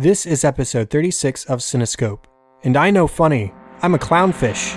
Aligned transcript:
This 0.00 0.24
is 0.24 0.46
episode 0.46 0.88
36 0.88 1.44
of 1.44 1.58
Cinescope. 1.58 2.24
And 2.64 2.74
I 2.74 2.90
know 2.90 3.06
funny, 3.06 3.52
I'm 3.82 3.94
a 3.94 3.98
clownfish. 3.98 4.74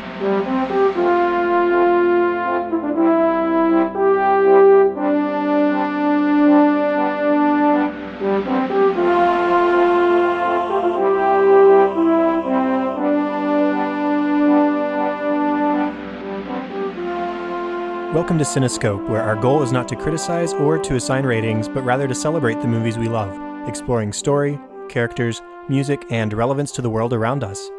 Welcome 18.13 18.37
to 18.39 18.43
Cinescope, 18.43 19.07
where 19.07 19.21
our 19.21 19.37
goal 19.37 19.63
is 19.63 19.71
not 19.71 19.87
to 19.87 19.95
criticize 19.95 20.51
or 20.51 20.77
to 20.79 20.95
assign 20.95 21.25
ratings, 21.25 21.69
but 21.69 21.85
rather 21.85 22.09
to 22.09 22.13
celebrate 22.13 22.59
the 22.61 22.67
movies 22.67 22.97
we 22.97 23.07
love, 23.07 23.69
exploring 23.69 24.11
story, 24.11 24.59
characters, 24.93 25.41
music, 25.67 26.05
and 26.11 26.31
relevance 26.33 26.71
to 26.71 26.81
the 26.81 26.89
world 26.89 27.13
around 27.13 27.43
us. 27.43 27.69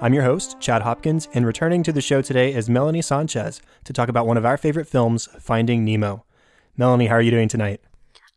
I'm 0.00 0.14
your 0.14 0.22
host, 0.22 0.58
Chad 0.60 0.82
Hopkins, 0.82 1.28
and 1.34 1.44
returning 1.44 1.82
to 1.82 1.92
the 1.92 2.00
show 2.00 2.22
today 2.22 2.54
is 2.54 2.70
Melanie 2.70 3.02
Sanchez 3.02 3.60
to 3.84 3.92
talk 3.92 4.08
about 4.08 4.26
one 4.26 4.36
of 4.36 4.46
our 4.46 4.56
favorite 4.56 4.86
films, 4.86 5.28
Finding 5.40 5.84
Nemo. 5.84 6.24
Melanie, 6.76 7.08
how 7.08 7.16
are 7.16 7.22
you 7.22 7.32
doing 7.32 7.48
tonight? 7.48 7.80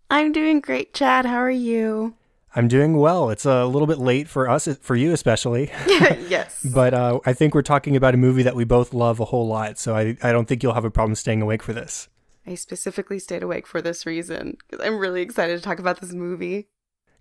I'm 0.09 0.31
doing 0.31 0.59
great, 0.61 0.95
Chad. 0.95 1.27
How 1.27 1.37
are 1.37 1.51
you? 1.51 2.15
I'm 2.55 2.67
doing 2.67 2.97
well. 2.97 3.29
It's 3.29 3.45
a 3.45 3.65
little 3.65 3.87
bit 3.87 3.99
late 3.99 4.27
for 4.27 4.49
us, 4.49 4.67
for 4.81 4.95
you 4.95 5.13
especially. 5.13 5.71
yes. 5.87 6.65
but 6.73 6.95
uh, 6.95 7.19
I 7.25 7.33
think 7.33 7.53
we're 7.53 7.61
talking 7.61 7.95
about 7.95 8.15
a 8.15 8.17
movie 8.17 8.43
that 8.43 8.55
we 8.55 8.63
both 8.63 8.95
love 8.95 9.19
a 9.19 9.25
whole 9.25 9.47
lot, 9.47 9.77
so 9.77 9.95
I, 9.95 10.17
I 10.23 10.31
don't 10.31 10.47
think 10.47 10.63
you'll 10.63 10.73
have 10.73 10.85
a 10.85 10.91
problem 10.91 11.13
staying 11.13 11.43
awake 11.43 11.61
for 11.61 11.73
this. 11.73 12.09
I 12.45 12.55
specifically 12.55 13.19
stayed 13.19 13.43
awake 13.43 13.67
for 13.67 13.81
this 13.81 14.07
reason 14.07 14.57
because 14.67 14.85
I'm 14.85 14.97
really 14.97 15.21
excited 15.21 15.55
to 15.55 15.63
talk 15.63 15.79
about 15.79 16.01
this 16.01 16.13
movie. 16.13 16.67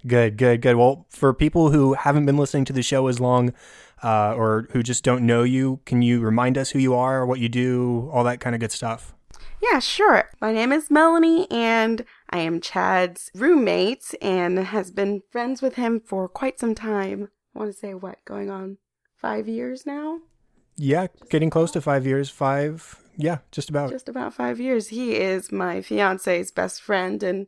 Good, 0.07 0.37
good, 0.37 0.61
good. 0.61 0.77
Well, 0.77 1.07
for 1.11 1.33
people 1.33 1.71
who 1.71 1.95
haven't 1.95 2.27
been 2.27 2.37
listening 2.37 2.65
to 2.67 2.73
the 2.73 2.83
show 2.83 3.07
as 3.07 3.21
long 3.21 3.53
uh, 4.03 4.35
or 4.35 4.67
who 4.73 4.83
just 4.83 5.05
don't 5.05 5.25
know 5.25 5.45
you, 5.45 5.81
can 5.87 6.03
you 6.03 6.21
remind 6.21 6.59
us 6.59 6.71
who 6.71 6.79
you 6.79 6.95
are, 6.95 7.25
what 7.25 7.39
you 7.39 7.49
do, 7.49 8.11
all 8.13 8.25
that 8.25 8.41
kind 8.41 8.55
of 8.55 8.61
good 8.61 8.73
stuff? 8.73 9.15
Yeah, 9.63 9.79
sure. 9.79 10.29
My 10.41 10.53
name 10.53 10.73
is 10.73 10.91
Melanie, 10.91 11.49
and 11.49 12.05
I 12.31 12.39
am 12.39 12.61
Chad's 12.61 13.31
roommate 13.33 14.13
and 14.21 14.59
has 14.59 14.91
been 14.91 15.23
friends 15.31 15.63
with 15.63 15.77
him 15.77 16.01
for 16.05 16.29
quite 16.29 16.59
some 16.59 16.75
time. 16.75 17.29
I 17.55 17.61
want 17.61 17.73
to 17.73 17.79
say 17.79 17.95
what, 17.95 18.25
going 18.25 18.51
on 18.51 18.79
five 19.15 19.47
years 19.47 19.87
now? 19.87 20.19
Yeah, 20.77 21.07
getting 21.31 21.49
close 21.49 21.71
to 21.73 21.81
five 21.81 22.05
years. 22.05 22.29
Five, 22.29 23.01
yeah, 23.17 23.39
just 23.53 23.71
about. 23.71 23.91
Just 23.91 24.09
about 24.09 24.35
five 24.35 24.59
years. 24.59 24.89
He 24.89 25.15
is 25.15 25.53
my 25.53 25.81
fiance's 25.81 26.51
best 26.51 26.83
friend, 26.83 27.23
and 27.23 27.47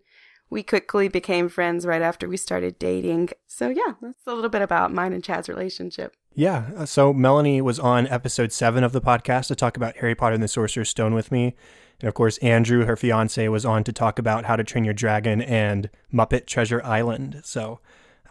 we 0.50 0.62
quickly 0.62 1.08
became 1.08 1.48
friends 1.48 1.86
right 1.86 2.02
after 2.02 2.28
we 2.28 2.36
started 2.36 2.78
dating. 2.78 3.30
So, 3.46 3.68
yeah, 3.68 3.94
that's 4.00 4.26
a 4.26 4.34
little 4.34 4.50
bit 4.50 4.62
about 4.62 4.92
mine 4.92 5.12
and 5.12 5.24
Chad's 5.24 5.48
relationship. 5.48 6.14
Yeah. 6.34 6.70
uh, 6.76 6.86
So 6.86 7.12
Melanie 7.12 7.60
was 7.60 7.78
on 7.78 8.06
episode 8.08 8.52
seven 8.52 8.84
of 8.84 8.92
the 8.92 9.00
podcast 9.00 9.48
to 9.48 9.54
talk 9.54 9.76
about 9.76 9.96
Harry 9.96 10.14
Potter 10.14 10.34
and 10.34 10.42
the 10.42 10.48
Sorcerer's 10.48 10.88
Stone 10.88 11.14
with 11.14 11.30
me. 11.32 11.54
And 12.00 12.08
of 12.08 12.14
course, 12.14 12.38
Andrew, 12.38 12.84
her 12.84 12.96
fiance, 12.96 13.46
was 13.48 13.64
on 13.64 13.84
to 13.84 13.92
talk 13.92 14.18
about 14.18 14.44
How 14.44 14.56
to 14.56 14.64
Train 14.64 14.84
Your 14.84 14.94
Dragon 14.94 15.40
and 15.40 15.90
Muppet 16.12 16.46
Treasure 16.46 16.82
Island. 16.84 17.40
So 17.44 17.80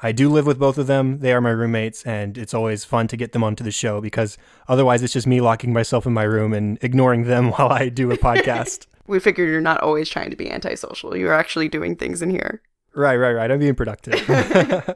I 0.02 0.12
do 0.12 0.30
live 0.30 0.46
with 0.46 0.60
both 0.60 0.78
of 0.78 0.88
them. 0.88 1.20
They 1.20 1.32
are 1.32 1.40
my 1.40 1.52
roommates, 1.52 2.04
and 2.04 2.38
it's 2.38 2.54
always 2.54 2.84
fun 2.84 3.08
to 3.08 3.16
get 3.18 3.32
them 3.32 3.44
onto 3.44 3.64
the 3.64 3.72
show 3.72 4.02
because 4.02 4.38
otherwise 4.68 5.02
it's 5.02 5.14
just 5.14 5.26
me 5.26 5.40
locking 5.40 5.72
myself 5.72 6.06
in 6.06 6.12
my 6.14 6.24
room 6.24 6.54
and 6.54 6.78
ignoring 6.82 7.24
them 7.24 7.52
while 7.52 7.70
I 7.70 7.88
do 7.88 8.12
a 8.12 8.18
podcast. 8.18 8.86
We 9.08 9.20
figured 9.20 9.50
you're 9.50 9.62
not 9.62 9.82
always 9.82 10.10
trying 10.10 10.30
to 10.30 10.36
be 10.36 10.50
antisocial. 10.50 11.16
You're 11.16 11.34
actually 11.34 11.68
doing 11.68 11.96
things 11.96 12.22
in 12.22 12.30
here. 12.30 12.62
Right, 12.96 13.18
right, 13.18 13.34
right. 13.34 13.52
I'm 13.52 13.60
being 13.60 13.76
productive. 13.76 14.28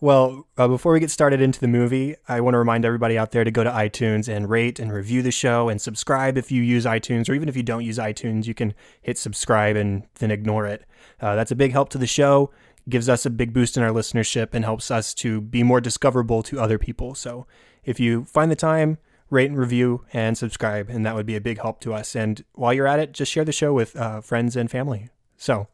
well, 0.00 0.46
uh, 0.56 0.66
before 0.66 0.92
we 0.92 1.00
get 1.00 1.10
started 1.10 1.40
into 1.40 1.60
the 1.60 1.68
movie, 1.68 2.16
I 2.26 2.40
want 2.40 2.54
to 2.54 2.58
remind 2.58 2.84
everybody 2.84 3.18
out 3.18 3.32
there 3.32 3.44
to 3.44 3.50
go 3.50 3.62
to 3.62 3.70
iTunes 3.70 4.28
and 4.28 4.48
rate 4.48 4.78
and 4.78 4.92
review 4.92 5.22
the 5.22 5.30
show 5.30 5.68
and 5.68 5.80
subscribe 5.80 6.38
if 6.38 6.50
you 6.50 6.62
use 6.62 6.84
iTunes, 6.84 7.28
or 7.28 7.34
even 7.34 7.48
if 7.48 7.56
you 7.56 7.62
don't 7.62 7.84
use 7.84 7.98
iTunes, 7.98 8.46
you 8.46 8.54
can 8.54 8.74
hit 9.02 9.18
subscribe 9.18 9.76
and 9.76 10.06
then 10.20 10.30
ignore 10.30 10.66
it. 10.66 10.84
Uh, 11.20 11.34
that's 11.36 11.50
a 11.50 11.56
big 11.56 11.72
help 11.72 11.90
to 11.90 11.98
the 11.98 12.06
show, 12.06 12.50
gives 12.88 13.08
us 13.08 13.26
a 13.26 13.30
big 13.30 13.52
boost 13.52 13.76
in 13.76 13.82
our 13.82 13.90
listenership, 13.90 14.48
and 14.52 14.64
helps 14.64 14.90
us 14.90 15.12
to 15.14 15.40
be 15.40 15.62
more 15.62 15.80
discoverable 15.80 16.42
to 16.42 16.58
other 16.58 16.78
people. 16.78 17.14
So 17.14 17.46
if 17.84 18.00
you 18.00 18.24
find 18.24 18.50
the 18.50 18.56
time, 18.56 18.98
rate 19.30 19.50
and 19.50 19.58
review 19.58 20.04
and 20.12 20.36
subscribe, 20.36 20.88
and 20.88 21.04
that 21.04 21.14
would 21.14 21.26
be 21.26 21.36
a 21.36 21.40
big 21.40 21.60
help 21.60 21.80
to 21.80 21.94
us. 21.94 22.16
And 22.16 22.44
while 22.54 22.72
you're 22.72 22.86
at 22.86 22.98
it, 22.98 23.12
just 23.12 23.30
share 23.32 23.44
the 23.44 23.52
show 23.52 23.72
with 23.72 23.96
uh, 23.96 24.20
friends 24.20 24.56
and 24.56 24.70
family. 24.70 25.08
So, 25.36 25.68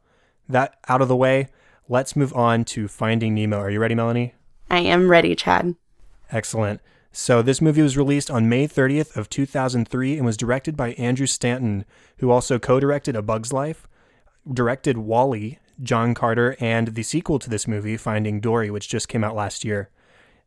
that 0.48 0.78
out 0.88 1.00
of 1.00 1.09
the 1.09 1.16
way, 1.16 1.48
let's 1.88 2.16
move 2.16 2.34
on 2.34 2.65
to 2.66 2.88
Finding 2.88 3.34
Nemo. 3.34 3.59
Are 3.59 3.70
you 3.70 3.81
ready, 3.81 3.94
Melanie? 3.94 4.34
I 4.70 4.81
am 4.81 5.10
ready, 5.10 5.34
Chad. 5.34 5.75
Excellent. 6.31 6.81
So 7.16 7.42
this 7.42 7.60
movie 7.60 7.81
was 7.81 7.97
released 7.97 8.28
on 8.28 8.48
May 8.48 8.66
30th 8.66 9.16
of 9.16 9.31
2003 9.31 10.16
and 10.16 10.26
was 10.26 10.36
directed 10.36 10.76
by 10.76 10.94
Andrew 10.94 11.26
Stanton, 11.26 11.84
who 12.19 12.31
also 12.31 12.59
co-directed 12.59 13.15
A 13.15 13.22
Bug's 13.22 13.53
Life, 13.53 13.86
directed 14.53 14.98
WALL-E, 14.98 15.60
John 15.81 16.15
Carter, 16.15 16.56
and 16.59 16.88
the 16.88 17.04
sequel 17.04 17.38
to 17.38 17.48
this 17.48 17.69
movie, 17.69 17.97
Finding 17.97 18.41
Dory, 18.41 18.69
which 18.69 18.88
just 18.88 19.09
came 19.09 19.22
out 19.22 19.36
last 19.36 19.65
year. 19.65 19.91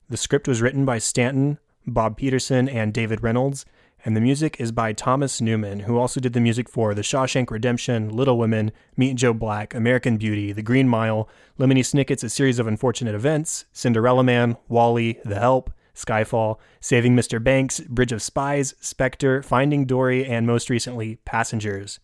The 0.10 0.18
script 0.18 0.46
was 0.46 0.62
written 0.62 0.84
by 0.84 0.98
Stanton, 0.98 1.58
Bob 1.88 2.18
Peterson, 2.18 2.68
and 2.68 2.94
David 2.94 3.24
Reynolds, 3.24 3.66
and 4.06 4.16
the 4.16 4.22
music 4.22 4.58
is 4.60 4.72
by 4.72 4.94
Thomas 4.94 5.42
Newman, 5.42 5.82
who 5.82 5.98
also 5.98 6.20
did 6.20 6.34
the 6.34 6.40
music 6.40 6.70
for 6.70 6.94
The 6.94 7.02
Shawshank 7.02 7.50
Redemption, 7.50 8.10
Little 8.10 8.38
Women, 8.38 8.72
Meet 8.96 9.16
Joe 9.16 9.34
Black, 9.34 9.74
American 9.74 10.18
Beauty, 10.18 10.52
The 10.52 10.62
Green 10.62 10.88
Mile, 10.88 11.28
Lemony 11.60 11.84
Snicket's 11.84 12.24
A 12.24 12.30
Series 12.30 12.60
of 12.60 12.68
Unfortunate 12.68 13.16
Events, 13.16 13.66
Cinderella 13.74 14.24
Man, 14.24 14.58
WALL-E, 14.70 15.20
The 15.26 15.40
Help, 15.40 15.72
Skyfall, 15.96 16.58
Saving 16.80 17.16
Mr. 17.16 17.44
Banks, 17.44 17.80
Bridge 17.82 18.12
of 18.12 18.22
Spies, 18.22 18.76
Spectre, 18.80 19.42
Finding 19.42 19.86
Dory, 19.86 20.26
and 20.26 20.46
most 20.46 20.70
recently, 20.70 21.16
Passengers. 21.26 22.00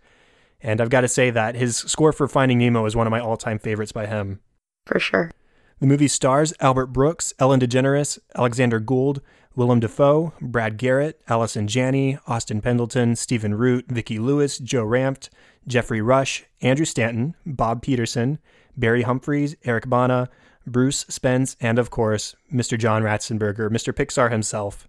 And 0.61 0.81
I've 0.81 0.89
got 0.89 1.01
to 1.01 1.07
say 1.07 1.29
that 1.29 1.55
his 1.55 1.77
score 1.77 2.11
for 2.11 2.27
Finding 2.27 2.57
Nemo 2.57 2.85
is 2.85 2.95
one 2.95 3.05
of 3.05 3.11
my 3.11 3.19
all 3.19 3.37
time 3.37 3.59
favorites 3.59 3.91
by 3.91 4.07
him. 4.07 4.39
For 4.85 4.99
sure. 4.99 5.31
The 5.79 5.87
movie 5.87 6.07
stars 6.07 6.53
Albert 6.59 6.87
Brooks, 6.87 7.33
Ellen 7.39 7.59
DeGeneres, 7.59 8.17
Alexander 8.35 8.79
Gould, 8.79 9.21
Willem 9.55 9.79
Dafoe, 9.79 10.33
Brad 10.41 10.77
Garrett, 10.77 11.21
Allison 11.27 11.67
Janney, 11.67 12.17
Austin 12.27 12.61
Pendleton, 12.61 13.15
Stephen 13.15 13.55
Root, 13.55 13.85
Vicki 13.87 14.17
Lewis, 14.19 14.57
Joe 14.57 14.85
Ranft, 14.85 15.29
Geoffrey 15.67 16.01
Rush, 16.01 16.43
Andrew 16.61 16.85
Stanton, 16.85 17.35
Bob 17.45 17.81
Peterson, 17.81 18.39
Barry 18.75 19.03
Humphries, 19.03 19.55
Eric 19.63 19.87
Bana, 19.87 20.29
Bruce 20.65 21.05
Spence, 21.09 21.55
and 21.61 21.77
of 21.77 21.89
course, 21.89 22.35
Mr. 22.51 22.77
John 22.77 23.03
Ratzenberger, 23.03 23.69
Mr. 23.69 23.93
Pixar 23.93 24.31
himself. 24.31 24.87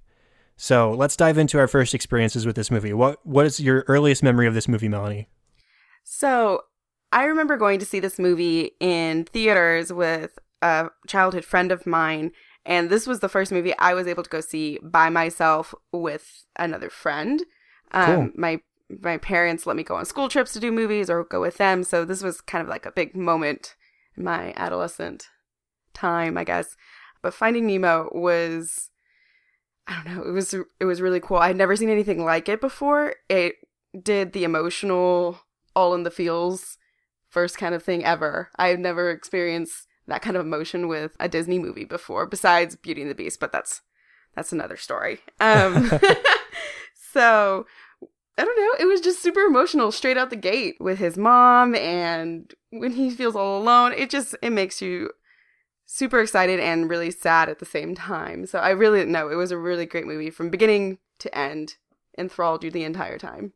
So 0.56 0.92
let's 0.92 1.16
dive 1.16 1.36
into 1.36 1.58
our 1.58 1.66
first 1.66 1.94
experiences 1.94 2.46
with 2.46 2.56
this 2.56 2.70
movie. 2.70 2.92
What 2.92 3.24
what 3.26 3.46
is 3.46 3.60
your 3.60 3.84
earliest 3.88 4.22
memory 4.22 4.46
of 4.46 4.54
this 4.54 4.68
movie, 4.68 4.88
Melanie? 4.88 5.28
So, 6.04 6.62
I 7.12 7.24
remember 7.24 7.56
going 7.56 7.78
to 7.80 7.86
see 7.86 7.98
this 7.98 8.18
movie 8.18 8.72
in 8.78 9.24
theaters 9.24 9.92
with 9.92 10.38
a 10.62 10.90
childhood 11.06 11.44
friend 11.44 11.72
of 11.72 11.86
mine, 11.86 12.30
and 12.66 12.90
this 12.90 13.06
was 13.06 13.20
the 13.20 13.28
first 13.28 13.52
movie 13.52 13.74
I 13.78 13.94
was 13.94 14.06
able 14.06 14.22
to 14.22 14.30
go 14.30 14.40
see 14.40 14.78
by 14.82 15.10
myself 15.10 15.74
with 15.92 16.44
another 16.56 16.90
friend. 16.90 17.42
Um, 17.92 18.06
Cool. 18.06 18.30
My 18.36 18.60
my 19.02 19.16
parents 19.16 19.66
let 19.66 19.76
me 19.76 19.82
go 19.82 19.96
on 19.96 20.04
school 20.04 20.28
trips 20.28 20.52
to 20.52 20.60
do 20.60 20.70
movies 20.70 21.08
or 21.08 21.24
go 21.24 21.40
with 21.40 21.56
them, 21.56 21.84
so 21.84 22.04
this 22.04 22.22
was 22.22 22.40
kind 22.40 22.62
of 22.62 22.68
like 22.68 22.86
a 22.86 22.92
big 22.92 23.16
moment 23.16 23.74
in 24.16 24.24
my 24.24 24.52
adolescent 24.56 25.28
time, 25.94 26.36
I 26.36 26.44
guess. 26.44 26.76
But 27.22 27.34
Finding 27.34 27.66
Nemo 27.66 28.10
was 28.12 28.90
I 29.86 29.94
don't 29.94 30.14
know, 30.14 30.22
it 30.22 30.32
was 30.32 30.54
it 30.54 30.84
was 30.84 31.00
really 31.00 31.20
cool. 31.20 31.38
I 31.38 31.48
had 31.48 31.56
never 31.56 31.76
seen 31.76 31.90
anything 31.90 32.24
like 32.24 32.48
it 32.48 32.60
before. 32.60 33.14
It 33.28 33.56
did 34.00 34.32
the 34.32 34.44
emotional 34.44 35.40
all 35.76 35.94
in 35.94 36.02
the 36.02 36.10
feels 36.10 36.78
first 37.28 37.58
kind 37.58 37.74
of 37.74 37.82
thing 37.82 38.04
ever. 38.04 38.50
I've 38.56 38.78
never 38.78 39.10
experienced 39.10 39.86
that 40.06 40.22
kind 40.22 40.36
of 40.36 40.44
emotion 40.44 40.88
with 40.88 41.16
a 41.18 41.28
Disney 41.28 41.58
movie 41.58 41.84
before, 41.84 42.26
besides 42.26 42.76
Beauty 42.76 43.02
and 43.02 43.10
the 43.10 43.14
Beast, 43.14 43.40
but 43.40 43.52
that's 43.52 43.82
that's 44.34 44.52
another 44.52 44.76
story. 44.76 45.20
Um, 45.40 45.90
so 47.12 47.66
I 48.36 48.44
don't 48.44 48.58
know. 48.58 48.84
It 48.84 48.88
was 48.88 49.00
just 49.00 49.22
super 49.22 49.40
emotional 49.40 49.92
straight 49.92 50.18
out 50.18 50.30
the 50.30 50.36
gate 50.36 50.76
with 50.80 50.98
his 50.98 51.16
mom, 51.16 51.74
and 51.74 52.52
when 52.70 52.92
he 52.92 53.10
feels 53.10 53.36
all 53.36 53.60
alone, 53.60 53.92
it 53.92 54.10
just 54.10 54.36
it 54.42 54.50
makes 54.50 54.82
you 54.82 55.10
super 55.86 56.20
excited 56.20 56.58
and 56.58 56.88
really 56.88 57.10
sad 57.10 57.48
at 57.48 57.58
the 57.58 57.64
same 57.64 57.94
time. 57.94 58.46
So 58.46 58.58
I 58.58 58.70
really 58.70 59.04
know 59.04 59.28
it 59.28 59.36
was 59.36 59.50
a 59.50 59.58
really 59.58 59.86
great 59.86 60.06
movie 60.06 60.30
from 60.30 60.50
beginning 60.50 60.98
to 61.20 61.36
end, 61.36 61.76
enthralled 62.18 62.64
you 62.64 62.70
the 62.70 62.84
entire 62.84 63.18
time. 63.18 63.52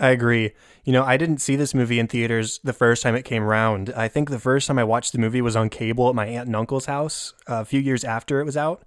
I 0.00 0.10
agree. 0.10 0.52
You 0.84 0.92
know, 0.92 1.04
I 1.04 1.16
didn't 1.16 1.38
see 1.38 1.56
this 1.56 1.74
movie 1.74 1.98
in 1.98 2.06
theaters 2.06 2.60
the 2.62 2.72
first 2.72 3.02
time 3.02 3.16
it 3.16 3.24
came 3.24 3.42
around. 3.42 3.92
I 3.96 4.08
think 4.08 4.30
the 4.30 4.38
first 4.38 4.68
time 4.68 4.78
I 4.78 4.84
watched 4.84 5.12
the 5.12 5.18
movie 5.18 5.42
was 5.42 5.56
on 5.56 5.70
cable 5.70 6.08
at 6.08 6.14
my 6.14 6.26
aunt 6.26 6.46
and 6.46 6.56
uncle's 6.56 6.86
house 6.86 7.34
uh, 7.48 7.60
a 7.60 7.64
few 7.64 7.80
years 7.80 8.04
after 8.04 8.40
it 8.40 8.44
was 8.44 8.56
out, 8.56 8.86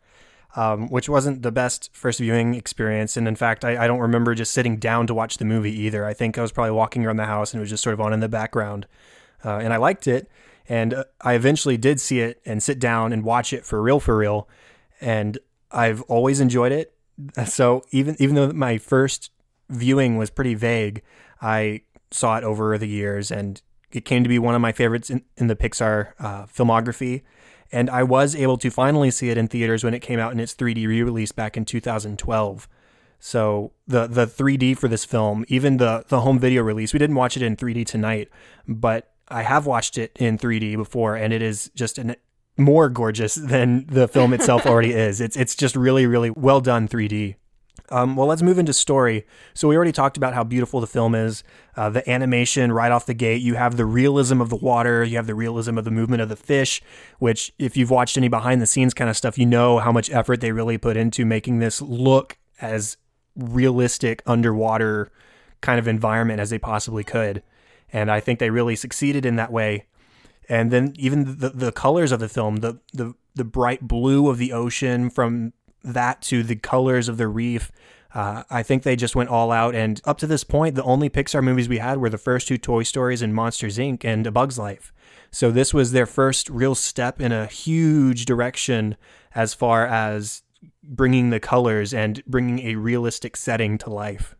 um, 0.55 0.87
which 0.87 1.09
wasn't 1.09 1.41
the 1.41 1.51
best 1.51 1.89
first 1.93 2.19
viewing 2.19 2.55
experience. 2.55 3.17
And 3.17 3.27
in 3.27 3.35
fact, 3.35 3.65
I, 3.65 3.83
I 3.83 3.87
don't 3.87 3.99
remember 3.99 4.33
just 4.35 4.53
sitting 4.53 4.77
down 4.77 5.05
to 5.07 5.13
watch 5.13 5.37
the 5.37 5.45
movie 5.45 5.77
either. 5.81 6.05
I 6.05 6.13
think 6.13 6.37
I 6.37 6.41
was 6.41 6.53
probably 6.53 6.71
walking 6.71 7.05
around 7.05 7.17
the 7.17 7.25
house 7.25 7.53
and 7.53 7.59
it 7.59 7.63
was 7.63 7.69
just 7.69 7.83
sort 7.83 7.93
of 7.93 8.01
on 8.01 8.13
in 8.13 8.21
the 8.21 8.29
background. 8.29 8.87
Uh, 9.43 9.57
and 9.57 9.73
I 9.73 9.77
liked 9.77 10.07
it. 10.07 10.29
And 10.69 10.93
uh, 10.93 11.03
I 11.19 11.33
eventually 11.33 11.75
did 11.75 11.99
see 11.99 12.21
it 12.21 12.41
and 12.45 12.63
sit 12.63 12.79
down 12.79 13.11
and 13.11 13.25
watch 13.25 13.51
it 13.51 13.65
for 13.65 13.81
real, 13.81 13.99
for 13.99 14.15
real. 14.15 14.47
And 15.01 15.37
I've 15.71 16.01
always 16.03 16.39
enjoyed 16.39 16.71
it. 16.71 16.93
So 17.45 17.83
even 17.91 18.15
even 18.17 18.35
though 18.35 18.51
my 18.51 18.79
first 18.79 19.30
viewing 19.71 20.17
was 20.17 20.29
pretty 20.29 20.53
vague, 20.53 21.01
I 21.41 21.81
saw 22.11 22.37
it 22.37 22.43
over 22.43 22.77
the 22.77 22.87
years, 22.87 23.31
and 23.31 23.61
it 23.91 24.05
came 24.05 24.23
to 24.23 24.29
be 24.29 24.39
one 24.39 24.55
of 24.55 24.61
my 24.61 24.71
favorites 24.71 25.09
in, 25.09 25.23
in 25.37 25.47
the 25.47 25.55
Pixar 25.55 26.13
uh, 26.19 26.45
filmography. 26.45 27.23
And 27.71 27.89
I 27.89 28.03
was 28.03 28.35
able 28.35 28.57
to 28.57 28.69
finally 28.69 29.11
see 29.11 29.29
it 29.29 29.37
in 29.37 29.47
theaters 29.47 29.83
when 29.83 29.93
it 29.93 30.01
came 30.01 30.19
out 30.19 30.33
in 30.33 30.39
its 30.39 30.53
3D 30.53 30.87
re-release 30.87 31.31
back 31.31 31.55
in 31.55 31.63
2012. 31.63 32.67
So 33.23 33.71
the 33.87 34.07
the 34.07 34.25
3D 34.25 34.77
for 34.77 34.87
this 34.87 35.05
film, 35.05 35.45
even 35.47 35.77
the 35.77 36.03
the 36.07 36.21
home 36.21 36.39
video 36.39 36.63
release, 36.63 36.91
we 36.91 36.99
didn't 36.99 37.15
watch 37.15 37.37
it 37.37 37.43
in 37.43 37.55
3D 37.55 37.85
tonight, 37.85 38.29
but 38.67 39.13
I 39.27 39.43
have 39.43 39.67
watched 39.67 39.97
it 39.99 40.11
in 40.19 40.39
3D 40.39 40.75
before, 40.75 41.15
and 41.15 41.31
it 41.31 41.41
is 41.41 41.69
just 41.75 41.99
an 41.99 42.15
more 42.57 42.89
gorgeous 42.89 43.35
than 43.35 43.85
the 43.87 44.07
film 44.07 44.33
itself 44.33 44.65
already 44.65 44.93
is. 45.07 45.21
It's 45.21 45.37
it's 45.37 45.55
just 45.55 45.75
really 45.75 46.07
really 46.07 46.31
well 46.31 46.61
done 46.61 46.87
3D. 46.87 47.35
Um, 47.89 48.15
well, 48.15 48.27
let's 48.27 48.41
move 48.41 48.57
into 48.57 48.71
story. 48.71 49.25
So 49.53 49.67
we 49.67 49.75
already 49.75 49.91
talked 49.91 50.15
about 50.15 50.33
how 50.33 50.45
beautiful 50.45 50.79
the 50.79 50.87
film 50.87 51.13
is. 51.13 51.43
Uh, 51.75 51.89
the 51.89 52.09
animation 52.09 52.71
right 52.71 52.91
off 52.91 53.05
the 53.05 53.13
gate. 53.13 53.41
You 53.41 53.55
have 53.55 53.75
the 53.75 53.85
realism 53.85 54.39
of 54.39 54.49
the 54.49 54.55
water. 54.55 55.03
You 55.03 55.17
have 55.17 55.27
the 55.27 55.35
realism 55.35 55.77
of 55.77 55.83
the 55.83 55.91
movement 55.91 56.21
of 56.21 56.29
the 56.29 56.37
fish. 56.37 56.81
Which, 57.19 57.51
if 57.59 57.75
you've 57.75 57.89
watched 57.89 58.17
any 58.17 58.29
behind 58.29 58.61
the 58.61 58.65
scenes 58.65 58.93
kind 58.93 59.09
of 59.09 59.17
stuff, 59.17 59.37
you 59.37 59.45
know 59.45 59.79
how 59.79 59.91
much 59.91 60.09
effort 60.09 60.39
they 60.39 60.53
really 60.53 60.77
put 60.77 60.95
into 60.95 61.25
making 61.25 61.59
this 61.59 61.81
look 61.81 62.37
as 62.61 62.97
realistic 63.35 64.23
underwater 64.25 65.11
kind 65.59 65.79
of 65.79 65.87
environment 65.87 66.39
as 66.39 66.49
they 66.49 66.59
possibly 66.59 67.03
could. 67.03 67.43
And 67.91 68.09
I 68.09 68.19
think 68.21 68.39
they 68.39 68.49
really 68.49 68.75
succeeded 68.75 69.25
in 69.25 69.35
that 69.35 69.51
way. 69.51 69.85
And 70.47 70.71
then 70.71 70.93
even 70.97 71.39
the 71.39 71.49
the 71.49 71.71
colors 71.71 72.11
of 72.11 72.19
the 72.19 72.29
film, 72.29 72.57
the 72.57 72.79
the 72.93 73.13
the 73.35 73.45
bright 73.45 73.87
blue 73.87 74.29
of 74.29 74.37
the 74.37 74.53
ocean 74.53 75.09
from 75.09 75.53
that 75.83 76.21
to 76.23 76.43
the 76.43 76.55
colors 76.55 77.07
of 77.09 77.17
the 77.17 77.27
reef. 77.27 77.71
Uh, 78.13 78.43
I 78.49 78.61
think 78.61 78.83
they 78.83 78.95
just 78.95 79.15
went 79.15 79.29
all 79.29 79.51
out. 79.51 79.73
And 79.73 80.01
up 80.03 80.17
to 80.19 80.27
this 80.27 80.43
point, 80.43 80.75
the 80.75 80.83
only 80.83 81.09
Pixar 81.09 81.43
movies 81.43 81.69
we 81.69 81.77
had 81.77 81.99
were 81.99 82.09
the 82.09 82.17
first 82.17 82.47
two 82.47 82.57
Toy 82.57 82.83
Stories 82.83 83.21
and 83.21 83.33
Monsters 83.33 83.77
Inc. 83.77 84.03
and 84.03 84.27
A 84.27 84.31
Bug's 84.31 84.59
Life. 84.59 84.93
So 85.31 85.49
this 85.49 85.73
was 85.73 85.91
their 85.91 86.05
first 86.05 86.49
real 86.49 86.75
step 86.75 87.21
in 87.21 87.31
a 87.31 87.45
huge 87.45 88.25
direction 88.25 88.97
as 89.33 89.53
far 89.53 89.87
as 89.87 90.43
bringing 90.83 91.29
the 91.29 91.39
colors 91.39 91.93
and 91.93 92.23
bringing 92.25 92.59
a 92.59 92.75
realistic 92.75 93.37
setting 93.37 93.77
to 93.79 93.89
life. 93.89 94.35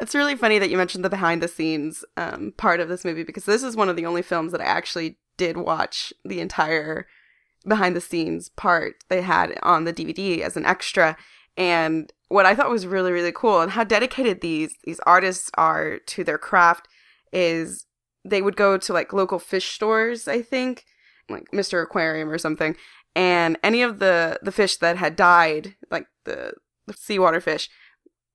It's 0.00 0.14
really 0.14 0.36
funny 0.36 0.58
that 0.58 0.70
you 0.70 0.76
mentioned 0.76 1.04
the 1.04 1.10
behind 1.10 1.42
the 1.42 1.48
scenes 1.48 2.04
um, 2.16 2.52
part 2.56 2.80
of 2.80 2.88
this 2.88 3.04
movie 3.04 3.22
because 3.22 3.44
this 3.44 3.62
is 3.62 3.76
one 3.76 3.88
of 3.88 3.96
the 3.96 4.06
only 4.06 4.22
films 4.22 4.52
that 4.52 4.60
I 4.60 4.64
actually 4.64 5.16
did 5.36 5.56
watch 5.56 6.12
the 6.24 6.40
entire 6.40 7.06
behind 7.66 7.96
the 7.96 8.00
scenes 8.00 8.50
part 8.50 8.96
they 9.08 9.22
had 9.22 9.58
on 9.62 9.84
the 9.84 9.92
DVD 9.92 10.40
as 10.40 10.56
an 10.56 10.66
extra. 10.66 11.16
And 11.56 12.12
what 12.28 12.46
I 12.46 12.54
thought 12.54 12.70
was 12.70 12.86
really, 12.86 13.12
really 13.12 13.32
cool 13.32 13.60
and 13.60 13.72
how 13.72 13.84
dedicated 13.84 14.40
these 14.40 14.76
these 14.84 15.00
artists 15.00 15.50
are 15.54 15.98
to 15.98 16.24
their 16.24 16.38
craft 16.38 16.88
is 17.32 17.86
they 18.24 18.42
would 18.42 18.56
go 18.56 18.78
to 18.78 18.92
like 18.92 19.12
local 19.12 19.38
fish 19.38 19.70
stores, 19.70 20.26
I 20.26 20.42
think, 20.42 20.84
like 21.28 21.44
Mr. 21.52 21.82
Aquarium 21.82 22.30
or 22.30 22.38
something, 22.38 22.76
and 23.14 23.58
any 23.62 23.82
of 23.82 23.98
the 23.98 24.38
the 24.42 24.52
fish 24.52 24.76
that 24.78 24.96
had 24.96 25.16
died, 25.16 25.76
like 25.90 26.06
the, 26.24 26.54
the 26.86 26.94
seawater 26.94 27.40
fish, 27.40 27.68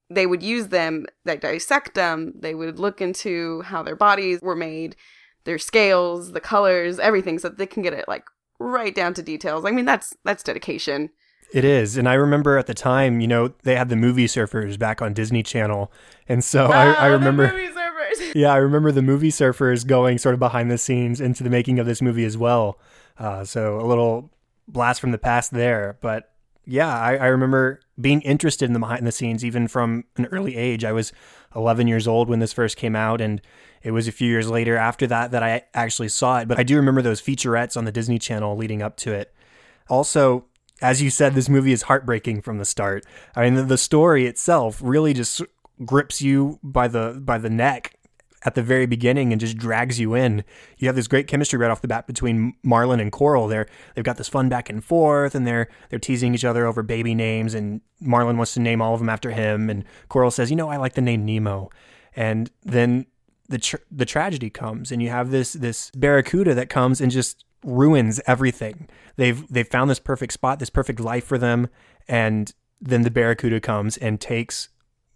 they 0.10 0.26
would 0.26 0.44
use 0.44 0.68
them, 0.68 1.06
they 1.26 1.38
dissect 1.38 1.96
them, 1.96 2.34
they 2.40 2.56
would 2.56 2.80
look 2.80 3.02
into 3.02 3.62
how 3.64 3.84
their 3.84 3.96
bodies 3.96 4.42
were 4.42 4.56
made, 4.56 4.96
their 5.44 5.58
scales, 5.58 6.32
the 6.32 6.40
colors, 6.40 7.00
everything, 7.00 7.40
so 7.40 7.50
that 7.50 7.58
they 7.58 7.68
can 7.68 7.84
get 7.84 7.94
it 7.94 8.06
like 8.08 8.24
right 8.60 8.94
down 8.94 9.14
to 9.16 9.24
details. 9.24 9.66
I 9.66 9.72
mean, 9.72 9.86
that's 9.86 10.16
that's 10.24 10.44
dedication. 10.44 11.10
It 11.52 11.66
is. 11.66 11.98
And 11.98 12.08
I 12.08 12.14
remember 12.14 12.58
at 12.58 12.68
the 12.68 12.76
time, 12.76 13.22
you 13.22 13.28
know, 13.28 13.54
they 13.64 13.76
had 13.76 13.90
the 13.90 13.96
movie 13.96 14.28
surfers 14.28 14.78
back 14.78 15.02
on 15.02 15.14
Disney 15.14 15.42
Channel. 15.42 15.92
And 16.28 16.44
so 16.44 16.68
oh, 16.68 16.72
I, 16.72 16.92
I 16.92 17.06
remember. 17.08 17.52
yeah, 18.36 18.54
I 18.54 18.58
remember 18.58 18.92
the 18.92 19.02
movie 19.02 19.32
surfers 19.32 19.86
going 19.86 20.20
sort 20.20 20.34
of 20.34 20.40
behind 20.40 20.70
the 20.70 20.78
scenes 20.78 21.20
into 21.20 21.44
the 21.44 21.50
making 21.50 21.80
of 21.80 21.88
this 21.88 22.02
movie 22.02 22.26
as 22.26 22.38
well. 22.38 22.80
Uh, 23.18 23.44
so 23.44 23.80
a 23.80 23.86
little 23.86 24.30
blast 24.68 25.02
from 25.02 25.12
the 25.12 25.18
past 25.18 25.52
there. 25.52 25.98
But 26.02 26.32
yeah, 26.66 26.96
I, 26.96 27.16
I 27.16 27.26
remember 27.28 27.80
being 28.00 28.22
interested 28.22 28.66
in 28.66 28.74
the 28.74 28.80
behind 28.80 29.08
the 29.08 29.12
scenes 29.12 29.44
even 29.44 29.68
from 29.68 30.04
an 30.18 30.28
early 30.28 30.56
age. 30.56 30.86
I 30.86 30.92
was 30.92 31.12
11 31.56 31.88
years 31.88 32.08
old 32.08 32.30
when 32.30 32.40
this 32.40 32.54
first 32.54 32.78
came 32.78 32.96
out. 32.96 33.22
And 33.22 33.42
it 33.82 33.92
was 33.92 34.08
a 34.08 34.12
few 34.12 34.28
years 34.28 34.50
later 34.50 34.78
after 34.78 35.08
that 35.08 35.32
that 35.32 35.44
I 35.44 35.64
actually 35.74 36.10
saw 36.10 36.40
it, 36.40 36.48
but 36.48 36.60
I 36.60 36.64
do 36.64 36.76
remember 36.76 37.02
those 37.02 37.22
featurettes 37.22 37.78
on 37.78 37.86
the 37.86 37.92
Disney 37.92 38.20
Channel 38.20 38.56
leading 38.56 38.82
up 38.82 38.98
to 38.98 39.14
it. 39.14 39.34
Also, 39.90 40.46
as 40.82 41.02
you 41.02 41.10
said, 41.10 41.34
this 41.34 41.50
movie 41.50 41.72
is 41.72 41.84
heartbreaking 41.84 42.42
from 42.42 42.58
the 42.58 42.66
start. 42.66 43.06
I 43.36 43.50
mean, 43.50 43.68
the 43.68 43.78
story 43.78 44.26
itself 44.26 44.80
really 44.84 45.14
just 45.14 45.42
grips 45.86 46.22
you 46.22 46.60
by 46.62 46.88
the 46.88 47.22
by 47.24 47.38
the 47.38 47.50
neck 47.50 47.96
at 48.44 48.56
the 48.56 48.64
very 48.64 48.86
beginning 48.86 49.34
and 49.34 49.40
just 49.40 49.58
drags 49.58 50.00
you 50.00 50.14
in. 50.14 50.44
You 50.78 50.88
have 50.88 50.96
this 50.96 51.08
great 51.08 51.28
chemistry 51.28 51.60
right 51.60 51.72
off 51.72 51.82
the 51.82 51.88
bat 51.88 52.08
between 52.08 52.54
Marlin 52.64 53.00
and 53.00 53.12
Coral. 53.12 53.48
They're 53.48 53.68
they've 53.96 54.04
got 54.04 54.18
this 54.18 54.30
fun 54.30 54.48
back 54.50 54.70
and 54.70 54.84
forth, 54.84 55.36
and 55.36 55.46
they're 55.46 55.68
they're 55.90 56.00
teasing 56.00 56.34
each 56.34 56.46
other 56.46 56.66
over 56.66 56.82
baby 56.84 57.16
names. 57.16 57.54
And 57.54 57.82
Marlin 58.00 58.38
wants 58.38 58.54
to 58.54 58.62
name 58.62 58.82
all 58.82 58.94
of 58.94 59.00
them 59.00 59.10
after 59.10 59.32
him, 59.32 59.70
and 59.70 59.84
Coral 60.08 60.32
says, 60.32 60.50
"You 60.50 60.56
know, 60.56 60.70
I 60.70 60.78
like 60.78 60.94
the 60.94 61.02
name 61.02 61.26
Nemo." 61.26 61.70
And 62.16 62.50
then 62.64 63.06
the 63.50 63.58
tr- 63.58 63.78
the 63.92 64.06
tragedy 64.06 64.50
comes 64.50 64.92
and 64.92 65.02
you 65.02 65.10
have 65.10 65.32
this 65.32 65.54
this 65.54 65.92
barracuda 65.96 66.54
that 66.54 66.70
comes 66.70 67.02
and 67.02 67.12
just 67.12 67.44
ruins 67.64 68.22
everything. 68.26 68.88
They've 69.18 69.46
they've 69.52 69.68
found 69.68 69.90
this 69.90 70.00
perfect 70.00 70.34
spot, 70.34 70.60
this 70.60 70.70
perfect 70.70 71.00
life 71.00 71.26
for 71.26 71.38
them, 71.38 71.68
and 72.08 72.54
then 72.80 73.02
the 73.02 73.12
barracuda 73.12 73.60
comes 73.60 73.98
and 73.98 74.22
takes 74.22 74.70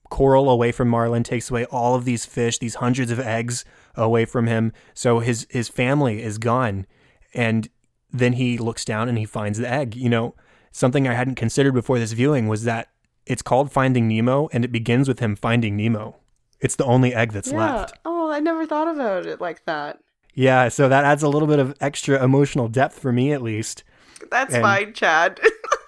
coral 0.09 0.49
away 0.49 0.71
from 0.71 0.89
Marlin, 0.89 1.23
takes 1.23 1.49
away 1.49 1.65
all 1.65 1.95
of 1.95 2.05
these 2.05 2.25
fish, 2.25 2.57
these 2.57 2.75
hundreds 2.75 3.11
of 3.11 3.19
eggs 3.19 3.63
away 3.95 4.25
from 4.25 4.47
him. 4.47 4.73
So 4.93 5.19
his 5.19 5.47
his 5.49 5.69
family 5.69 6.21
is 6.21 6.37
gone, 6.37 6.85
and 7.33 7.69
then 8.11 8.33
he 8.33 8.57
looks 8.57 8.83
down 8.83 9.09
and 9.09 9.17
he 9.17 9.25
finds 9.25 9.59
the 9.59 9.69
egg. 9.69 9.95
You 9.95 10.09
know, 10.09 10.35
something 10.71 11.07
I 11.07 11.13
hadn't 11.13 11.35
considered 11.35 11.73
before 11.73 11.99
this 11.99 12.11
viewing 12.11 12.47
was 12.47 12.63
that 12.63 12.89
it's 13.25 13.41
called 13.41 13.71
Finding 13.71 14.07
Nemo, 14.07 14.49
and 14.51 14.65
it 14.65 14.71
begins 14.71 15.07
with 15.07 15.19
him 15.19 15.35
finding 15.35 15.77
Nemo. 15.77 16.17
It's 16.59 16.75
the 16.75 16.85
only 16.85 17.13
egg 17.13 17.31
that's 17.33 17.51
yeah. 17.51 17.57
left. 17.57 17.93
Oh, 18.05 18.12
I 18.33 18.39
never 18.39 18.65
thought 18.65 18.87
about 18.87 19.25
it 19.25 19.39
like 19.39 19.63
that. 19.65 19.99
Yeah, 20.33 20.67
so 20.69 20.89
that 20.89 21.05
adds 21.05 21.23
a 21.23 21.29
little 21.29 21.47
bit 21.47 21.59
of 21.59 21.75
extra 21.79 22.23
emotional 22.23 22.67
depth 22.67 22.97
for 22.99 23.11
me, 23.11 23.31
at 23.31 23.41
least. 23.41 23.83
That's 24.31 24.53
and... 24.53 24.63
fine, 24.63 24.93
Chad. 24.93 25.39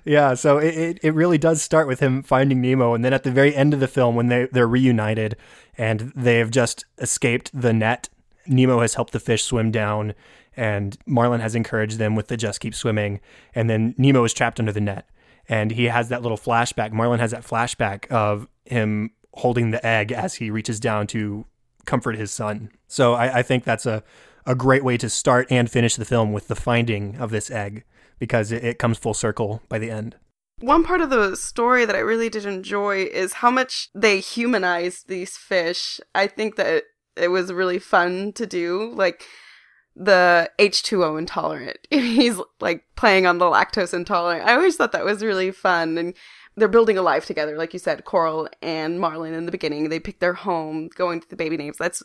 yeah, 0.05 0.35
so 0.35 0.59
it, 0.59 0.75
it, 0.75 0.99
it, 1.03 1.15
really 1.15 1.39
does 1.39 1.63
start 1.63 1.87
with 1.87 2.01
him 2.01 2.23
finding 2.23 2.61
Nemo, 2.61 2.95
and 2.95 3.05
then 3.05 3.13
at 3.13 3.25
the 3.25 3.31
very 3.31 3.55
end 3.55 3.75
of 3.75 3.81
the 3.81 3.89
film, 3.89 4.17
when 4.17 4.29
they, 4.29 4.49
they're 4.51 4.67
reunited 4.67 5.37
and 5.77 6.13
they 6.17 6.39
have 6.39 6.51
just 6.51 6.87
escaped 6.99 7.51
the 7.53 7.73
net, 7.73 8.09
Nemo 8.47 8.81
has 8.81 8.95
helped 8.95 9.13
the 9.13 9.21
fish 9.21 9.45
swim 9.45 9.71
down, 9.71 10.15
and 10.57 10.97
Marlin 11.07 11.41
has 11.41 11.55
encouraged 11.55 11.99
them 11.99 12.15
with 12.15 12.29
the 12.29 12.37
just 12.37 12.61
keep 12.61 12.75
swimming, 12.75 13.21
and 13.55 13.69
then 13.69 13.95
Nemo 13.99 14.25
is 14.25 14.33
trapped 14.33 14.59
under 14.59 14.73
the 14.73 14.81
net. 14.81 15.07
And 15.49 15.73
he 15.73 15.87
has 15.87 16.09
that 16.09 16.23
little 16.23 16.39
flashback. 16.39 16.93
Marlin 16.93 17.19
has 17.19 17.33
that 17.33 17.43
flashback 17.43 18.07
of 18.11 18.47
him 18.65 19.11
holding 19.35 19.71
the 19.71 19.85
egg 19.85 20.13
as 20.13 20.35
he 20.35 20.51
reaches 20.51 20.81
down 20.81 21.07
to 21.09 21.47
comfort 21.85 22.17
his 22.17 22.31
son. 22.31 22.71
So 22.87 23.15
I, 23.15 23.39
I 23.39 23.43
think 23.43 23.65
that's 23.65 23.87
a, 23.87 24.03
a 24.47 24.55
great 24.55 24.85
way 24.85 24.97
to 24.99 25.09
start 25.09 25.47
and 25.51 25.71
finish 25.71 25.97
the 25.97 26.05
film 26.05 26.33
with 26.33 26.49
the 26.49 26.55
finding 26.55 27.17
of 27.17 27.31
this 27.31 27.51
egg 27.51 27.85
because 28.19 28.53
it, 28.53 28.65
it 28.65 28.79
comes 28.79 28.99
full 28.99 29.15
circle 29.15 29.63
by 29.69 29.79
the 29.79 29.91
end. 29.91 30.17
One 30.61 30.85
part 30.85 31.01
of 31.01 31.11
the 31.11 31.37
story 31.37 31.85
that 31.85 31.97
I 31.97 32.01
really 32.01 32.29
did 32.29 32.47
enjoy 32.47 33.05
is 33.05 33.35
how 33.35 33.51
much 33.51 33.89
they 33.95 34.21
humanized 34.21 35.09
these 35.09 35.37
fish. 35.37 35.99
I 36.15 36.29
think 36.29 36.57
that 36.57 36.85
it 37.17 37.29
was 37.29 37.53
really 37.53 37.81
fun 37.81 38.33
to 38.35 38.47
do. 38.47 38.93
Like, 38.95 39.25
the 39.95 40.51
H2O 40.59 41.19
intolerant. 41.19 41.79
He's 41.91 42.41
like 42.61 42.85
playing 42.97 43.27
on 43.27 43.39
the 43.39 43.47
lactose 43.47 43.93
intolerant. 43.93 44.49
I 44.49 44.55
always 44.55 44.77
thought 44.77 44.93
that 44.93 45.05
was 45.05 45.23
really 45.23 45.51
fun. 45.51 45.99
And 45.99 46.15
they're 46.57 46.69
building 46.69 46.99
a 46.99 47.03
life 47.03 47.27
together. 47.27 47.57
Like 47.57 47.73
you 47.73 47.79
said, 47.79 48.05
Coral 48.05 48.49
and 48.61 49.01
Marlin 49.01 49.35
in 49.35 49.47
the 49.47 49.53
beginning, 49.53 49.89
they 49.89 50.01
pick 50.01 50.21
their 50.21 50.35
home, 50.35 50.89
going 50.95 51.21
to 51.21 51.29
the 51.29 51.37
baby 51.37 51.57
names. 51.57 51.79
That's 51.79 52.03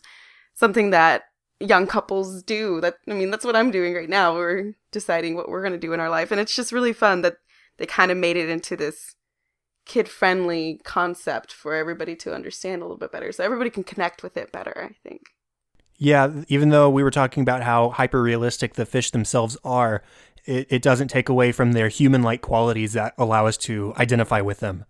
something 0.54 0.92
that 0.92 1.24
young 1.60 1.88
couples 1.88 2.44
do. 2.44 2.80
That 2.82 2.96
I 3.10 3.14
mean, 3.14 3.32
that's 3.32 3.46
what 3.46 3.56
I'm 3.56 3.72
doing 3.72 3.94
right 3.94 4.10
now. 4.10 4.36
We're 4.36 4.74
deciding 4.92 5.36
what 5.36 5.50
we're 5.50 5.62
going 5.62 5.74
to 5.74 5.80
do 5.80 5.94
in 5.94 6.00
our 6.00 6.10
life, 6.10 6.32
and 6.32 6.40
it's 6.40 6.56
just 6.56 6.72
really 6.72 6.94
fun 6.94 7.22
that 7.24 7.38
they 7.78 7.86
kind 7.86 8.12
of 8.12 8.18
made 8.18 8.38
it 8.38 8.50
into 8.50 8.76
this 8.76 9.16
kid-friendly 9.86 10.82
concept 10.84 11.54
for 11.54 11.74
everybody 11.74 12.16
to 12.16 12.34
understand 12.34 12.82
a 12.82 12.86
little 12.86 12.98
bit 12.98 13.12
better, 13.12 13.32
so 13.32 13.44
everybody 13.44 13.70
can 13.70 13.84
connect 13.84 14.24
with 14.24 14.38
it 14.38 14.52
better. 14.52 14.90
I 14.92 14.96
think. 15.08 15.22
Yeah, 16.00 16.44
even 16.48 16.70
though 16.70 16.92
we 16.92 17.02
were 17.02 17.10
talking 17.10 17.42
about 17.42 17.64
how 17.64 17.90
hyper 17.90 18.22
realistic 18.22 18.76
the 18.76 18.86
fish 18.86 19.10
themselves 19.10 19.58
are, 19.64 20.04
it, 20.48 20.68
it 20.70 20.82
doesn't 20.82 21.10
take 21.10 21.30
away 21.30 21.52
from 21.52 21.74
their 21.74 21.90
human 21.90 22.24
like 22.24 22.42
qualities 22.42 22.94
that 22.94 23.14
allow 23.18 23.46
us 23.46 23.58
to 23.58 23.94
identify 23.98 24.42
with 24.42 24.60
them. 24.60 24.86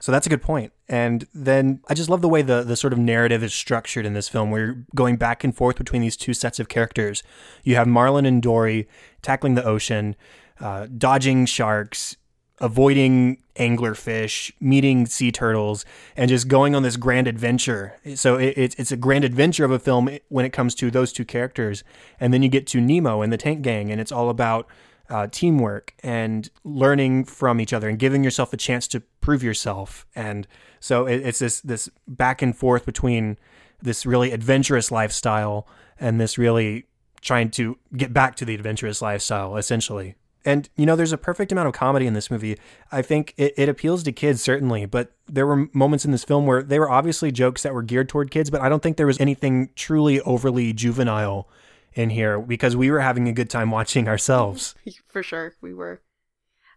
So 0.00 0.12
that's 0.12 0.26
a 0.28 0.30
good 0.30 0.42
point. 0.42 0.72
And 0.88 1.26
then 1.34 1.80
I 1.88 1.94
just 1.94 2.08
love 2.08 2.22
the 2.22 2.28
way 2.28 2.42
the, 2.42 2.62
the 2.62 2.76
sort 2.76 2.92
of 2.92 3.00
narrative 3.00 3.42
is 3.42 3.52
structured 3.52 4.06
in 4.06 4.12
this 4.12 4.28
film, 4.28 4.50
where 4.50 4.64
you're 4.64 4.84
going 4.94 5.16
back 5.16 5.42
and 5.42 5.56
forth 5.56 5.76
between 5.76 6.02
these 6.02 6.16
two 6.16 6.34
sets 6.34 6.60
of 6.60 6.68
characters. 6.68 7.24
You 7.64 7.74
have 7.74 7.88
Marlin 7.88 8.24
and 8.24 8.40
Dory 8.40 8.86
tackling 9.22 9.56
the 9.56 9.64
ocean, 9.64 10.14
uh, 10.60 10.86
dodging 10.96 11.46
sharks, 11.46 12.16
avoiding 12.60 13.42
anglerfish, 13.56 14.52
meeting 14.60 15.06
sea 15.06 15.32
turtles, 15.32 15.84
and 16.16 16.28
just 16.28 16.46
going 16.46 16.76
on 16.76 16.84
this 16.84 16.96
grand 16.96 17.26
adventure. 17.26 17.98
So 18.14 18.36
it, 18.36 18.76
it's 18.78 18.92
a 18.92 18.96
grand 18.96 19.24
adventure 19.24 19.64
of 19.64 19.72
a 19.72 19.78
film 19.80 20.08
when 20.28 20.44
it 20.44 20.52
comes 20.52 20.76
to 20.76 20.92
those 20.92 21.12
two 21.12 21.24
characters. 21.24 21.82
And 22.20 22.32
then 22.32 22.42
you 22.42 22.48
get 22.48 22.68
to 22.68 22.80
Nemo 22.80 23.20
and 23.20 23.32
the 23.32 23.36
Tank 23.36 23.62
Gang, 23.62 23.90
and 23.90 24.00
it's 24.00 24.12
all 24.12 24.30
about 24.30 24.68
uh, 25.10 25.26
teamwork 25.30 25.94
and 26.02 26.50
learning 26.64 27.24
from 27.24 27.60
each 27.60 27.72
other 27.72 27.88
and 27.88 27.98
giving 27.98 28.22
yourself 28.22 28.52
a 28.52 28.56
chance 28.56 28.86
to 28.88 29.00
prove 29.20 29.42
yourself. 29.42 30.06
And 30.14 30.46
so 30.80 31.06
it, 31.06 31.26
it's 31.26 31.38
this 31.38 31.60
this 31.60 31.88
back 32.06 32.42
and 32.42 32.56
forth 32.56 32.84
between 32.84 33.38
this 33.80 34.04
really 34.04 34.32
adventurous 34.32 34.90
lifestyle 34.90 35.66
and 36.00 36.20
this 36.20 36.38
really 36.38 36.86
trying 37.20 37.50
to 37.50 37.78
get 37.96 38.12
back 38.12 38.36
to 38.36 38.44
the 38.44 38.54
adventurous 38.54 39.02
lifestyle, 39.02 39.56
essentially. 39.56 40.14
And, 40.44 40.68
you 40.76 40.86
know, 40.86 40.96
there's 40.96 41.12
a 41.12 41.18
perfect 41.18 41.52
amount 41.52 41.68
of 41.68 41.74
comedy 41.74 42.06
in 42.06 42.14
this 42.14 42.30
movie. 42.30 42.56
I 42.92 43.02
think 43.02 43.34
it, 43.36 43.54
it, 43.56 43.68
appeals 43.68 44.02
to 44.04 44.12
kids, 44.12 44.40
certainly, 44.40 44.86
but 44.86 45.12
there 45.26 45.46
were 45.46 45.68
moments 45.72 46.04
in 46.04 46.12
this 46.12 46.24
film 46.24 46.46
where 46.46 46.62
they 46.62 46.78
were 46.78 46.88
obviously 46.88 47.32
jokes 47.32 47.64
that 47.64 47.74
were 47.74 47.82
geared 47.82 48.08
toward 48.08 48.30
kids, 48.30 48.48
but 48.48 48.60
I 48.60 48.68
don't 48.68 48.82
think 48.82 48.96
there 48.96 49.06
was 49.06 49.20
anything 49.20 49.70
truly 49.74 50.20
overly 50.20 50.72
juvenile 50.72 51.48
in 51.94 52.10
here 52.10 52.38
because 52.40 52.76
we 52.76 52.90
were 52.90 53.00
having 53.00 53.28
a 53.28 53.32
good 53.32 53.50
time 53.50 53.70
watching 53.70 54.08
ourselves. 54.08 54.74
For 55.06 55.22
sure, 55.22 55.54
we 55.60 55.74
were. 55.74 56.02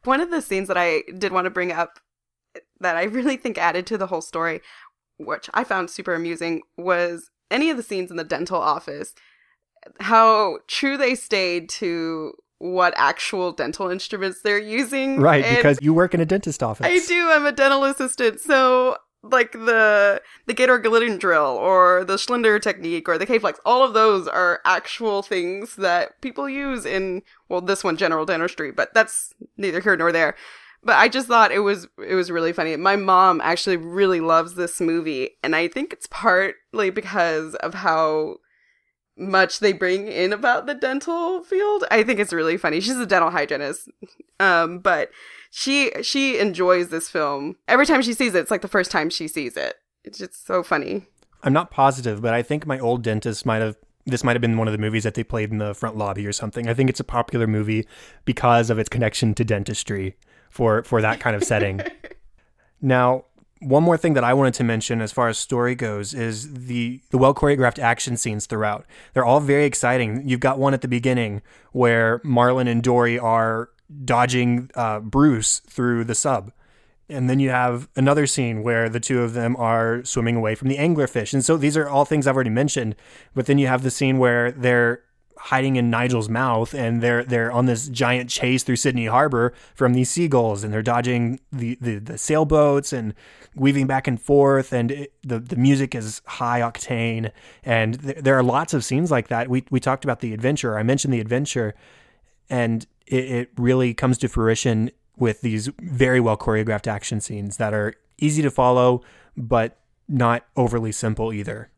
One 0.04 0.22
of 0.22 0.32
the 0.32 0.42
scenes 0.42 0.68
that 0.68 0.78
I 0.78 1.04
did 1.18 1.32
want 1.32 1.46
to 1.46 1.52
bring 1.52 1.72
up 1.72 2.00
that 2.80 2.96
I 2.96 3.04
really 3.04 3.38
think 3.38 3.58
added 3.58 3.86
to 3.88 3.98
the 3.98 4.08
whole 4.08 4.22
story, 4.22 4.62
which 5.18 5.50
I 5.54 5.64
found 5.64 5.90
super 5.90 6.14
amusing, 6.14 6.62
was 6.78 7.30
any 7.50 7.70
of 7.70 7.78
the 7.78 7.84
scenes 7.84 8.10
in 8.10 8.18
the 8.18 8.24
dental 8.24 8.60
office. 8.60 9.14
How 10.00 10.60
true 10.68 10.98
they 10.98 11.16
stayed 11.16 11.70
to 11.70 12.34
what 12.62 12.94
actual 12.96 13.52
dental 13.52 13.90
instruments 13.90 14.42
they're 14.44 14.60
using. 14.60 15.20
Right, 15.20 15.44
and 15.44 15.58
because 15.58 15.80
you 15.82 15.94
work 15.94 16.14
in 16.14 16.20
a 16.20 16.26
dentist 16.26 16.62
office. 16.62 16.86
I 16.86 17.00
do. 17.08 17.30
I'm 17.32 17.46
a 17.46 17.52
dental 17.52 17.84
assistant. 17.84 18.40
So 18.40 18.98
like 19.24 19.52
the 19.52 20.22
the 20.48 20.54
Gates 20.54 20.72
Glidden 20.82 21.18
drill 21.18 21.58
or 21.60 22.04
the 22.04 22.18
Schilder 22.18 22.60
technique 22.60 23.08
or 23.08 23.18
the 23.18 23.26
K-Flex, 23.26 23.60
all 23.66 23.84
of 23.84 23.94
those 23.94 24.28
are 24.28 24.62
actual 24.66 25.22
things 25.22 25.76
that 25.76 26.20
people 26.22 26.50
use 26.50 26.86
in 26.86 27.22
well, 27.50 27.62
this 27.62 27.84
one 27.84 27.98
general 27.98 28.26
dentistry, 28.26 28.72
but 28.72 28.94
that's 28.94 29.34
neither 29.58 29.82
here 29.82 29.96
nor 29.96 30.12
there. 30.12 30.36
But 30.84 30.96
I 30.96 31.10
just 31.10 31.28
thought 31.28 31.52
it 31.52 31.60
was 31.60 31.88
it 32.08 32.16
was 32.16 32.32
really 32.32 32.54
funny. 32.54 32.76
My 32.76 32.96
mom 32.96 33.42
actually 33.42 33.78
really 33.78 34.20
loves 34.20 34.56
this 34.56 34.82
movie, 34.82 35.32
and 35.44 35.56
I 35.56 35.68
think 35.68 35.94
it's 35.94 36.08
partly 36.08 36.90
because 36.90 37.54
of 37.56 37.76
how 37.76 38.38
much 39.18 39.60
they 39.60 39.74
bring 39.74 40.08
in 40.08 40.34
about 40.34 40.66
the 40.66 40.74
dental 40.74 41.44
field. 41.44 41.84
I 41.92 42.02
think 42.02 42.20
it's 42.20 42.34
really 42.34 42.58
funny. 42.58 42.80
She's 42.80 42.98
a 42.98 43.06
dental 43.06 43.30
hygienist. 43.30 43.90
Um, 44.40 44.80
but 44.80 45.12
she 45.52 45.92
she 46.02 46.40
enjoys 46.40 46.90
this 46.90 47.10
film. 47.10 47.58
Every 47.68 47.86
time 47.86 48.02
she 48.02 48.14
sees 48.14 48.34
it, 48.34 48.40
it's 48.40 48.52
like 48.52 48.62
the 48.62 48.68
first 48.68 48.90
time 48.90 49.10
she 49.10 49.28
sees 49.28 49.56
it. 49.58 49.76
It's 50.04 50.18
just 50.18 50.48
so 50.48 50.64
funny. 50.64 51.06
I'm 51.44 51.54
not 51.54 51.70
positive, 51.70 52.22
but 52.22 52.34
I 52.34 52.42
think 52.42 52.66
my 52.66 52.80
old 52.80 53.04
dentist 53.04 53.46
might 53.46 53.62
have 53.62 53.76
this 54.06 54.24
might 54.24 54.36
have 54.36 54.42
been 54.42 54.58
one 54.58 54.68
of 54.68 54.72
the 54.72 54.78
movies 54.78 55.04
that 55.04 55.14
they 55.14 55.24
played 55.24 55.52
in 55.52 55.58
the 55.58 55.76
front 55.76 55.98
lobby 55.98 56.26
or 56.26 56.32
something. 56.32 56.68
I 56.68 56.74
think 56.74 56.90
it's 56.90 57.02
a 57.02 57.04
popular 57.04 57.46
movie 57.48 57.86
because 58.26 58.70
of 58.70 58.80
its 58.80 58.90
connection 58.90 59.34
to 59.36 59.44
dentistry 59.44 60.16
for 60.50 60.84
for 60.84 61.02
that 61.02 61.20
kind 61.20 61.36
of 61.36 61.44
setting. 61.44 61.82
now, 62.82 63.26
one 63.60 63.84
more 63.84 63.98
thing 63.98 64.14
that 64.14 64.24
I 64.24 64.34
wanted 64.34 64.54
to 64.56 64.64
mention 64.64 65.02
as 65.02 65.12
far 65.12 65.28
as 65.28 65.38
story 65.38 65.76
goes 65.76 66.14
is 66.14 66.54
the 66.54 67.02
the 67.10 67.18
well 67.18 67.36
choreographed 67.36 67.78
action 67.78 68.16
scenes 68.16 68.46
throughout. 68.46 68.86
They're 69.14 69.26
all 69.26 69.42
very 69.42 69.66
exciting. 69.66 70.28
You've 70.28 70.40
got 70.40 70.60
one 70.60 70.74
at 70.74 70.82
the 70.82 70.88
beginning 70.88 71.42
where 71.74 72.22
Marlin 72.24 72.70
and 72.70 72.82
Dory 72.82 73.20
are 73.20 73.70
dodging 74.04 74.70
uh, 74.76 75.00
Bruce 75.00 75.60
through 75.60 76.04
the 76.04 76.16
sub. 76.16 76.52
And 77.10 77.30
then 77.30 77.40
you 77.40 77.50
have 77.50 77.90
another 77.96 78.26
scene 78.26 78.64
where 78.64 78.88
the 78.88 79.02
two 79.02 79.22
of 79.22 79.34
them 79.34 79.56
are 79.58 80.04
swimming 80.06 80.38
away 80.38 80.56
from 80.56 80.70
the 80.70 80.78
anglerfish. 80.78 81.34
And 81.34 81.44
so 81.44 81.58
these 81.58 81.76
are 81.76 81.90
all 81.90 82.06
things 82.06 82.26
I've 82.26 82.36
already 82.36 82.50
mentioned. 82.50 82.96
But 83.36 83.48
then 83.48 83.58
you 83.58 83.68
have 83.68 83.84
the 83.84 83.92
scene 83.92 84.18
where 84.18 84.52
they're 84.52 85.04
hiding 85.42 85.76
in 85.76 85.90
Nigel's 85.90 86.30
mouth 86.30 86.74
and 86.76 87.02
they're 87.02 87.24
they're 87.24 87.52
on 87.52 87.66
this 87.66 87.88
giant 87.88 88.30
chase 88.30 88.62
through 88.62 88.76
Sydney 88.76 89.08
Harbor 89.08 89.54
from 89.74 89.94
these 89.94 90.10
seagulls 90.10 90.64
and 90.64 90.72
they're 90.72 90.84
dodging 90.84 91.40
the, 91.52 91.80
the, 91.82 91.98
the 91.98 92.18
sailboats 92.20 92.94
and 92.94 93.16
weaving 93.56 93.88
back 93.88 94.08
and 94.08 94.22
forth 94.22 94.72
and 94.72 94.92
it, 94.92 95.14
the 95.24 95.40
the 95.40 95.56
music 95.56 95.96
is 95.96 96.22
high 96.26 96.62
octane 96.62 97.32
and 97.64 98.02
th- 98.04 98.18
there 98.18 98.38
are 98.38 98.44
lots 98.44 98.76
of 98.76 98.86
scenes 98.86 99.10
like 99.10 99.30
that. 99.30 99.50
We 99.50 99.64
we 99.72 99.80
talked 99.80 100.04
about 100.04 100.20
the 100.20 100.32
adventure. 100.32 100.78
I 100.78 100.84
mentioned 100.84 101.12
the 101.12 101.20
adventure 101.20 101.74
and 102.48 102.86
it, 103.08 103.26
it 103.26 103.50
really 103.58 103.94
comes 103.94 104.18
to 104.20 104.28
fruition 104.28 104.92
with 105.18 105.42
these 105.42 105.70
very 105.82 106.20
well 106.20 106.38
choreographed 106.38 106.88
action 106.88 107.22
scenes 107.22 107.58
that 107.58 107.74
are 107.74 107.96
easy 108.18 108.42
to 108.42 108.52
follow, 108.52 109.02
but 109.38 109.80
not 110.08 110.46
overly 110.56 110.92
simple 110.92 111.32
either. 111.34 111.70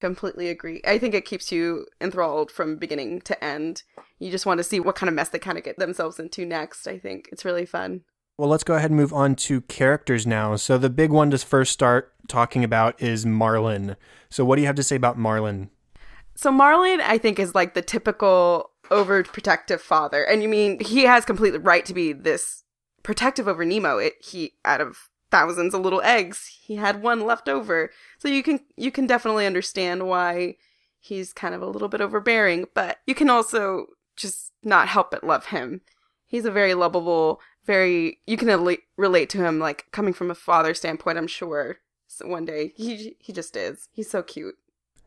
Completely 0.00 0.48
agree. 0.48 0.82
I 0.86 0.98
think 0.98 1.14
it 1.14 1.24
keeps 1.24 1.50
you 1.50 1.86
enthralled 2.00 2.50
from 2.50 2.76
beginning 2.76 3.20
to 3.22 3.42
end. 3.42 3.82
You 4.18 4.30
just 4.30 4.46
want 4.46 4.58
to 4.58 4.64
see 4.64 4.80
what 4.80 4.96
kind 4.96 5.08
of 5.08 5.14
mess 5.14 5.30
they 5.30 5.38
kind 5.38 5.56
of 5.56 5.64
get 5.64 5.78
themselves 5.78 6.18
into 6.18 6.44
next. 6.44 6.86
I 6.86 6.98
think 6.98 7.28
it's 7.32 7.44
really 7.44 7.64
fun. 7.64 8.02
Well, 8.36 8.48
let's 8.48 8.64
go 8.64 8.74
ahead 8.74 8.90
and 8.90 8.98
move 8.98 9.12
on 9.12 9.36
to 9.36 9.60
characters 9.62 10.26
now. 10.26 10.56
So, 10.56 10.76
the 10.76 10.90
big 10.90 11.10
one 11.10 11.30
to 11.30 11.38
first 11.38 11.72
start 11.72 12.12
talking 12.26 12.64
about 12.64 13.00
is 13.00 13.24
Marlin. 13.24 13.96
So, 14.28 14.44
what 14.44 14.56
do 14.56 14.62
you 14.62 14.66
have 14.66 14.76
to 14.76 14.82
say 14.82 14.96
about 14.96 15.16
Marlin? 15.16 15.70
So, 16.34 16.50
Marlin, 16.50 17.00
I 17.00 17.16
think, 17.16 17.38
is 17.38 17.54
like 17.54 17.74
the 17.74 17.82
typical 17.82 18.70
overprotective 18.90 19.80
father. 19.80 20.22
And 20.22 20.42
you 20.42 20.48
mean 20.48 20.80
he 20.80 21.02
has 21.04 21.24
complete 21.24 21.56
right 21.62 21.84
to 21.86 21.94
be 21.94 22.12
this 22.12 22.64
protective 23.02 23.48
over 23.48 23.64
Nemo. 23.64 23.98
It 23.98 24.14
he 24.20 24.54
out 24.64 24.80
of 24.80 25.10
thousands 25.30 25.74
of 25.74 25.80
little 25.80 26.00
eggs, 26.02 26.60
he 26.62 26.76
had 26.76 27.02
one 27.02 27.26
left 27.26 27.48
over. 27.48 27.90
So 28.18 28.28
you 28.28 28.42
can 28.42 28.60
you 28.76 28.90
can 28.90 29.06
definitely 29.06 29.46
understand 29.46 30.06
why 30.06 30.56
he's 31.00 31.32
kind 31.32 31.54
of 31.54 31.62
a 31.62 31.66
little 31.66 31.88
bit 31.88 32.00
overbearing, 32.00 32.66
but 32.72 32.98
you 33.06 33.14
can 33.14 33.28
also 33.28 33.86
just 34.16 34.52
not 34.62 34.88
help 34.88 35.10
but 35.10 35.24
love 35.24 35.46
him. 35.46 35.80
He's 36.24 36.44
a 36.44 36.50
very 36.50 36.74
lovable, 36.74 37.40
very 37.64 38.20
you 38.26 38.36
can 38.36 38.48
al- 38.48 38.76
relate 38.96 39.28
to 39.30 39.44
him 39.44 39.58
like 39.58 39.86
coming 39.92 40.14
from 40.14 40.30
a 40.30 40.34
father 40.34 40.72
standpoint, 40.72 41.18
I'm 41.18 41.26
sure. 41.26 41.78
So 42.06 42.28
one 42.28 42.44
day 42.44 42.72
he 42.76 43.16
he 43.18 43.32
just 43.32 43.56
is. 43.56 43.88
He's 43.92 44.10
so 44.10 44.22
cute. 44.22 44.54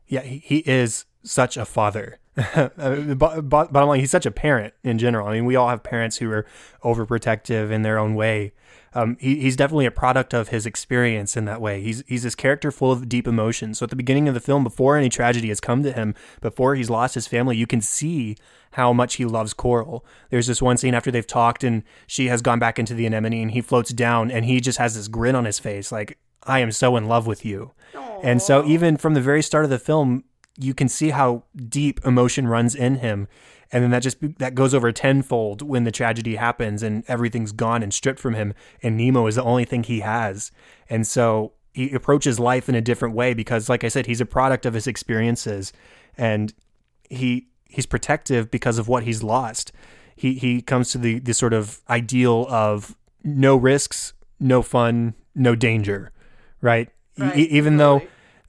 Yeah, 0.08 0.22
he, 0.22 0.38
he 0.38 0.58
is 0.66 1.04
such 1.22 1.56
a 1.56 1.64
father. 1.64 2.18
bottom 2.76 3.70
line, 3.72 4.00
he's 4.00 4.10
such 4.10 4.26
a 4.26 4.30
parent 4.30 4.74
in 4.84 4.98
general. 4.98 5.26
I 5.26 5.34
mean, 5.34 5.44
we 5.44 5.56
all 5.56 5.68
have 5.68 5.82
parents 5.82 6.18
who 6.18 6.30
are 6.30 6.46
overprotective 6.84 7.70
in 7.70 7.82
their 7.82 7.98
own 7.98 8.14
way. 8.14 8.52
Um, 8.94 9.16
he, 9.20 9.40
he's 9.40 9.56
definitely 9.56 9.86
a 9.86 9.90
product 9.90 10.32
of 10.32 10.48
his 10.48 10.64
experience 10.64 11.36
in 11.36 11.44
that 11.44 11.60
way. 11.60 11.82
He's 11.82 12.02
he's 12.06 12.22
this 12.22 12.34
character 12.34 12.70
full 12.70 12.90
of 12.90 13.08
deep 13.08 13.26
emotion. 13.26 13.74
So 13.74 13.84
at 13.84 13.90
the 13.90 13.96
beginning 13.96 14.28
of 14.28 14.34
the 14.34 14.40
film, 14.40 14.64
before 14.64 14.96
any 14.96 15.08
tragedy 15.08 15.48
has 15.48 15.60
come 15.60 15.82
to 15.82 15.92
him, 15.92 16.14
before 16.40 16.74
he's 16.74 16.88
lost 16.88 17.14
his 17.14 17.26
family, 17.26 17.56
you 17.56 17.66
can 17.66 17.80
see 17.80 18.36
how 18.72 18.92
much 18.92 19.16
he 19.16 19.24
loves 19.24 19.52
Coral. 19.52 20.04
There's 20.30 20.46
this 20.46 20.62
one 20.62 20.76
scene 20.76 20.94
after 20.94 21.10
they've 21.10 21.26
talked 21.26 21.64
and 21.64 21.82
she 22.06 22.26
has 22.28 22.42
gone 22.42 22.58
back 22.58 22.78
into 22.78 22.94
the 22.94 23.06
anemone 23.06 23.42
and 23.42 23.50
he 23.50 23.60
floats 23.60 23.92
down 23.92 24.30
and 24.30 24.44
he 24.44 24.60
just 24.60 24.78
has 24.78 24.94
this 24.94 25.08
grin 25.08 25.34
on 25.34 25.44
his 25.44 25.58
face, 25.58 25.90
like 25.90 26.18
I 26.44 26.60
am 26.60 26.72
so 26.72 26.96
in 26.96 27.08
love 27.08 27.26
with 27.26 27.44
you. 27.44 27.72
Aww. 27.94 28.07
And 28.22 28.42
so 28.42 28.64
even 28.64 28.96
from 28.96 29.14
the 29.14 29.20
very 29.20 29.42
start 29.42 29.64
of 29.64 29.70
the 29.70 29.78
film, 29.78 30.24
you 30.58 30.74
can 30.74 30.88
see 30.88 31.10
how 31.10 31.44
deep 31.68 32.00
emotion 32.04 32.46
runs 32.46 32.74
in 32.74 32.96
him. 32.96 33.28
And 33.70 33.84
then 33.84 33.90
that 33.90 34.02
just 34.02 34.16
that 34.38 34.54
goes 34.54 34.74
over 34.74 34.90
tenfold 34.92 35.62
when 35.62 35.84
the 35.84 35.90
tragedy 35.90 36.36
happens 36.36 36.82
and 36.82 37.04
everything's 37.06 37.52
gone 37.52 37.82
and 37.82 37.92
stripped 37.92 38.18
from 38.18 38.34
him. 38.34 38.54
And 38.82 38.96
Nemo 38.96 39.26
is 39.26 39.34
the 39.34 39.42
only 39.42 39.64
thing 39.64 39.82
he 39.82 40.00
has. 40.00 40.50
And 40.88 41.06
so 41.06 41.52
he 41.74 41.92
approaches 41.92 42.40
life 42.40 42.68
in 42.68 42.74
a 42.74 42.80
different 42.80 43.14
way 43.14 43.34
because 43.34 43.68
like 43.68 43.84
I 43.84 43.88
said 43.88 44.06
he's 44.06 44.20
a 44.20 44.26
product 44.26 44.64
of 44.64 44.74
his 44.74 44.86
experiences. 44.86 45.72
And 46.16 46.54
he 47.10 47.48
he's 47.66 47.86
protective 47.86 48.50
because 48.50 48.78
of 48.78 48.88
what 48.88 49.02
he's 49.02 49.22
lost. 49.22 49.70
He 50.16 50.34
he 50.34 50.62
comes 50.62 50.90
to 50.92 50.98
the 50.98 51.18
the 51.18 51.34
sort 51.34 51.52
of 51.52 51.82
ideal 51.90 52.46
of 52.48 52.96
no 53.22 53.56
risks 53.56 54.14
no 54.40 54.62
fun 54.62 55.14
no 55.34 55.54
danger 55.54 56.12
right, 56.60 56.88
right 57.18 57.36
e- 57.36 57.48
even 57.50 57.76
though 57.76 58.02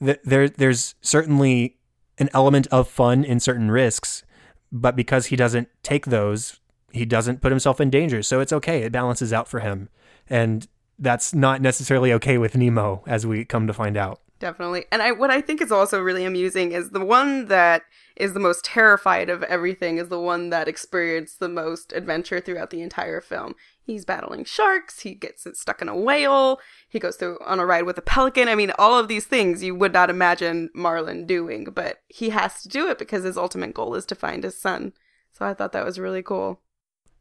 th- 0.04 0.20
there 0.24 0.50
there's 0.50 0.96
certainly 1.02 1.78
an 2.18 2.30
element 2.34 2.68
of 2.68 2.88
fun 2.88 3.24
in 3.24 3.40
certain 3.40 3.72
risks, 3.72 4.24
but 4.72 4.96
because 4.96 5.28
he 5.28 5.36
doesn't 5.36 5.70
take 5.84 6.08
those, 6.08 6.60
he 6.92 7.06
doesn't 7.06 7.42
put 7.42 7.52
himself 7.52 7.80
in 7.80 7.90
danger. 7.90 8.22
So 8.22 8.40
it's 8.40 8.54
okay. 8.54 8.84
It 8.84 8.92
balances 8.92 9.32
out 9.34 9.48
for 9.48 9.60
him. 9.62 9.90
And 10.30 10.68
that's 10.98 11.34
not 11.34 11.62
necessarily 11.62 12.12
okay 12.14 12.38
with 12.38 12.56
Nemo, 12.56 13.04
as 13.08 13.26
we 13.26 13.46
come 13.46 13.68
to 13.68 13.74
find 13.74 13.96
out. 13.98 14.20
Definitely. 14.40 14.86
And 14.90 15.02
I 15.02 15.12
what 15.12 15.30
I 15.30 15.42
think 15.42 15.62
is 15.62 15.72
also 15.72 16.00
really 16.00 16.24
amusing 16.24 16.72
is 16.72 16.92
the 16.92 17.04
one 17.04 17.48
that 17.48 17.84
is 18.16 18.34
the 18.34 18.40
most 18.40 18.64
terrified 18.64 19.30
of 19.30 19.44
everything 19.44 19.98
is 19.98 20.08
the 20.08 20.20
one 20.20 20.50
that 20.50 20.68
experienced 20.68 21.40
the 21.40 21.50
most 21.50 21.92
adventure 21.92 22.40
throughout 22.40 22.70
the 22.70 22.82
entire 22.82 23.20
film. 23.20 23.56
He's 23.82 24.06
battling 24.06 24.46
sharks, 24.46 25.02
he 25.02 25.14
gets 25.14 25.46
stuck 25.60 25.82
in 25.82 25.90
a 25.90 25.98
whale, 25.98 26.60
he 26.88 27.00
goes 27.00 27.18
through 27.18 27.38
on 27.46 27.60
a 27.60 27.66
ride 27.66 27.84
with 27.84 27.98
a 27.98 28.02
pelican. 28.02 28.48
I 28.48 28.56
mean, 28.56 28.72
all 28.80 28.98
of 28.98 29.10
these 29.10 29.26
things 29.26 29.62
you 29.62 29.76
would 29.76 29.94
not 29.94 30.10
imagine 30.10 30.70
Marlin 30.74 31.26
doing, 31.26 31.66
but 31.66 31.98
he 32.08 32.30
has 32.30 32.62
to 32.62 32.70
do 32.70 32.88
it 32.90 32.98
because 32.98 33.24
his 33.24 33.38
ultimate 33.38 33.74
goal 33.74 33.94
is 33.96 34.06
to 34.06 34.16
find 34.16 34.46
his 34.46 34.60
son. 34.60 34.94
So 35.34 35.46
I 35.46 35.54
thought 35.54 35.74
that 35.74 35.86
was 35.86 36.00
really 36.00 36.24
cool. 36.24 36.62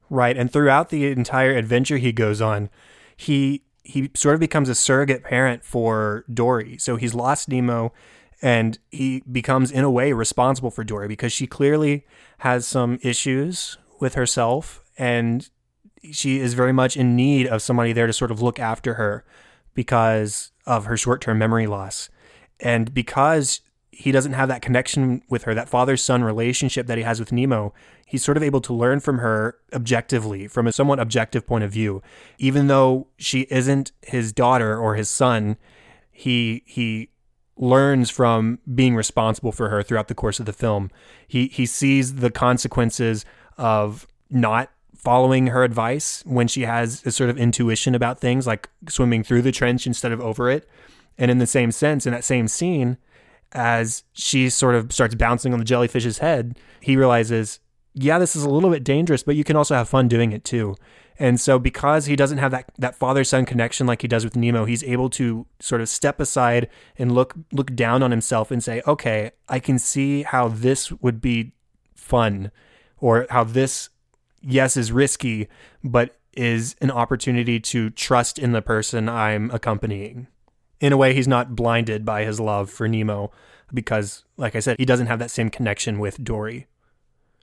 Right, 0.09 0.37
and 0.37 0.53
throughout 0.53 0.91
the 0.91 1.07
entire 1.07 1.53
adventure 1.53 1.99
he 1.99 2.13
goes 2.13 2.41
on, 2.41 2.71
he 3.17 3.65
he 3.89 4.11
sort 4.15 4.35
of 4.35 4.41
becomes 4.41 4.69
a 4.69 4.75
surrogate 4.75 5.25
parent 5.25 5.65
for 5.65 6.23
Dory. 6.33 6.77
So 6.77 6.97
he's 6.97 7.15
lost 7.15 7.49
Nemo 7.49 7.95
and 8.43 8.79
he 8.91 9.23
becomes 9.33 9.73
in 9.73 9.83
a 9.83 9.91
way 9.91 10.13
responsible 10.13 10.71
for 10.71 10.85
Dory 10.85 11.09
because 11.09 11.33
she 11.33 11.47
clearly 11.47 12.07
has 12.41 12.67
some 12.67 12.99
issues 13.03 13.79
with 13.99 14.13
herself 14.13 14.85
and 14.99 15.49
she 16.13 16.39
is 16.39 16.53
very 16.53 16.73
much 16.73 16.99
in 16.99 17.17
need 17.17 17.47
of 17.47 17.63
somebody 17.63 17.95
there 17.95 18.07
to 18.07 18.13
sort 18.13 18.31
of 18.31 18.43
look 18.43 18.61
after 18.61 18.95
her 18.95 19.25
because 19.73 20.53
of 20.67 20.85
her 20.85 20.99
short-term 20.99 21.39
memory 21.39 21.67
loss. 21.67 22.11
And 22.61 22.93
because 22.93 23.63
he 23.99 24.13
doesn't 24.13 24.35
have 24.35 24.49
that 24.49 24.63
connection 24.63 25.23
with 25.29 25.43
her, 25.43 25.55
that 25.55 25.69
father 25.69 25.97
son 25.97 26.23
relationship 26.23 26.87
that 26.87 26.99
he 26.99 27.03
has 27.03 27.19
with 27.19 27.33
Nemo, 27.33 27.75
he's 28.07 28.23
sort 28.23 28.37
of 28.37 28.45
able 28.45 28.61
to 28.61 28.73
learn 28.73 29.01
from 29.01 29.19
her 29.19 29.59
objectively, 29.73 30.47
from 30.47 30.69
a 30.69 30.73
somewhat 30.73 31.01
objective 31.01 31.45
point 31.45 31.65
of 31.65 31.73
view. 31.73 32.01
Even 32.39 32.69
though 32.69 33.09
she 33.17 33.41
isn't 33.51 33.91
his 34.03 34.33
daughter 34.33 34.79
or 34.79 34.95
his 34.95 35.11
son, 35.11 35.57
he 36.13 36.63
he 36.65 37.11
learns 37.57 38.09
from 38.09 38.61
being 38.73 38.95
responsible 38.95 39.51
for 39.51 39.69
her 39.69 39.83
throughout 39.83 40.07
the 40.07 40.15
course 40.15 40.39
of 40.39 40.47
the 40.47 40.53
film. 40.53 40.93
He 41.27 41.49
he 41.49 41.67
sees 41.67 42.17
the 42.17 42.31
consequences 42.31 43.25
of 43.57 44.07
not 44.31 44.71
following 44.95 45.49
her 45.49 45.65
advice 45.65 46.23
when 46.25 46.47
she 46.47 46.63
has 46.63 47.05
a 47.05 47.11
sort 47.11 47.31
of 47.31 47.37
intuition 47.37 47.97
about 47.97 48.21
things 48.21 48.47
like 48.47 48.69
swimming 48.89 49.25
through 49.25 49.43
the 49.43 49.51
trench 49.51 49.89
instead 49.89 50.13
of 50.13 50.21
over 50.21 50.49
it. 50.49 50.69
And 51.19 51.33
in 51.33 51.39
the 51.39 51.49
same 51.49 51.73
sense, 51.73 52.07
in 52.07 52.13
that 52.13 52.23
same 52.23 52.47
scene, 52.47 52.97
as 53.53 54.05
she 54.13 54.51
sort 54.51 54.75
of 54.75 54.93
starts 54.93 55.15
bouncing 55.15 55.53
on 55.53 55.59
the 55.59 55.65
jellyfish's 55.65 56.19
head, 56.19 56.59
he 56.81 56.97
realizes, 56.97 57.61
yeah, 57.95 58.19
this 58.19 58.37
is 58.37 58.45
a 58.45 58.51
little 58.51 58.71
bit 58.71 58.85
dangerous, 58.85 59.23
but 59.23 59.37
you 59.37 59.45
can 59.45 59.57
also 59.57 59.75
have 59.75 59.89
fun 59.89 60.09
doing 60.09 60.33
it 60.33 60.45
too. 60.45 60.77
And 61.19 61.41
so 61.41 61.59
because 61.59 62.07
he 62.07 62.15
doesn't 62.15 62.39
have 62.39 62.53
that, 62.53 62.71
that 62.79 62.95
father 62.95 63.25
son 63.25 63.45
connection 63.45 63.87
like 63.87 64.03
he 64.03 64.09
does 64.09 64.25
with 64.25 64.37
Nemo, 64.37 64.67
he's 64.67 64.85
able 64.85 65.11
to 65.11 65.47
sort 65.59 65.81
of 65.81 65.89
step 65.89 66.21
aside 66.21 66.69
and 66.97 67.11
look 67.13 67.35
look 67.51 67.75
down 67.75 68.03
on 68.05 68.13
himself 68.13 68.53
and 68.53 68.63
say, 68.63 68.83
okay, 68.87 69.33
I 69.49 69.59
can 69.59 69.79
see 69.79 70.23
how 70.23 70.49
this 70.49 70.93
would 70.93 71.21
be 71.21 71.53
fun 71.95 72.53
or 72.99 73.27
how 73.31 73.43
this 73.43 73.89
yes 74.43 74.77
is 74.77 74.93
risky, 74.93 75.49
but 75.83 76.17
is 76.35 76.77
an 76.81 76.93
opportunity 76.93 77.59
to 77.59 77.91
trust 77.91 78.39
in 78.39 78.53
the 78.53 78.63
person 78.63 79.09
I'm 79.09 79.51
accompanying 79.51 80.29
in 80.81 80.93
a 80.93 80.97
way, 80.97 81.15
he's 81.15 81.29
not 81.29 81.57
blinded 81.57 82.05
by 82.05 82.25
his 82.25 82.39
love 82.39 82.71
for 82.71 82.87
Nemo 82.89 83.31
because, 83.73 84.25
like 84.37 84.55
I 84.55 84.61
said, 84.61 84.77
he 84.79 84.85
doesn't 84.85 85.09
have 85.09 85.19
that 85.19 85.31
same 85.31 85.51
connection 85.51 85.99
with 85.99 86.23
Dory. 86.23 86.67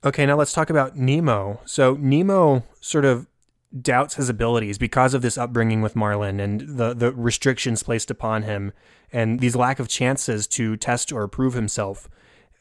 Okay, 0.04 0.26
now 0.26 0.38
let's 0.38 0.54
talk 0.54 0.70
about 0.70 0.96
Nemo. 0.96 1.62
So, 1.66 1.96
Nemo 2.00 2.64
sort 2.80 3.06
of 3.06 3.28
doubts 3.82 4.16
his 4.16 4.30
abilities 4.30 4.78
because 4.78 5.14
of 5.14 5.22
this 5.22 5.38
upbringing 5.38 5.82
with 5.82 5.96
Marlin 5.96 6.40
and 6.40 6.62
the, 6.78 6.94
the 6.94 7.12
restrictions 7.12 7.84
placed 7.84 8.10
upon 8.10 8.44
him 8.44 8.72
and 9.12 9.40
these 9.42 9.56
lack 9.56 9.80
of 9.80 9.90
chances 9.90 10.48
to 10.48 10.78
test 10.78 11.12
or 11.12 11.28
prove 11.28 11.56
himself. 11.56 12.08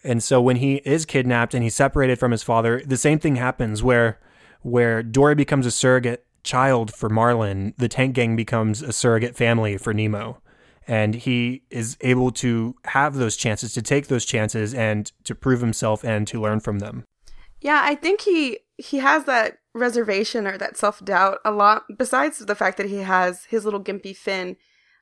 And 0.03 0.23
so 0.23 0.41
when 0.41 0.57
he 0.57 0.77
is 0.85 1.07
kidnapped 1.07 1.55
and 1.55 1.63
he's 1.63 1.75
separated 1.75 2.19
from 2.19 2.33
his 2.33 2.43
father, 2.43 2.83
the 2.85 2.97
same 2.97 3.19
thing 3.19 3.37
happens 3.37 3.83
where 3.83 4.19
where 4.63 5.03
Dory 5.03 5.35
becomes 5.35 5.67
a 5.67 5.71
surrogate 5.71 6.25
child 6.43 6.93
for 6.93 7.11
Marlin, 7.11 7.75
the 7.77 7.89
tank 7.89 8.15
gang 8.15 8.35
becomes 8.35 8.81
a 8.81 8.93
surrogate 8.93 9.37
family 9.37 9.77
for 9.77 9.93
Nemo 9.93 10.41
and 10.87 11.15
he 11.15 11.63
is 11.71 11.97
able 12.01 12.31
to 12.31 12.77
have 12.85 13.15
those 13.15 13.37
chances 13.37 13.73
to 13.73 13.83
take 13.83 14.09
those 14.09 14.25
chances 14.25 14.75
and 14.75 15.13
to 15.25 15.35
prove 15.35 15.61
himself 15.61 16.05
and 16.05 16.27
to 16.29 16.41
learn 16.41 16.61
from 16.61 16.79
them. 16.79 17.05
Yeah 17.61 17.81
i 17.83 17.95
think 17.95 18.23
he 18.23 18.59
he 18.77 18.99
has 18.99 19.25
that 19.25 19.59
reservation 19.75 20.47
or 20.47 20.59
that 20.59 20.77
self-doubt 20.77 21.39
a 21.45 21.51
lot 21.51 21.85
besides 21.97 22.39
the 22.39 22.55
fact 22.55 22.77
that 22.77 22.89
he 22.89 22.99
has 22.99 23.45
his 23.47 23.65
little 23.65 23.83
gimpy 23.83 24.17
fin. 24.17 24.57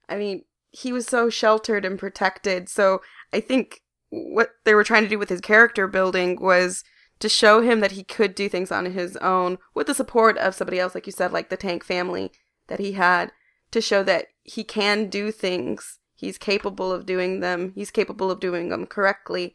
I 0.09 0.17
mean 0.17 0.45
he 0.71 0.93
was 0.93 1.07
so 1.07 1.29
sheltered 1.29 1.85
and 1.85 1.99
protected. 1.99 2.69
So 2.69 3.03
i 3.33 3.41
think 3.41 3.83
what 4.11 4.51
they 4.65 4.75
were 4.75 4.85
trying 4.85 5.03
to 5.05 5.09
do 5.09 5.19
with 5.19 5.31
his 5.31 5.41
character 5.41 5.87
building 5.89 6.39
was 6.41 6.85
to 7.19 7.29
show 7.29 7.63
him 7.63 7.81
that 7.81 7.93
he 7.93 8.03
could 8.03 8.35
do 8.35 8.49
things 8.49 8.73
on 8.73 8.85
his 8.85 9.17
own 9.19 9.57
with 9.75 9.87
the 9.87 9.95
support 9.95 10.37
of 10.39 10.55
somebody 10.55 10.79
else 10.79 10.95
like 10.95 11.07
you 11.07 11.13
said 11.13 11.33
like 11.33 11.49
the 11.49 11.57
tank 11.57 11.85
family 11.85 12.31
that 12.69 12.81
he 12.81 12.93
had 12.93 13.33
to 13.73 13.81
show 13.81 14.03
that 14.05 14.29
he 14.43 14.65
can 14.65 15.09
do 15.09 15.31
things. 15.31 15.99
He's 16.15 16.39
capable 16.39 16.93
of 16.93 17.05
doing 17.05 17.41
them. 17.41 17.73
He's 17.75 17.91
capable 17.91 18.31
of 18.31 18.41
doing 18.41 18.69
them 18.69 18.87
correctly 18.87 19.55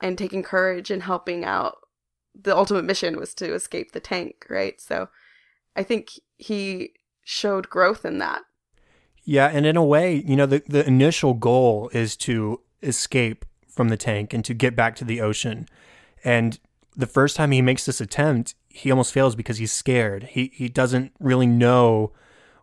and 0.00 0.18
taking 0.18 0.42
courage 0.42 0.90
and 0.90 1.02
helping 1.02 1.44
out. 1.44 1.78
The 2.40 2.56
ultimate 2.56 2.84
mission 2.84 3.18
was 3.18 3.34
to 3.34 3.54
escape 3.54 3.92
the 3.92 4.00
tank, 4.00 4.46
right? 4.48 4.80
So 4.80 5.08
I 5.74 5.82
think 5.82 6.10
he 6.36 6.92
showed 7.24 7.70
growth 7.70 8.04
in 8.04 8.18
that. 8.18 8.42
Yeah, 9.24 9.46
and 9.46 9.64
in 9.64 9.76
a 9.76 9.84
way, 9.84 10.16
you 10.16 10.34
know, 10.34 10.46
the, 10.46 10.62
the 10.66 10.86
initial 10.86 11.34
goal 11.34 11.88
is 11.92 12.16
to 12.18 12.60
escape 12.82 13.44
from 13.68 13.88
the 13.88 13.96
tank 13.96 14.34
and 14.34 14.44
to 14.44 14.54
get 14.54 14.74
back 14.74 14.96
to 14.96 15.04
the 15.04 15.20
ocean. 15.20 15.68
And 16.24 16.58
the 16.96 17.06
first 17.06 17.36
time 17.36 17.52
he 17.52 17.62
makes 17.62 17.86
this 17.86 18.00
attempt, 18.00 18.54
he 18.68 18.90
almost 18.90 19.12
fails 19.12 19.34
because 19.36 19.58
he's 19.58 19.72
scared. 19.72 20.24
He 20.24 20.50
he 20.54 20.68
doesn't 20.68 21.12
really 21.20 21.46
know 21.46 22.12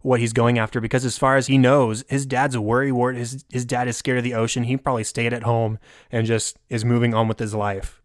what 0.02 0.20
he's 0.20 0.34
going 0.34 0.58
after 0.58 0.80
because 0.80 1.06
as 1.06 1.18
far 1.18 1.36
as 1.36 1.48
he 1.48 1.58
knows, 1.58 2.04
his 2.10 2.26
dad's 2.26 2.56
a 2.56 2.62
worry 2.62 2.92
wart. 2.92 3.16
His 3.16 3.44
his 3.50 3.66
dad 3.66 3.88
is 3.88 3.98
scared 3.98 4.18
of 4.18 4.24
the 4.24 4.34
ocean. 4.34 4.64
He 4.64 4.78
probably 4.78 5.04
stayed 5.04 5.34
at 5.34 5.44
home 5.44 5.80
and 6.12 6.26
just 6.26 6.58
is 6.70 6.86
moving 6.86 7.14
on 7.14 7.28
with 7.28 7.40
his 7.40 7.54
life. 7.54 8.02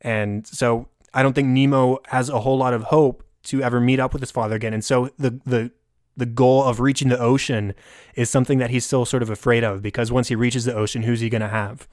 And 0.00 0.46
so 0.46 0.88
I 1.14 1.22
don't 1.22 1.32
think 1.32 1.48
Nemo 1.48 1.98
has 2.08 2.28
a 2.28 2.40
whole 2.40 2.58
lot 2.58 2.74
of 2.74 2.84
hope 2.84 3.24
to 3.44 3.62
ever 3.62 3.80
meet 3.80 3.98
up 4.00 4.12
with 4.12 4.20
his 4.20 4.30
father 4.30 4.56
again. 4.56 4.74
And 4.74 4.84
so 4.84 5.10
the 5.18 5.40
the 5.44 5.70
the 6.16 6.26
goal 6.26 6.64
of 6.64 6.80
reaching 6.80 7.08
the 7.08 7.18
ocean 7.18 7.74
is 8.14 8.28
something 8.28 8.58
that 8.58 8.70
he's 8.70 8.84
still 8.84 9.04
sort 9.04 9.22
of 9.22 9.30
afraid 9.30 9.62
of 9.62 9.80
because 9.80 10.10
once 10.10 10.28
he 10.28 10.34
reaches 10.34 10.64
the 10.64 10.74
ocean, 10.74 11.04
who's 11.04 11.20
he 11.20 11.30
going 11.30 11.40
to 11.40 11.48
have? 11.48 11.86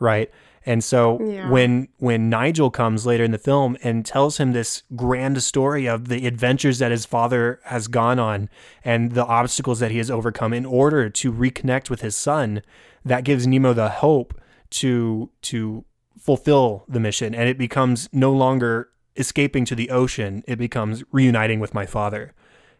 Right? 0.00 0.30
And 0.66 0.84
so 0.84 1.18
yeah. 1.22 1.48
when 1.48 1.88
when 1.98 2.28
Nigel 2.28 2.70
comes 2.70 3.06
later 3.06 3.24
in 3.24 3.30
the 3.30 3.38
film 3.38 3.76
and 3.82 4.04
tells 4.04 4.38
him 4.38 4.52
this 4.52 4.82
grand 4.94 5.42
story 5.42 5.86
of 5.86 6.08
the 6.08 6.26
adventures 6.26 6.78
that 6.78 6.90
his 6.90 7.06
father 7.06 7.60
has 7.64 7.88
gone 7.88 8.18
on 8.18 8.50
and 8.84 9.12
the 9.12 9.24
obstacles 9.24 9.80
that 9.80 9.90
he 9.90 9.98
has 9.98 10.10
overcome 10.10 10.52
in 10.52 10.66
order 10.66 11.08
to 11.08 11.32
reconnect 11.32 11.88
with 11.88 12.02
his 12.02 12.16
son, 12.16 12.62
that 13.04 13.24
gives 13.24 13.46
Nemo 13.46 13.72
the 13.72 13.88
hope 13.88 14.38
to 14.70 15.30
to 15.42 15.84
fulfill 16.18 16.84
the 16.88 17.00
mission 17.00 17.34
and 17.34 17.48
it 17.48 17.56
becomes 17.56 18.08
no 18.12 18.32
longer 18.32 18.90
escaping 19.18 19.64
to 19.64 19.74
the 19.74 19.90
ocean, 19.90 20.42
it 20.46 20.56
becomes 20.56 21.02
reuniting 21.10 21.60
with 21.60 21.74
my 21.74 21.86
father. 21.86 22.32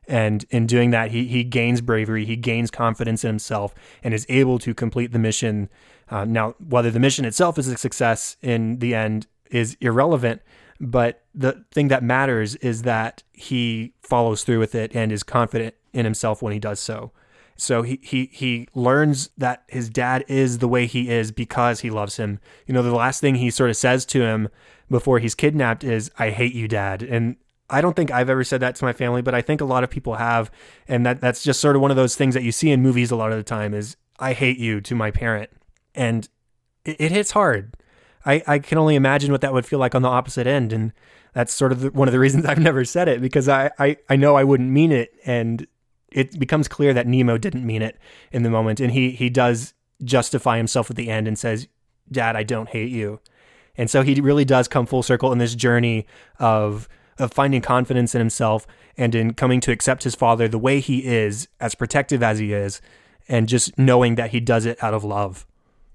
And 0.06 0.46
in 0.48 0.66
doing 0.66 0.90
that, 0.90 1.10
he, 1.10 1.26
he 1.26 1.44
gains 1.44 1.82
bravery, 1.82 2.24
he 2.24 2.36
gains 2.36 2.70
confidence 2.70 3.24
in 3.24 3.28
himself, 3.28 3.74
and 4.02 4.14
is 4.14 4.24
able 4.30 4.58
to 4.60 4.72
complete 4.72 5.12
the 5.12 5.18
mission 5.18 5.68
uh, 6.10 6.24
now, 6.24 6.54
whether 6.58 6.90
the 6.90 7.00
mission 7.00 7.24
itself 7.24 7.58
is 7.58 7.68
a 7.68 7.76
success 7.76 8.36
in 8.42 8.78
the 8.78 8.94
end 8.94 9.26
is 9.50 9.76
irrelevant, 9.80 10.42
but 10.80 11.24
the 11.34 11.64
thing 11.70 11.88
that 11.88 12.02
matters 12.02 12.54
is 12.56 12.82
that 12.82 13.22
he 13.32 13.94
follows 14.00 14.44
through 14.44 14.58
with 14.58 14.74
it 14.74 14.94
and 14.94 15.12
is 15.12 15.22
confident 15.22 15.74
in 15.92 16.04
himself 16.04 16.40
when 16.40 16.52
he 16.52 16.58
does 16.58 16.80
so. 16.80 17.12
So 17.56 17.82
he 17.82 17.98
he 18.02 18.30
he 18.32 18.68
learns 18.74 19.30
that 19.36 19.64
his 19.66 19.90
dad 19.90 20.24
is 20.28 20.58
the 20.58 20.68
way 20.68 20.86
he 20.86 21.10
is 21.10 21.32
because 21.32 21.80
he 21.80 21.90
loves 21.90 22.16
him. 22.16 22.38
You 22.66 22.74
know, 22.74 22.82
the 22.82 22.94
last 22.94 23.20
thing 23.20 23.34
he 23.34 23.50
sort 23.50 23.70
of 23.70 23.76
says 23.76 24.06
to 24.06 24.22
him 24.22 24.48
before 24.88 25.18
he's 25.18 25.34
kidnapped 25.34 25.82
is 25.82 26.10
"I 26.18 26.30
hate 26.30 26.54
you, 26.54 26.68
dad." 26.68 27.02
And 27.02 27.36
I 27.68 27.80
don't 27.80 27.96
think 27.96 28.12
I've 28.12 28.30
ever 28.30 28.44
said 28.44 28.60
that 28.60 28.76
to 28.76 28.84
my 28.84 28.92
family, 28.92 29.22
but 29.22 29.34
I 29.34 29.42
think 29.42 29.60
a 29.60 29.64
lot 29.64 29.82
of 29.82 29.90
people 29.90 30.14
have, 30.14 30.52
and 30.86 31.04
that 31.04 31.20
that's 31.20 31.42
just 31.42 31.60
sort 31.60 31.74
of 31.74 31.82
one 31.82 31.90
of 31.90 31.96
those 31.96 32.14
things 32.14 32.34
that 32.34 32.44
you 32.44 32.52
see 32.52 32.70
in 32.70 32.80
movies 32.80 33.10
a 33.10 33.16
lot 33.16 33.32
of 33.32 33.36
the 33.36 33.42
time 33.42 33.74
is 33.74 33.96
"I 34.20 34.34
hate 34.34 34.58
you" 34.58 34.80
to 34.82 34.94
my 34.94 35.10
parent 35.10 35.50
and 35.94 36.28
it, 36.84 36.96
it 36.98 37.12
hits 37.12 37.32
hard. 37.32 37.74
I, 38.24 38.42
I 38.46 38.58
can 38.58 38.78
only 38.78 38.94
imagine 38.94 39.32
what 39.32 39.40
that 39.40 39.52
would 39.52 39.66
feel 39.66 39.78
like 39.78 39.94
on 39.94 40.02
the 40.02 40.08
opposite 40.08 40.46
end. 40.46 40.72
And 40.72 40.92
that's 41.32 41.52
sort 41.52 41.72
of 41.72 41.80
the, 41.80 41.90
one 41.90 42.08
of 42.08 42.12
the 42.12 42.18
reasons 42.24 42.44
I've 42.46 42.58
never 42.58 42.84
said 42.84 43.08
it 43.08 43.20
because 43.20 43.48
I, 43.48 43.70
I, 43.78 43.96
I 44.08 44.16
know 44.16 44.36
I 44.36 44.44
wouldn't 44.44 44.70
mean 44.70 44.92
it. 44.92 45.12
And 45.24 45.66
it 46.10 46.38
becomes 46.38 46.68
clear 46.68 46.94
that 46.94 47.06
Nemo 47.06 47.38
didn't 47.38 47.66
mean 47.66 47.82
it 47.82 47.98
in 48.32 48.42
the 48.42 48.50
moment. 48.50 48.80
And 48.80 48.92
he, 48.92 49.10
he 49.10 49.30
does 49.30 49.74
justify 50.04 50.56
himself 50.56 50.90
at 50.90 50.96
the 50.96 51.10
end 51.10 51.26
and 51.28 51.38
says, 51.38 51.68
Dad, 52.10 52.36
I 52.36 52.42
don't 52.42 52.68
hate 52.68 52.90
you. 52.90 53.20
And 53.76 53.88
so 53.88 54.02
he 54.02 54.20
really 54.20 54.44
does 54.44 54.66
come 54.66 54.86
full 54.86 55.02
circle 55.02 55.32
in 55.32 55.38
this 55.38 55.54
journey 55.54 56.06
of, 56.38 56.88
of 57.18 57.32
finding 57.32 57.60
confidence 57.60 58.14
in 58.14 58.18
himself 58.18 58.66
and 58.96 59.14
in 59.14 59.34
coming 59.34 59.60
to 59.60 59.70
accept 59.70 60.02
his 60.02 60.16
father 60.16 60.48
the 60.48 60.58
way 60.58 60.80
he 60.80 61.06
is, 61.06 61.48
as 61.60 61.74
protective 61.76 62.22
as 62.22 62.40
he 62.40 62.52
is, 62.52 62.80
and 63.28 63.48
just 63.48 63.78
knowing 63.78 64.16
that 64.16 64.30
he 64.30 64.40
does 64.40 64.66
it 64.66 64.82
out 64.82 64.94
of 64.94 65.04
love. 65.04 65.46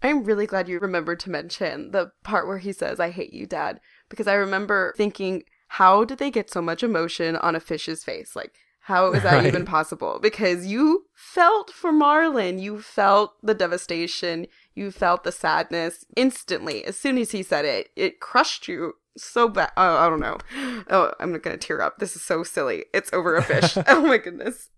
I'm 0.03 0.23
really 0.23 0.45
glad 0.45 0.67
you 0.67 0.79
remembered 0.79 1.19
to 1.21 1.29
mention 1.29 1.91
the 1.91 2.11
part 2.23 2.45
where 2.45 2.57
he 2.57 2.73
says, 2.73 2.99
I 2.99 3.09
hate 3.09 3.33
you, 3.33 3.45
Dad, 3.45 3.79
because 4.09 4.27
I 4.27 4.33
remember 4.33 4.93
thinking, 4.97 5.43
how 5.69 6.03
did 6.03 6.17
they 6.17 6.29
get 6.29 6.51
so 6.51 6.61
much 6.61 6.83
emotion 6.83 7.37
on 7.37 7.55
a 7.55 7.59
fish's 7.59 8.03
face? 8.03 8.35
Like, 8.35 8.53
how 8.81 9.13
is 9.13 9.23
that 9.23 9.33
right. 9.35 9.45
even 9.45 9.65
possible? 9.65 10.19
Because 10.21 10.67
you 10.67 11.05
felt 11.15 11.71
for 11.71 11.91
Marlin. 11.91 12.59
You 12.59 12.81
felt 12.81 13.35
the 13.41 13.53
devastation. 13.53 14.47
You 14.75 14.91
felt 14.91 15.23
the 15.23 15.31
sadness 15.31 16.05
instantly. 16.17 16.83
As 16.83 16.97
soon 16.97 17.17
as 17.17 17.31
he 17.31 17.41
said 17.41 17.63
it, 17.63 17.89
it 17.95 18.19
crushed 18.19 18.67
you 18.67 18.95
so 19.17 19.47
bad. 19.47 19.71
Oh, 19.77 19.97
I 19.97 20.09
don't 20.09 20.19
know. 20.19 20.37
Oh, 20.89 21.13
I'm 21.19 21.31
not 21.31 21.43
going 21.43 21.57
to 21.57 21.67
tear 21.67 21.81
up. 21.81 21.99
This 21.99 22.15
is 22.15 22.21
so 22.21 22.43
silly. 22.43 22.85
It's 22.93 23.13
over 23.13 23.35
a 23.35 23.43
fish. 23.43 23.77
oh 23.87 24.01
my 24.01 24.17
goodness. 24.17 24.69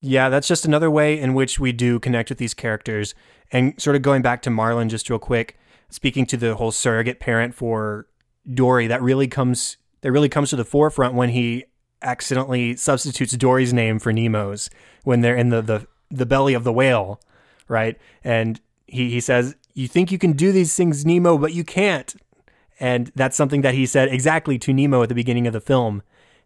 Yeah, 0.00 0.28
that's 0.28 0.48
just 0.48 0.64
another 0.64 0.90
way 0.90 1.18
in 1.18 1.34
which 1.34 1.58
we 1.58 1.72
do 1.72 1.98
connect 1.98 2.28
with 2.28 2.38
these 2.38 2.54
characters. 2.54 3.14
And 3.50 3.80
sort 3.80 3.96
of 3.96 4.02
going 4.02 4.22
back 4.22 4.42
to 4.42 4.50
Marlin 4.50 4.88
just 4.88 5.08
real 5.08 5.18
quick, 5.18 5.58
speaking 5.88 6.26
to 6.26 6.36
the 6.36 6.56
whole 6.56 6.72
surrogate 6.72 7.20
parent 7.20 7.54
for 7.54 8.06
Dory, 8.52 8.86
that 8.86 9.02
really 9.02 9.26
comes 9.26 9.78
that 10.02 10.12
really 10.12 10.28
comes 10.28 10.50
to 10.50 10.56
the 10.56 10.64
forefront 10.64 11.14
when 11.14 11.30
he 11.30 11.64
accidentally 12.02 12.76
substitutes 12.76 13.36
Dory's 13.36 13.72
name 13.72 13.98
for 13.98 14.12
Nemo's 14.12 14.70
when 15.04 15.20
they're 15.20 15.36
in 15.36 15.48
the, 15.48 15.62
the, 15.62 15.86
the 16.10 16.26
belly 16.26 16.54
of 16.54 16.64
the 16.64 16.72
whale, 16.72 17.20
right? 17.68 17.98
And 18.22 18.60
he, 18.86 19.10
he 19.10 19.20
says, 19.20 19.56
You 19.74 19.88
think 19.88 20.12
you 20.12 20.18
can 20.18 20.32
do 20.32 20.52
these 20.52 20.74
things, 20.74 21.04
Nemo, 21.04 21.38
but 21.38 21.52
you 21.52 21.64
can't. 21.64 22.14
And 22.78 23.10
that's 23.14 23.36
something 23.36 23.62
that 23.62 23.74
he 23.74 23.86
said 23.86 24.08
exactly 24.08 24.58
to 24.58 24.72
Nemo 24.72 25.02
at 25.02 25.08
the 25.08 25.14
beginning 25.14 25.46
of 25.46 25.52
the 25.52 25.60
film. 25.60 26.02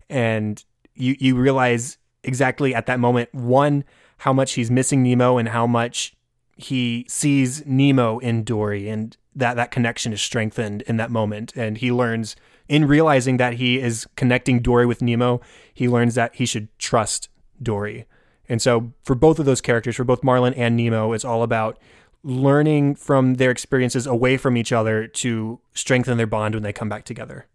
And 0.09 0.65
you, 0.95 1.17
you 1.19 1.37
realize 1.37 1.99
exactly 2.25 2.75
at 2.75 2.87
that 2.87 3.01
moment, 3.01 3.33
one, 3.33 3.85
how 4.19 4.33
much 4.33 4.53
he's 4.53 4.71
missing 4.71 5.03
Nemo 5.03 5.39
and 5.39 5.49
how 5.49 5.67
much 5.67 6.15
he 6.57 7.07
sees 7.09 7.65
Nemo 7.65 8.19
in 8.19 8.45
Dory 8.45 8.89
and 8.89 9.17
that 9.35 9.57
that 9.57 9.71
connection 9.71 10.13
is 10.13 10.21
strengthened 10.21 10.83
in 10.83 10.97
that 10.99 11.11
moment 11.11 11.55
and 11.57 11.79
he 11.79 11.91
learns 11.91 12.37
in 12.69 12.87
realizing 12.87 13.37
that 13.39 13.55
he 13.55 13.81
is 13.81 14.07
connecting 14.17 14.61
Dory 14.61 14.87
with 14.87 15.03
Nemo, 15.03 15.41
he 15.75 15.89
learns 15.89 16.15
that 16.15 16.35
he 16.37 16.47
should 16.47 16.69
trust 16.79 17.29
Dory. 17.61 18.07
And 18.49 18.61
so 18.61 18.93
for 19.03 19.15
both 19.15 19.39
of 19.39 19.47
those 19.47 19.61
characters, 19.61 19.97
for 19.97 20.05
both 20.05 20.23
Marlin 20.23 20.55
and 20.55 20.77
Nemo, 20.77 21.13
it's 21.13 21.25
all 21.25 21.43
about 21.43 21.79
learning 22.23 22.95
from 22.95 23.35
their 23.35 23.51
experiences 23.51 24.07
away 24.07 24.37
from 24.37 24.57
each 24.57 24.73
other 24.73 25.07
to 25.07 25.61
strengthen 25.73 26.17
their 26.17 26.27
bond 26.27 26.55
when 26.55 26.63
they 26.63 26.73
come 26.73 26.89
back 26.89 27.05
together. 27.05 27.47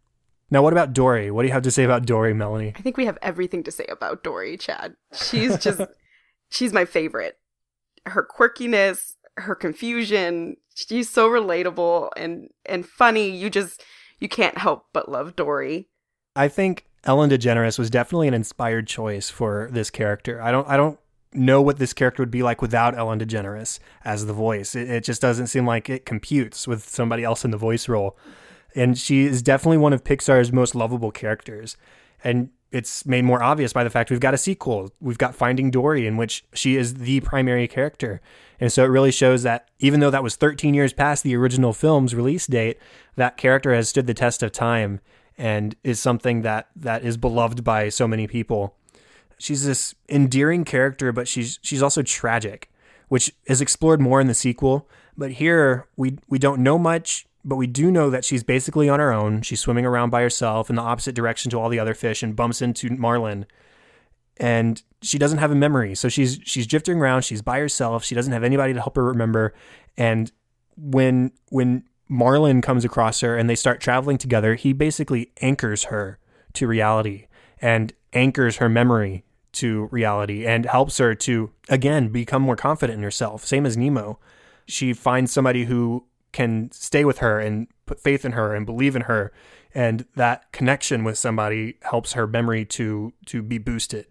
Now, 0.51 0.61
what 0.61 0.73
about 0.73 0.93
Dory? 0.93 1.31
What 1.31 1.41
do 1.41 1.47
you 1.47 1.53
have 1.53 1.63
to 1.63 1.71
say 1.71 1.83
about 1.83 2.05
Dory, 2.05 2.33
Melanie? 2.33 2.73
I 2.75 2.81
think 2.81 2.97
we 2.97 3.05
have 3.05 3.17
everything 3.21 3.63
to 3.63 3.71
say 3.71 3.85
about 3.85 4.23
Dory, 4.23 4.57
Chad. 4.57 4.95
She's 5.13 5.57
just, 5.57 5.81
she's 6.49 6.71
my 6.71 6.85
favorite. 6.85 7.39
Her 8.05 8.25
quirkiness, 8.25 9.15
her 9.37 9.55
confusion, 9.55 10.57
she's 10.75 11.09
so 11.09 11.29
relatable 11.29 12.09
and 12.15 12.49
and 12.65 12.85
funny. 12.85 13.29
You 13.29 13.49
just 13.49 13.83
you 14.19 14.29
can't 14.29 14.57
help 14.57 14.87
but 14.93 15.09
love 15.09 15.35
Dory. 15.35 15.89
I 16.35 16.47
think 16.47 16.85
Ellen 17.05 17.29
DeGeneres 17.29 17.79
was 17.79 17.89
definitely 17.89 18.27
an 18.27 18.33
inspired 18.33 18.87
choice 18.87 19.29
for 19.29 19.69
this 19.71 19.89
character. 19.89 20.41
I 20.41 20.51
don't 20.51 20.67
I 20.67 20.77
don't 20.77 20.99
know 21.33 21.61
what 21.61 21.79
this 21.79 21.93
character 21.93 22.21
would 22.21 22.31
be 22.31 22.43
like 22.43 22.61
without 22.61 22.97
Ellen 22.97 23.19
DeGeneres 23.19 23.79
as 24.03 24.25
the 24.25 24.33
voice. 24.33 24.75
It, 24.75 24.89
it 24.89 25.03
just 25.03 25.21
doesn't 25.21 25.47
seem 25.47 25.65
like 25.65 25.89
it 25.89 26.05
computes 26.05 26.67
with 26.67 26.87
somebody 26.87 27.23
else 27.23 27.43
in 27.43 27.51
the 27.51 27.57
voice 27.57 27.89
role. 27.89 28.17
And 28.75 28.97
she 28.97 29.25
is 29.25 29.41
definitely 29.41 29.77
one 29.77 29.93
of 29.93 30.03
Pixar's 30.03 30.51
most 30.51 30.75
lovable 30.75 31.11
characters. 31.11 31.77
And 32.23 32.49
it's 32.71 33.05
made 33.05 33.23
more 33.23 33.41
obvious 33.41 33.71
by 33.71 33.85
the 33.85 33.89
fact 33.89 34.09
we've 34.09 34.19
got 34.19 34.33
a 34.33 34.37
sequel. 34.37 34.91
We've 34.99 35.17
got 35.17 35.33
Finding 35.33 35.71
Dory, 35.71 36.05
in 36.05 36.17
which 36.17 36.43
she 36.53 36.75
is 36.75 36.95
the 36.95 37.21
primary 37.21 37.67
character. 37.69 38.19
And 38.59 38.71
so 38.71 38.83
it 38.83 38.89
really 38.89 39.11
shows 39.11 39.43
that 39.43 39.69
even 39.79 40.01
though 40.01 40.09
that 40.09 40.23
was 40.23 40.35
13 40.35 40.73
years 40.73 40.91
past 40.91 41.23
the 41.23 41.35
original 41.35 41.71
film's 41.71 42.13
release 42.13 42.47
date, 42.47 42.77
that 43.15 43.37
character 43.37 43.73
has 43.73 43.87
stood 43.87 44.07
the 44.07 44.13
test 44.13 44.43
of 44.43 44.51
time 44.51 44.99
and 45.37 45.75
is 45.83 45.99
something 45.99 46.41
that, 46.41 46.67
that 46.75 47.03
is 47.05 47.15
beloved 47.15 47.63
by 47.63 47.87
so 47.87 48.07
many 48.07 48.27
people. 48.27 48.75
She's 49.37 49.65
this 49.65 49.95
endearing 50.09 50.63
character, 50.63 51.11
but 51.11 51.27
she's 51.27 51.59
she's 51.61 51.83
also 51.83 52.01
tragic, 52.01 52.71
which 53.09 53.33
is 53.45 53.61
explored 53.61 53.99
more 53.99 54.21
in 54.21 54.27
the 54.27 54.33
sequel. 54.33 54.89
But 55.17 55.33
here 55.33 55.87
we 55.97 56.17
we 56.29 56.39
don't 56.39 56.61
know 56.61 56.77
much 56.77 57.25
but 57.45 57.57
we 57.57 57.67
do 57.67 57.91
know 57.91 58.09
that 58.09 58.25
she's 58.25 58.43
basically 58.43 58.89
on 58.89 58.99
her 58.99 59.13
own. 59.13 59.43
She's 59.43 59.59
swimming 59.59 59.85
around 59.85 60.09
by 60.09 60.21
herself 60.21 60.69
in 60.69 60.75
the 60.75 60.81
opposite 60.81 61.13
direction 61.13 61.51
to 61.51 61.59
all 61.59 61.69
the 61.69 61.79
other 61.79 61.93
fish 61.93 62.23
and 62.23 62.35
bumps 62.35 62.59
into 62.61 62.89
Marlin. 62.89 63.45
And 64.37 64.81
she 65.03 65.19
doesn't 65.19 65.37
have 65.37 65.51
a 65.51 65.55
memory. 65.55 65.93
So 65.93 66.09
she's 66.09 66.39
she's 66.43 66.65
drifting 66.65 66.99
around, 66.99 67.21
she's 67.21 67.43
by 67.43 67.59
herself, 67.59 68.03
she 68.03 68.15
doesn't 68.15 68.33
have 68.33 68.43
anybody 68.43 68.73
to 68.73 68.81
help 68.81 68.95
her 68.95 69.03
remember. 69.03 69.53
And 69.95 70.31
when 70.75 71.31
when 71.49 71.83
Marlin 72.09 72.61
comes 72.61 72.83
across 72.83 73.21
her 73.21 73.37
and 73.37 73.47
they 73.47 73.55
start 73.55 73.79
traveling 73.79 74.17
together, 74.17 74.55
he 74.55 74.73
basically 74.73 75.31
anchors 75.39 75.85
her 75.85 76.19
to 76.53 76.67
reality 76.67 77.27
and 77.61 77.93
anchors 78.11 78.57
her 78.57 78.67
memory 78.67 79.23
to 79.53 79.87
reality 79.91 80.45
and 80.45 80.65
helps 80.65 80.97
her 80.97 81.13
to 81.15 81.51
again 81.69 82.09
become 82.09 82.41
more 82.41 82.55
confident 82.55 82.97
in 82.97 83.03
herself. 83.03 83.45
Same 83.45 83.67
as 83.67 83.77
Nemo. 83.77 84.19
She 84.67 84.93
finds 84.93 85.31
somebody 85.31 85.65
who 85.65 86.05
can 86.35 86.69
stay 86.73 87.05
with 87.05 87.19
her 87.19 87.39
and 87.39 87.67
put 87.85 87.97
faith 87.97 88.25
in 88.25 88.33
her 88.33 88.53
and 88.53 88.65
believe 88.65 88.93
in 88.93 89.03
her. 89.03 89.31
And 89.73 90.05
that 90.15 90.51
connection 90.51 91.05
with 91.05 91.17
somebody 91.17 91.77
helps 91.81 92.11
her 92.11 92.27
memory 92.27 92.65
to 92.65 93.13
to 93.27 93.41
be 93.41 93.57
boosted. 93.57 94.05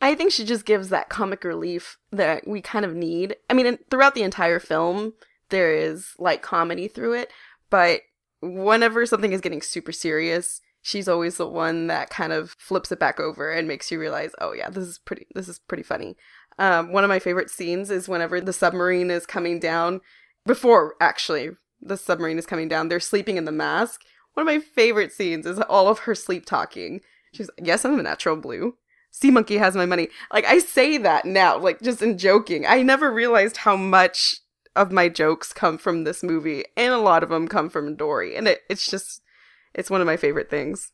I 0.00 0.16
think 0.16 0.32
she 0.32 0.44
just 0.44 0.64
gives 0.64 0.88
that 0.88 1.10
comic 1.10 1.44
relief 1.44 1.96
that 2.10 2.46
we 2.46 2.60
kind 2.60 2.84
of 2.84 2.96
need. 2.96 3.36
I 3.48 3.54
mean 3.54 3.78
throughout 3.88 4.16
the 4.16 4.24
entire 4.24 4.58
film 4.58 5.14
there 5.50 5.72
is 5.72 6.08
like 6.18 6.42
comedy 6.42 6.88
through 6.88 7.14
it. 7.14 7.30
But 7.70 8.00
whenever 8.40 9.06
something 9.06 9.32
is 9.32 9.40
getting 9.40 9.62
super 9.62 9.92
serious 9.92 10.60
she's 10.82 11.08
always 11.08 11.36
the 11.36 11.46
one 11.46 11.88
that 11.88 12.08
kind 12.08 12.32
of 12.32 12.56
flips 12.58 12.90
it 12.90 12.98
back 12.98 13.20
over 13.20 13.50
and 13.50 13.68
makes 13.68 13.90
you 13.90 14.00
realize 14.00 14.32
oh 14.40 14.54
yeah 14.54 14.70
this 14.70 14.88
is 14.88 14.98
pretty 14.98 15.26
this 15.36 15.48
is 15.48 15.60
pretty 15.60 15.84
funny. 15.84 16.16
Um, 16.58 16.92
one 16.92 17.04
of 17.04 17.08
my 17.08 17.20
favorite 17.20 17.48
scenes 17.48 17.90
is 17.90 18.08
whenever 18.08 18.40
the 18.40 18.52
submarine 18.52 19.10
is 19.10 19.24
coming 19.24 19.60
down 19.60 20.00
before 20.46 20.94
actually 21.00 21.50
the 21.80 21.96
submarine 21.96 22.38
is 22.38 22.46
coming 22.46 22.68
down, 22.68 22.88
they're 22.88 23.00
sleeping 23.00 23.36
in 23.36 23.44
the 23.44 23.52
mask. 23.52 24.02
One 24.34 24.46
of 24.46 24.52
my 24.52 24.60
favorite 24.60 25.12
scenes 25.12 25.46
is 25.46 25.58
all 25.60 25.88
of 25.88 26.00
her 26.00 26.14
sleep 26.14 26.46
talking. 26.46 27.00
She's 27.32 27.48
like, 27.48 27.66
Yes, 27.66 27.84
I'm 27.84 27.98
a 27.98 28.02
natural 28.02 28.36
blue. 28.36 28.76
Sea 29.10 29.30
Monkey 29.30 29.58
has 29.58 29.74
my 29.74 29.86
money. 29.86 30.08
Like, 30.32 30.44
I 30.44 30.58
say 30.58 30.96
that 30.98 31.24
now, 31.24 31.58
like, 31.58 31.80
just 31.80 32.00
in 32.00 32.16
joking. 32.16 32.64
I 32.64 32.82
never 32.82 33.10
realized 33.10 33.58
how 33.58 33.76
much 33.76 34.36
of 34.76 34.92
my 34.92 35.08
jokes 35.08 35.52
come 35.52 35.78
from 35.78 36.04
this 36.04 36.22
movie, 36.22 36.64
and 36.76 36.92
a 36.92 36.98
lot 36.98 37.24
of 37.24 37.28
them 37.28 37.48
come 37.48 37.68
from 37.68 37.96
Dory. 37.96 38.36
And 38.36 38.46
it, 38.46 38.60
it's 38.70 38.88
just, 38.88 39.20
it's 39.74 39.90
one 39.90 40.00
of 40.00 40.06
my 40.06 40.16
favorite 40.16 40.48
things. 40.48 40.92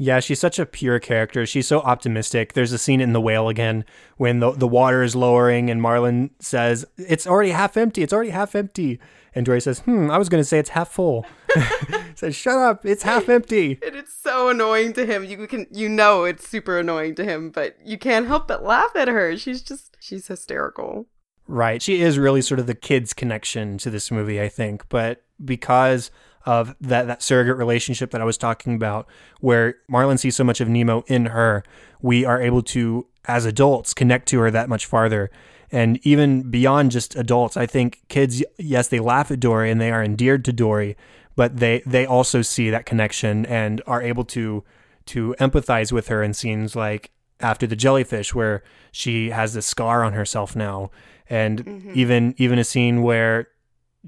Yeah, 0.00 0.20
she's 0.20 0.38
such 0.38 0.60
a 0.60 0.66
pure 0.66 1.00
character. 1.00 1.44
She's 1.44 1.66
so 1.66 1.80
optimistic. 1.80 2.52
There's 2.52 2.72
a 2.72 2.78
scene 2.78 3.00
in 3.00 3.12
The 3.12 3.20
Whale 3.20 3.48
again 3.48 3.84
when 4.16 4.38
the, 4.38 4.52
the 4.52 4.68
water 4.68 5.02
is 5.02 5.16
lowering 5.16 5.70
and 5.70 5.82
Marlin 5.82 6.30
says, 6.38 6.86
It's 6.96 7.26
already 7.26 7.50
half 7.50 7.76
empty. 7.76 8.04
It's 8.04 8.12
already 8.12 8.30
half 8.30 8.54
empty. 8.54 9.00
And 9.34 9.44
Dory 9.44 9.60
says, 9.60 9.80
Hmm, 9.80 10.08
I 10.08 10.16
was 10.16 10.28
going 10.28 10.40
to 10.40 10.44
say 10.48 10.60
it's 10.60 10.70
half 10.70 10.88
full. 10.90 11.26
says, 12.14 12.36
Shut 12.36 12.56
up. 12.56 12.86
It's 12.86 13.02
half 13.02 13.28
empty. 13.28 13.80
And 13.84 13.96
it's 13.96 14.14
so 14.14 14.48
annoying 14.48 14.92
to 14.92 15.04
him. 15.04 15.24
You 15.24 15.48
can, 15.48 15.66
you 15.72 15.88
know, 15.88 16.22
it's 16.22 16.48
super 16.48 16.78
annoying 16.78 17.16
to 17.16 17.24
him, 17.24 17.50
but 17.50 17.76
you 17.84 17.98
can't 17.98 18.28
help 18.28 18.46
but 18.46 18.62
laugh 18.62 18.94
at 18.94 19.08
her. 19.08 19.36
She's 19.36 19.62
just, 19.62 19.96
she's 19.98 20.28
hysterical. 20.28 21.06
Right. 21.48 21.82
She 21.82 22.02
is 22.02 22.18
really 22.18 22.42
sort 22.42 22.60
of 22.60 22.68
the 22.68 22.74
kids' 22.74 23.14
connection 23.14 23.78
to 23.78 23.90
this 23.90 24.12
movie, 24.12 24.40
I 24.40 24.48
think. 24.48 24.88
But 24.88 25.24
because 25.44 26.12
of 26.46 26.74
that 26.80 27.06
that 27.06 27.22
surrogate 27.22 27.56
relationship 27.56 28.10
that 28.10 28.20
I 28.20 28.24
was 28.24 28.38
talking 28.38 28.74
about, 28.74 29.06
where 29.40 29.76
Marlin 29.88 30.18
sees 30.18 30.36
so 30.36 30.44
much 30.44 30.60
of 30.60 30.68
Nemo 30.68 31.04
in 31.06 31.26
her, 31.26 31.62
we 32.00 32.24
are 32.24 32.40
able 32.40 32.62
to, 32.62 33.06
as 33.26 33.44
adults, 33.44 33.94
connect 33.94 34.28
to 34.28 34.40
her 34.40 34.50
that 34.50 34.68
much 34.68 34.86
farther. 34.86 35.30
And 35.70 35.98
even 36.06 36.50
beyond 36.50 36.92
just 36.92 37.14
adults, 37.16 37.56
I 37.56 37.66
think 37.66 38.00
kids, 38.08 38.42
yes, 38.56 38.88
they 38.88 39.00
laugh 39.00 39.30
at 39.30 39.40
Dory 39.40 39.70
and 39.70 39.80
they 39.80 39.90
are 39.90 40.02
endeared 40.02 40.44
to 40.46 40.52
Dory, 40.52 40.96
but 41.36 41.58
they 41.58 41.82
they 41.84 42.06
also 42.06 42.42
see 42.42 42.70
that 42.70 42.86
connection 42.86 43.44
and 43.46 43.82
are 43.86 44.02
able 44.02 44.24
to 44.26 44.64
to 45.06 45.34
empathize 45.38 45.92
with 45.92 46.08
her 46.08 46.22
in 46.22 46.34
scenes 46.34 46.74
like 46.76 47.10
after 47.40 47.66
the 47.66 47.76
jellyfish 47.76 48.34
where 48.34 48.62
she 48.92 49.30
has 49.30 49.54
this 49.54 49.66
scar 49.66 50.02
on 50.04 50.12
herself 50.12 50.56
now 50.56 50.90
and 51.30 51.64
mm-hmm. 51.64 51.92
even 51.94 52.34
even 52.38 52.58
a 52.58 52.64
scene 52.64 53.02
where 53.02 53.48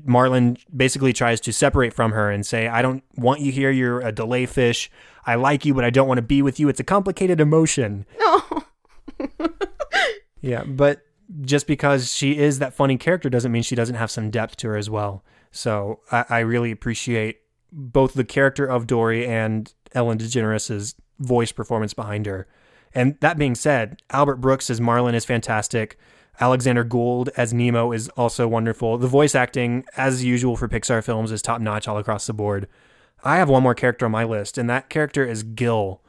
Marlin 0.05 0.57
basically 0.75 1.13
tries 1.13 1.41
to 1.43 1.53
separate 1.53 1.93
from 1.93 2.13
her 2.13 2.31
and 2.31 2.45
say, 2.45 2.69
I 2.69 2.83
don't 2.83 3.03
want 3.17 3.41
you 3.41 3.53
here. 3.53 3.71
You're 3.71 4.01
a 4.01 4.13
delay 4.13 4.47
fish. 4.47 4.91
I 5.27 5.35
like 5.35 5.65
you, 5.65 5.75
but 5.75 5.85
I 5.85 5.91
don't 5.91 6.09
want 6.09 6.19
to 6.19 6.23
be 6.23 6.43
with 6.43 6.59
you. 6.59 6.69
It's 6.69 6.81
a 6.81 6.85
complicated 6.85 7.41
emotion. 7.41 8.07
No. 8.19 8.65
yeah, 10.41 10.65
but 10.65 11.03
just 11.43 11.67
because 11.67 12.13
she 12.13 12.39
is 12.39 12.59
that 12.59 12.75
funny 12.75 12.97
character 12.97 13.31
doesn't 13.31 13.53
mean 13.53 13.63
she 13.63 13.75
doesn't 13.75 13.97
have 13.97 14.11
some 14.11 14.31
depth 14.31 14.57
to 14.59 14.69
her 14.69 14.77
as 14.77 14.91
well. 14.91 15.25
So 15.53 16.01
I, 16.11 16.25
I 16.29 16.39
really 16.41 16.71
appreciate 16.71 17.41
both 17.73 18.15
the 18.15 18.25
character 18.25 18.67
of 18.67 18.87
Dory 18.87 19.27
and 19.27 19.73
Ellen 19.93 20.19
DeGeneres' 20.19 20.95
voice 21.19 21.53
performance 21.53 21.95
behind 21.95 22.27
her. 22.27 22.47
And 22.95 23.17
that 23.21 23.39
being 23.39 23.55
said, 23.55 24.03
Albert 24.11 24.37
Brooks 24.37 24.71
as 24.71 24.81
Marlin 24.81 25.15
is 25.15 25.25
fantastic. 25.25 25.97
Alexander 26.41 26.83
Gould 26.83 27.29
as 27.37 27.53
Nemo 27.53 27.93
is 27.93 28.09
also 28.11 28.49
wonderful. 28.49 28.97
The 28.97 29.07
voice 29.07 29.35
acting, 29.35 29.85
as 29.97 30.25
usual 30.25 30.57
for 30.57 30.69
Pixar 30.69 31.05
films, 31.05 31.31
is 31.31 31.43
top 31.43 31.61
notch 31.61 31.87
all 31.87 31.99
across 31.99 32.27
the 32.27 32.33
board. 32.33 32.67
I 33.23 33.37
have 33.37 33.51
one 33.51 33.63
more 33.63 33.75
character 33.75 34.07
on 34.07 34.13
my 34.13 34.25
list, 34.25 34.57
and 34.57 34.69
that 34.71 34.89
character 34.89 35.25
is 35.25 35.43
Gil, 35.43 36.01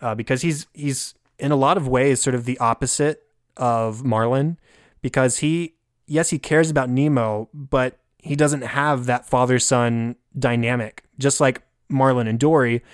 uh, 0.00 0.14
because 0.14 0.42
he's 0.42 0.66
he's 0.72 1.14
in 1.38 1.50
a 1.50 1.56
lot 1.56 1.76
of 1.76 1.88
ways 1.88 2.22
sort 2.22 2.36
of 2.36 2.44
the 2.44 2.58
opposite 2.58 3.24
of 3.56 4.04
Marlin, 4.04 4.58
because 5.02 5.38
he 5.38 5.74
yes 6.06 6.30
he 6.30 6.38
cares 6.38 6.70
about 6.70 6.88
Nemo, 6.88 7.48
but 7.52 7.98
he 8.18 8.36
doesn't 8.36 8.62
have 8.62 9.06
that 9.06 9.26
father 9.26 9.58
son 9.58 10.14
dynamic, 10.38 11.02
just 11.18 11.40
like 11.40 11.62
Marlin 11.88 12.28
and 12.28 12.38
Dory, 12.38 12.84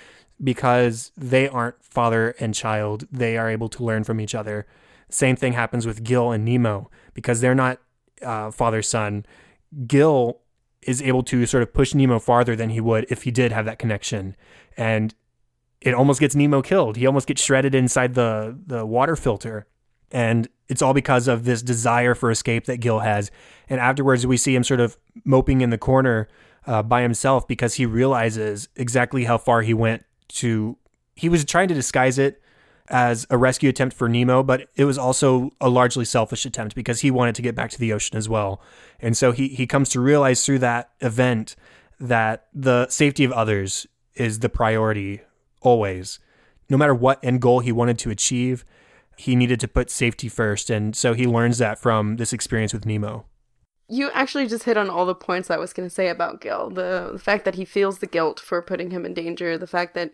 because 0.43 1.11
they 1.15 1.47
aren't 1.47 1.75
father 1.83 2.33
and 2.39 2.55
child. 2.55 3.07
They 3.11 3.37
are 3.37 3.49
able 3.49 3.69
to 3.69 3.83
learn 3.83 4.03
from 4.03 4.19
each 4.19 4.33
other. 4.33 4.65
Same 5.09 5.35
thing 5.35 5.53
happens 5.53 5.85
with 5.85 6.03
Gil 6.03 6.31
and 6.31 6.43
Nemo 6.43 6.89
because 7.13 7.41
they're 7.41 7.55
not 7.55 7.79
uh, 8.21 8.51
father 8.51 8.81
son. 8.81 9.25
Gil 9.85 10.41
is 10.81 11.01
able 11.01 11.23
to 11.23 11.45
sort 11.45 11.63
of 11.63 11.73
push 11.73 11.93
Nemo 11.93 12.19
farther 12.19 12.55
than 12.55 12.69
he 12.69 12.81
would 12.81 13.05
if 13.09 13.23
he 13.23 13.31
did 13.31 13.51
have 13.51 13.65
that 13.65 13.79
connection. 13.79 14.35
And 14.75 15.13
it 15.81 15.93
almost 15.93 16.19
gets 16.19 16.35
Nemo 16.35 16.61
killed. 16.61 16.97
He 16.97 17.05
almost 17.05 17.27
gets 17.27 17.41
shredded 17.41 17.75
inside 17.75 18.13
the, 18.15 18.57
the 18.65 18.85
water 18.85 19.15
filter. 19.15 19.67
And 20.11 20.47
it's 20.69 20.81
all 20.81 20.93
because 20.93 21.27
of 21.27 21.43
this 21.43 21.61
desire 21.61 22.15
for 22.15 22.31
escape 22.31 22.65
that 22.65 22.77
Gil 22.77 22.99
has. 22.99 23.31
And 23.69 23.79
afterwards, 23.79 24.25
we 24.25 24.37
see 24.37 24.55
him 24.55 24.63
sort 24.63 24.79
of 24.79 24.97
moping 25.23 25.61
in 25.61 25.69
the 25.69 25.77
corner 25.77 26.27
uh, 26.65 26.83
by 26.83 27.01
himself 27.01 27.47
because 27.47 27.75
he 27.75 27.85
realizes 27.85 28.69
exactly 28.75 29.25
how 29.25 29.37
far 29.37 29.61
he 29.61 29.73
went 29.73 30.03
to. 30.29 30.77
He 31.15 31.29
was 31.29 31.45
trying 31.45 31.67
to 31.69 31.73
disguise 31.73 32.17
it 32.17 32.41
as 32.89 33.27
a 33.29 33.37
rescue 33.37 33.69
attempt 33.69 33.95
for 33.95 34.07
Nemo, 34.07 34.43
but 34.43 34.69
it 34.75 34.85
was 34.85 34.97
also 34.97 35.51
a 35.59 35.69
largely 35.69 36.05
selfish 36.05 36.45
attempt 36.45 36.75
because 36.75 37.01
he 37.01 37.11
wanted 37.11 37.35
to 37.35 37.41
get 37.41 37.55
back 37.55 37.69
to 37.71 37.79
the 37.79 37.93
ocean 37.93 38.17
as 38.17 38.29
well. 38.29 38.61
And 38.99 39.15
so 39.17 39.31
he, 39.31 39.49
he 39.49 39.67
comes 39.67 39.89
to 39.89 39.99
realize 39.99 40.45
through 40.45 40.59
that 40.59 40.91
event 41.01 41.55
that 41.99 42.47
the 42.53 42.87
safety 42.89 43.23
of 43.23 43.31
others 43.31 43.87
is 44.15 44.39
the 44.39 44.49
priority 44.49 45.21
always. 45.61 46.19
No 46.69 46.77
matter 46.77 46.95
what 46.95 47.23
end 47.23 47.41
goal 47.41 47.59
he 47.59 47.71
wanted 47.71 47.97
to 47.99 48.09
achieve, 48.09 48.65
he 49.17 49.35
needed 49.35 49.59
to 49.59 49.67
put 49.67 49.89
safety 49.89 50.29
first. 50.29 50.69
And 50.69 50.95
so 50.95 51.13
he 51.13 51.25
learns 51.25 51.57
that 51.57 51.79
from 51.79 52.17
this 52.17 52.33
experience 52.33 52.73
with 52.73 52.85
Nemo. 52.85 53.25
You 53.89 54.11
actually 54.11 54.47
just 54.47 54.65
hit 54.65 54.77
on 54.77 54.89
all 54.89 55.05
the 55.05 55.15
points 55.15 55.49
I 55.49 55.57
was 55.57 55.73
going 55.73 55.87
to 55.87 55.93
say 55.93 56.09
about 56.09 56.41
Gil. 56.41 56.69
The, 56.69 57.11
the 57.13 57.19
fact 57.19 57.45
that 57.45 57.55
he 57.55 57.63
feels 57.65 57.99
the 57.99 58.07
guilt 58.07 58.39
for 58.39 58.61
putting 58.61 58.91
him 58.91 59.05
in 59.05 59.13
danger, 59.13 59.57
the 59.57 59.65
fact 59.65 59.93
that 59.95 60.11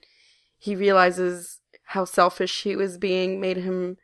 he 0.60 0.76
realizes 0.76 1.60
how 1.88 2.06
selfish 2.06 2.64
he 2.64 2.76
was 2.76 2.98
being 2.98 3.40
made 3.40 3.58
him 3.58 3.98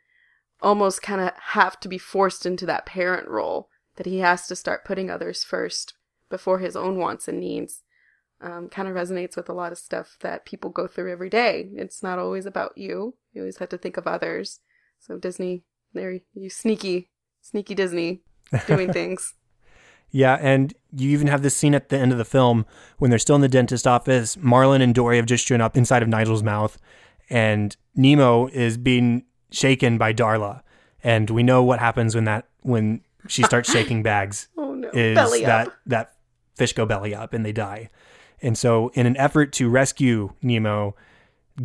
almost 0.62 1.02
kind 1.02 1.20
of 1.20 1.32
have 1.34 1.80
to 1.80 1.88
be 1.88 1.98
forced 1.98 2.44
into 2.44 2.66
that 2.66 2.86
parent 2.86 3.28
role 3.28 3.68
that 3.96 4.06
he 4.06 4.18
has 4.18 4.46
to 4.46 4.56
start 4.56 4.84
putting 4.84 5.10
others 5.10 5.42
first 5.42 5.94
before 6.28 6.58
his 6.58 6.76
own 6.76 6.98
wants 6.98 7.26
and 7.28 7.40
needs 7.40 7.82
um, 8.40 8.68
kind 8.68 8.88
of 8.88 8.94
resonates 8.94 9.36
with 9.36 9.48
a 9.48 9.54
lot 9.54 9.72
of 9.72 9.78
stuff 9.78 10.16
that 10.20 10.46
people 10.46 10.70
go 10.70 10.86
through 10.86 11.12
every 11.12 11.28
day. 11.28 11.68
It's 11.74 12.02
not 12.02 12.18
always 12.18 12.46
about 12.46 12.76
you. 12.76 13.14
You 13.32 13.42
always 13.42 13.58
have 13.58 13.68
to 13.70 13.78
think 13.78 13.96
of 13.96 14.06
others. 14.06 14.60
So 14.98 15.18
disney 15.18 15.64
there 15.92 16.20
you 16.34 16.50
sneaky 16.50 17.10
sneaky 17.40 17.74
disney 17.74 18.22
doing 18.66 18.92
things. 18.92 19.34
Yeah, 20.12 20.38
and 20.40 20.74
you 20.92 21.10
even 21.10 21.28
have 21.28 21.42
this 21.42 21.56
scene 21.56 21.74
at 21.74 21.88
the 21.88 21.98
end 21.98 22.10
of 22.10 22.18
the 22.18 22.24
film 22.24 22.66
when 22.98 23.10
they're 23.10 23.18
still 23.18 23.36
in 23.36 23.42
the 23.42 23.48
dentist 23.48 23.86
office. 23.86 24.36
Marlin 24.36 24.82
and 24.82 24.94
Dory 24.94 25.16
have 25.16 25.26
just 25.26 25.46
shown 25.46 25.60
up 25.60 25.76
inside 25.76 26.02
of 26.02 26.08
Nigel's 26.08 26.42
mouth, 26.42 26.78
and 27.30 27.76
Nemo 27.94 28.48
is 28.48 28.76
being 28.76 29.24
shaken 29.50 29.96
by 29.96 30.12
Darla, 30.12 30.62
and 31.02 31.30
we 31.30 31.42
know 31.42 31.62
what 31.62 31.78
happens 31.78 32.14
when 32.14 32.24
that 32.24 32.48
when 32.62 33.00
she 33.28 33.42
starts 33.42 33.72
shaking 33.72 34.02
bags. 34.02 34.48
oh 34.58 34.74
no! 34.74 34.90
Is 34.90 35.14
Belly 35.14 35.44
that 35.44 35.68
up. 35.68 35.74
that 35.86 36.12
fish 36.56 36.72
go 36.72 36.84
belly 36.84 37.14
up 37.14 37.32
and 37.32 37.46
they 37.46 37.52
die? 37.52 37.88
And 38.42 38.56
so, 38.56 38.88
in 38.94 39.06
an 39.06 39.16
effort 39.16 39.52
to 39.54 39.68
rescue 39.68 40.32
Nemo, 40.42 40.96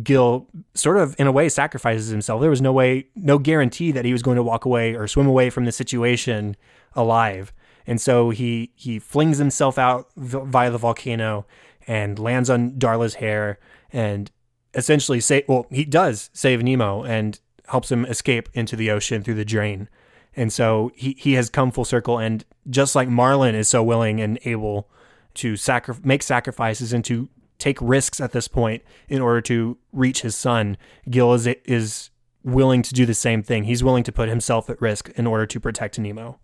Gil 0.02 0.46
sort 0.74 0.98
of, 0.98 1.16
in 1.18 1.26
a 1.26 1.32
way, 1.32 1.48
sacrifices 1.48 2.08
himself. 2.08 2.40
There 2.40 2.50
was 2.50 2.60
no 2.60 2.72
way, 2.72 3.06
no 3.14 3.38
guarantee 3.38 3.92
that 3.92 4.04
he 4.04 4.12
was 4.12 4.22
going 4.22 4.36
to 4.36 4.42
walk 4.42 4.64
away 4.64 4.94
or 4.94 5.08
swim 5.08 5.26
away 5.26 5.48
from 5.48 5.64
the 5.64 5.72
situation 5.72 6.56
alive. 6.94 7.52
And 7.86 8.00
so 8.00 8.30
he 8.30 8.72
he 8.74 8.98
flings 8.98 9.38
himself 9.38 9.78
out 9.78 10.08
via 10.16 10.70
the 10.70 10.78
volcano 10.78 11.46
and 11.86 12.18
lands 12.18 12.50
on 12.50 12.72
Darla's 12.72 13.14
hair 13.14 13.58
and 13.92 14.30
essentially 14.76 15.20
say 15.20 15.44
well 15.48 15.66
he 15.70 15.84
does 15.84 16.30
save 16.32 16.62
Nemo 16.62 17.02
and 17.02 17.40
helps 17.68 17.90
him 17.90 18.04
escape 18.06 18.48
into 18.54 18.76
the 18.76 18.90
ocean 18.90 19.22
through 19.22 19.34
the 19.34 19.44
drain. 19.44 19.88
And 20.36 20.52
so 20.52 20.92
he 20.94 21.16
he 21.18 21.32
has 21.32 21.48
come 21.50 21.70
full 21.70 21.84
circle 21.84 22.18
and 22.18 22.44
just 22.68 22.94
like 22.94 23.08
Marlin 23.08 23.54
is 23.54 23.68
so 23.68 23.82
willing 23.82 24.20
and 24.20 24.38
able 24.44 24.88
to 25.34 25.56
sacri- 25.56 25.94
make 26.02 26.22
sacrifices 26.22 26.92
and 26.92 27.04
to 27.06 27.28
take 27.58 27.78
risks 27.80 28.20
at 28.20 28.32
this 28.32 28.48
point 28.48 28.82
in 29.08 29.20
order 29.20 29.40
to 29.40 29.78
reach 29.92 30.22
his 30.22 30.36
son, 30.36 30.76
Gil 31.08 31.32
is 31.34 31.46
is 31.64 32.10
willing 32.44 32.82
to 32.82 32.94
do 32.94 33.06
the 33.06 33.14
same 33.14 33.42
thing. 33.42 33.64
He's 33.64 33.82
willing 33.82 34.04
to 34.04 34.12
put 34.12 34.28
himself 34.28 34.70
at 34.70 34.80
risk 34.80 35.10
in 35.16 35.26
order 35.26 35.46
to 35.46 35.60
protect 35.60 35.98
Nemo. 35.98 36.38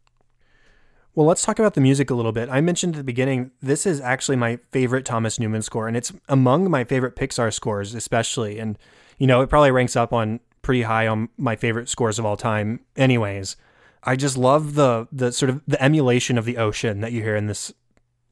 Well, 1.15 1.27
let's 1.27 1.45
talk 1.45 1.59
about 1.59 1.75
the 1.75 1.81
music 1.83 2.09
a 2.09 2.15
little 2.15 2.33
bit. 2.33 2.49
I 2.49 2.63
mentioned 2.63 2.95
at 2.95 2.99
the 2.99 3.05
beginning, 3.05 3.51
this 3.61 3.85
is 3.85 4.01
actually 4.01 4.37
my 4.37 4.57
favorite 4.71 5.05
Thomas 5.05 5.39
Newman 5.39 5.61
score, 5.61 5.87
and 5.87 5.95
it's 5.95 6.13
among 6.27 6.71
my 6.71 6.85
favorite 6.85 7.17
Pixar 7.17 7.53
scores, 7.53 7.95
especially. 7.95 8.59
And, 8.59 8.79
you 9.19 9.27
know, 9.27 9.43
it 9.43 9.51
probably 9.51 9.71
ranks 9.71 9.95
up 9.95 10.15
on 10.15 10.41
pretty 10.63 10.83
high 10.83 11.07
on 11.07 11.29
my 11.37 11.55
favorite 11.55 11.91
scores 11.91 12.19
of 12.19 12.25
all 12.25 12.39
time, 12.39 12.81
anyways. 12.97 13.57
I 14.05 14.17
just 14.17 14.37
love 14.37 14.75
the 14.75 15.07
the 15.13 15.33
sort 15.33 15.51
of 15.51 15.61
the 15.67 15.81
emulation 15.83 16.39
of 16.39 16.45
the 16.45 16.57
ocean 16.57 17.01
that 17.03 17.13
you 17.13 17.23
hear 17.23 17.37
in 17.37 17.47
this 17.47 17.73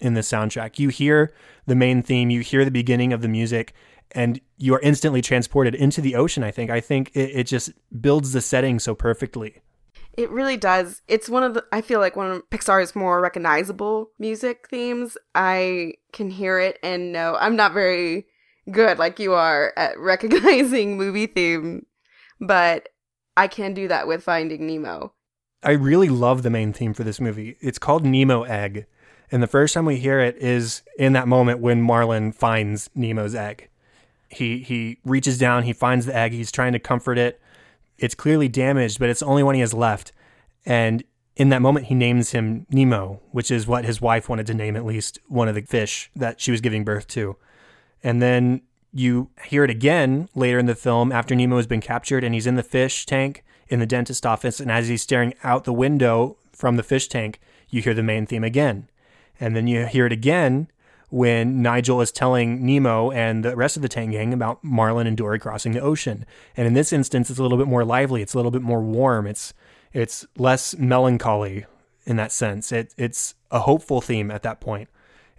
in 0.00 0.14
this 0.14 0.30
soundtrack. 0.30 0.78
You 0.78 0.88
hear 0.88 1.32
the 1.66 1.76
main 1.76 2.02
theme, 2.02 2.30
you 2.30 2.40
hear 2.40 2.64
the 2.64 2.70
beginning 2.70 3.12
of 3.12 3.20
the 3.20 3.28
music, 3.28 3.74
and 4.12 4.40
you 4.56 4.74
are 4.74 4.80
instantly 4.80 5.22
transported 5.22 5.74
into 5.74 6.00
the 6.00 6.16
ocean. 6.16 6.42
I 6.42 6.50
think. 6.50 6.70
I 6.70 6.80
think 6.80 7.10
it, 7.14 7.30
it 7.34 7.44
just 7.44 7.70
builds 8.00 8.32
the 8.32 8.40
setting 8.40 8.80
so 8.80 8.94
perfectly. 8.94 9.60
It 10.20 10.28
really 10.28 10.58
does. 10.58 11.00
It's 11.08 11.30
one 11.30 11.42
of 11.42 11.54
the, 11.54 11.64
I 11.72 11.80
feel 11.80 11.98
like 11.98 12.14
one 12.14 12.30
of 12.30 12.50
Pixar's 12.50 12.94
more 12.94 13.22
recognizable 13.22 14.10
music 14.18 14.68
themes. 14.68 15.16
I 15.34 15.94
can 16.12 16.28
hear 16.28 16.60
it 16.60 16.78
and 16.82 17.10
know 17.10 17.38
I'm 17.40 17.56
not 17.56 17.72
very 17.72 18.26
good 18.70 18.98
like 18.98 19.18
you 19.18 19.32
are 19.32 19.72
at 19.78 19.98
recognizing 19.98 20.98
movie 20.98 21.26
theme, 21.26 21.86
but 22.38 22.90
I 23.34 23.48
can 23.48 23.72
do 23.72 23.88
that 23.88 24.06
with 24.06 24.22
Finding 24.22 24.66
Nemo. 24.66 25.14
I 25.62 25.70
really 25.70 26.10
love 26.10 26.42
the 26.42 26.50
main 26.50 26.74
theme 26.74 26.92
for 26.92 27.02
this 27.02 27.18
movie. 27.18 27.56
It's 27.62 27.78
called 27.78 28.04
Nemo 28.04 28.42
Egg. 28.42 28.84
And 29.32 29.42
the 29.42 29.46
first 29.46 29.72
time 29.72 29.86
we 29.86 29.96
hear 29.96 30.20
it 30.20 30.36
is 30.36 30.82
in 30.98 31.14
that 31.14 31.28
moment 31.28 31.60
when 31.60 31.80
Marlin 31.80 32.32
finds 32.32 32.90
Nemo's 32.94 33.34
egg. 33.34 33.70
He 34.28 34.58
he 34.58 34.98
reaches 35.02 35.38
down, 35.38 35.62
he 35.62 35.72
finds 35.72 36.04
the 36.04 36.14
egg, 36.14 36.32
he's 36.32 36.52
trying 36.52 36.74
to 36.74 36.78
comfort 36.78 37.16
it 37.16 37.40
it's 38.00 38.14
clearly 38.14 38.48
damaged, 38.48 38.98
but 38.98 39.08
it's 39.08 39.20
the 39.20 39.26
only 39.26 39.42
one 39.42 39.54
he 39.54 39.60
has 39.60 39.74
left. 39.74 40.12
And 40.64 41.04
in 41.36 41.50
that 41.50 41.62
moment, 41.62 41.86
he 41.86 41.94
names 41.94 42.32
him 42.32 42.66
Nemo, 42.70 43.20
which 43.30 43.50
is 43.50 43.66
what 43.66 43.84
his 43.84 44.00
wife 44.00 44.28
wanted 44.28 44.46
to 44.46 44.54
name 44.54 44.76
at 44.76 44.84
least 44.84 45.18
one 45.28 45.48
of 45.48 45.54
the 45.54 45.62
fish 45.62 46.10
that 46.16 46.40
she 46.40 46.50
was 46.50 46.60
giving 46.60 46.84
birth 46.84 47.06
to. 47.08 47.36
And 48.02 48.20
then 48.20 48.62
you 48.92 49.30
hear 49.44 49.64
it 49.64 49.70
again 49.70 50.28
later 50.34 50.58
in 50.58 50.66
the 50.66 50.74
film 50.74 51.12
after 51.12 51.34
Nemo 51.34 51.56
has 51.56 51.66
been 51.66 51.80
captured 51.80 52.24
and 52.24 52.34
he's 52.34 52.46
in 52.46 52.56
the 52.56 52.62
fish 52.62 53.06
tank 53.06 53.44
in 53.68 53.78
the 53.78 53.86
dentist 53.86 54.26
office. 54.26 54.60
And 54.60 54.70
as 54.70 54.88
he's 54.88 55.02
staring 55.02 55.34
out 55.44 55.64
the 55.64 55.72
window 55.72 56.36
from 56.52 56.76
the 56.76 56.82
fish 56.82 57.06
tank, 57.06 57.38
you 57.68 57.82
hear 57.82 57.94
the 57.94 58.02
main 58.02 58.26
theme 58.26 58.44
again. 58.44 58.88
And 59.38 59.54
then 59.54 59.66
you 59.66 59.86
hear 59.86 60.06
it 60.06 60.12
again 60.12 60.68
when 61.10 61.60
Nigel 61.60 62.00
is 62.00 62.12
telling 62.12 62.64
Nemo 62.64 63.10
and 63.10 63.44
the 63.44 63.56
rest 63.56 63.76
of 63.76 63.82
the 63.82 63.88
Tank 63.88 64.12
Gang 64.12 64.32
about 64.32 64.62
Marlin 64.62 65.06
and 65.06 65.16
Dory 65.16 65.38
crossing 65.38 65.72
the 65.72 65.80
ocean. 65.80 66.24
And 66.56 66.66
in 66.66 66.74
this 66.74 66.92
instance, 66.92 67.30
it's 67.30 67.38
a 67.38 67.42
little 67.42 67.58
bit 67.58 67.66
more 67.66 67.84
lively. 67.84 68.22
It's 68.22 68.34
a 68.34 68.38
little 68.38 68.50
bit 68.50 68.62
more 68.62 68.80
warm. 68.80 69.26
It's 69.26 69.52
it's 69.92 70.24
less 70.36 70.76
melancholy 70.76 71.66
in 72.06 72.16
that 72.16 72.32
sense. 72.32 72.72
It 72.72 72.94
it's 72.96 73.34
a 73.50 73.60
hopeful 73.60 74.00
theme 74.00 74.30
at 74.30 74.42
that 74.44 74.60
point. 74.60 74.88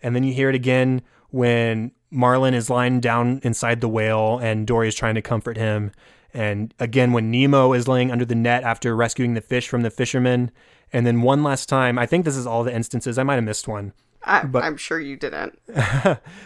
And 0.03 0.15
then 0.15 0.23
you 0.23 0.33
hear 0.33 0.49
it 0.49 0.55
again 0.55 1.01
when 1.29 1.91
Marlin 2.09 2.53
is 2.53 2.69
lying 2.69 2.99
down 2.99 3.39
inside 3.43 3.79
the 3.79 3.87
whale 3.87 4.37
and 4.39 4.67
Dory 4.67 4.89
is 4.89 4.95
trying 4.95 5.15
to 5.15 5.21
comfort 5.21 5.57
him. 5.57 5.91
And 6.33 6.73
again, 6.79 7.13
when 7.13 7.31
Nemo 7.31 7.73
is 7.73 7.87
laying 7.87 8.11
under 8.11 8.25
the 8.25 8.35
net 8.35 8.63
after 8.63 8.95
rescuing 8.95 9.33
the 9.33 9.41
fish 9.41 9.67
from 9.67 9.81
the 9.81 9.89
fishermen. 9.89 10.51
And 10.93 11.07
then 11.07 11.21
one 11.21 11.43
last 11.43 11.69
time, 11.69 11.97
I 11.97 12.05
think 12.05 12.25
this 12.25 12.35
is 12.35 12.45
all 12.45 12.63
the 12.63 12.75
instances. 12.75 13.17
I 13.17 13.23
might 13.23 13.35
have 13.35 13.43
missed 13.43 13.67
one. 13.67 13.93
I, 14.23 14.45
but, 14.45 14.63
I'm 14.63 14.77
sure 14.77 14.99
you 14.99 15.15
didn't. 15.15 15.59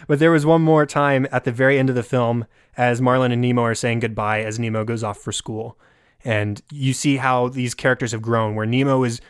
but 0.08 0.20
there 0.20 0.32
was 0.32 0.46
one 0.46 0.62
more 0.62 0.86
time 0.86 1.28
at 1.32 1.44
the 1.44 1.52
very 1.52 1.78
end 1.78 1.90
of 1.90 1.96
the 1.96 2.04
film 2.04 2.46
as 2.78 3.02
Marlin 3.02 3.32
and 3.32 3.42
Nemo 3.42 3.64
are 3.64 3.76
saying 3.76 4.00
goodbye 4.00 4.42
as 4.42 4.60
Nemo 4.60 4.84
goes 4.84 5.04
off 5.04 5.18
for 5.18 5.32
school. 5.32 5.78
And 6.24 6.62
you 6.72 6.94
see 6.94 7.18
how 7.18 7.50
these 7.50 7.74
characters 7.74 8.12
have 8.12 8.22
grown, 8.22 8.56
where 8.56 8.66
Nemo 8.66 9.04
is 9.04 9.22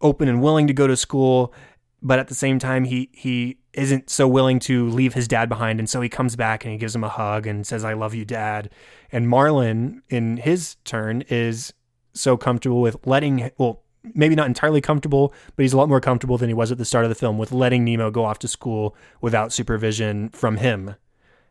open 0.00 0.28
and 0.28 0.42
willing 0.42 0.66
to 0.66 0.72
go 0.72 0.86
to 0.86 0.96
school, 0.96 1.52
but 2.00 2.18
at 2.18 2.28
the 2.28 2.34
same 2.34 2.58
time, 2.58 2.84
he, 2.84 3.10
he 3.12 3.58
isn't 3.72 4.10
so 4.10 4.28
willing 4.28 4.58
to 4.60 4.88
leave 4.88 5.14
his 5.14 5.26
dad 5.26 5.48
behind. 5.48 5.78
And 5.78 5.88
so 5.88 6.00
he 6.00 6.08
comes 6.08 6.36
back 6.36 6.64
and 6.64 6.72
he 6.72 6.78
gives 6.78 6.94
him 6.94 7.04
a 7.04 7.08
hug 7.08 7.46
and 7.46 7.66
says, 7.66 7.84
I 7.84 7.94
love 7.94 8.14
you, 8.14 8.24
dad. 8.24 8.70
And 9.10 9.28
Marlin, 9.28 10.02
in 10.08 10.36
his 10.36 10.76
turn, 10.84 11.22
is 11.28 11.72
so 12.12 12.36
comfortable 12.36 12.80
with 12.80 13.04
letting, 13.04 13.50
well, 13.58 13.82
maybe 14.14 14.34
not 14.34 14.46
entirely 14.46 14.80
comfortable, 14.80 15.32
but 15.56 15.62
he's 15.62 15.72
a 15.72 15.76
lot 15.76 15.88
more 15.88 16.00
comfortable 16.00 16.38
than 16.38 16.48
he 16.48 16.54
was 16.54 16.72
at 16.72 16.78
the 16.78 16.84
start 16.84 17.04
of 17.04 17.08
the 17.08 17.14
film 17.14 17.38
with 17.38 17.52
letting 17.52 17.84
Nemo 17.84 18.10
go 18.10 18.24
off 18.24 18.38
to 18.40 18.48
school 18.48 18.94
without 19.20 19.52
supervision 19.52 20.28
from 20.30 20.56
him. 20.56 20.94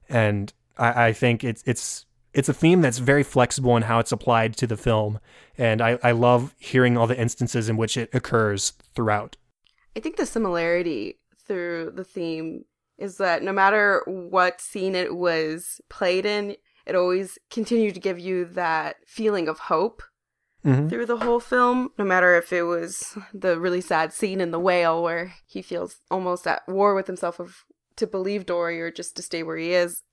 And 0.09 0.53
I, 0.77 1.07
I 1.07 1.13
think 1.13 1.43
it's 1.43 1.63
it's 1.65 2.05
it's 2.33 2.49
a 2.49 2.53
theme 2.53 2.81
that's 2.81 2.99
very 2.99 3.23
flexible 3.23 3.75
in 3.75 3.83
how 3.83 3.99
it's 3.99 4.11
applied 4.11 4.55
to 4.57 4.67
the 4.67 4.77
film. 4.77 5.19
And 5.57 5.81
I, 5.81 5.97
I 6.03 6.11
love 6.11 6.53
hearing 6.59 6.97
all 6.97 7.07
the 7.07 7.19
instances 7.19 7.67
in 7.67 7.77
which 7.77 7.97
it 7.97 8.09
occurs 8.13 8.73
throughout. 8.93 9.37
I 9.95 9.99
think 9.99 10.17
the 10.17 10.25
similarity 10.25 11.19
through 11.47 11.93
the 11.95 12.03
theme 12.03 12.65
is 12.97 13.17
that 13.17 13.41
no 13.41 13.51
matter 13.51 14.03
what 14.05 14.61
scene 14.61 14.95
it 14.95 15.15
was 15.15 15.81
played 15.89 16.25
in, 16.25 16.55
it 16.85 16.95
always 16.95 17.37
continued 17.49 17.95
to 17.95 17.99
give 17.99 18.19
you 18.19 18.45
that 18.45 18.97
feeling 19.05 19.47
of 19.47 19.59
hope 19.59 20.03
mm-hmm. 20.65 20.87
through 20.87 21.05
the 21.05 21.17
whole 21.17 21.39
film, 21.39 21.89
no 21.97 22.05
matter 22.05 22.35
if 22.35 22.51
it 22.51 22.63
was 22.63 23.17
the 23.33 23.59
really 23.59 23.81
sad 23.81 24.13
scene 24.13 24.41
in 24.41 24.51
The 24.51 24.59
Whale 24.59 25.01
where 25.01 25.33
he 25.45 25.61
feels 25.61 25.97
almost 26.11 26.47
at 26.47 26.67
war 26.67 26.95
with 26.95 27.07
himself 27.07 27.39
of 27.39 27.63
to 27.97 28.07
believe 28.07 28.45
Dory 28.45 28.79
or 28.79 28.91
just 28.91 29.15
to 29.15 29.21
stay 29.21 29.43
where 29.43 29.57
he 29.57 29.73
is. 29.73 30.03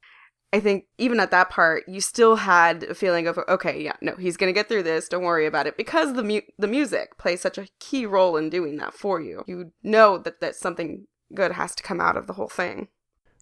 I 0.52 0.60
think 0.60 0.84
even 0.98 1.18
at 1.18 1.32
that 1.32 1.50
part, 1.50 1.82
you 1.88 2.00
still 2.00 2.36
had 2.36 2.84
a 2.84 2.94
feeling 2.94 3.26
of 3.26 3.38
okay, 3.48 3.82
yeah, 3.82 3.94
no, 4.00 4.14
he's 4.14 4.36
gonna 4.36 4.52
get 4.52 4.68
through 4.68 4.84
this. 4.84 5.08
Don't 5.08 5.24
worry 5.24 5.46
about 5.46 5.66
it 5.66 5.76
because 5.76 6.14
the 6.14 6.22
mu- 6.22 6.40
the 6.58 6.68
music 6.68 7.18
plays 7.18 7.40
such 7.40 7.58
a 7.58 7.66
key 7.80 8.06
role 8.06 8.36
in 8.36 8.50
doing 8.50 8.76
that 8.76 8.94
for 8.94 9.20
you. 9.20 9.42
You 9.48 9.72
know 9.82 10.16
that 10.18 10.40
that 10.40 10.54
something 10.54 11.06
good 11.34 11.52
has 11.52 11.74
to 11.74 11.82
come 11.82 12.00
out 12.00 12.16
of 12.16 12.28
the 12.28 12.34
whole 12.34 12.48
thing. 12.48 12.86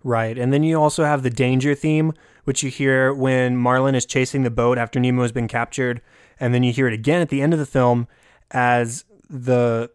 Right, 0.03 0.39
and 0.39 0.53
then 0.53 0.63
you 0.63 0.81
also 0.81 1.05
have 1.05 1.23
the 1.23 1.31
danger 1.31 1.75
theme, 1.75 2.15
which 2.45 2.63
you 2.63 2.71
hear 2.71 3.13
when 3.13 3.57
Marlin 3.57 3.95
is 3.95 4.07
chasing 4.07 4.43
the 4.43 4.51
boat 4.51 4.79
after 4.79 4.99
Nemo 4.99 5.23
has 5.23 5.33
been 5.33 5.49
captured, 5.49 6.01
and 6.43 6.53
then 6.53 6.65
you 6.65 6.73
hear 6.73 6.89
it 6.89 6.93
again 6.93 7.23
at 7.23 7.29
the 7.29 7.41
end 7.41 7.53
of 7.53 7.61
the 7.61 7.67
film 7.67 8.09
as 8.51 9.05
the 9.31 9.89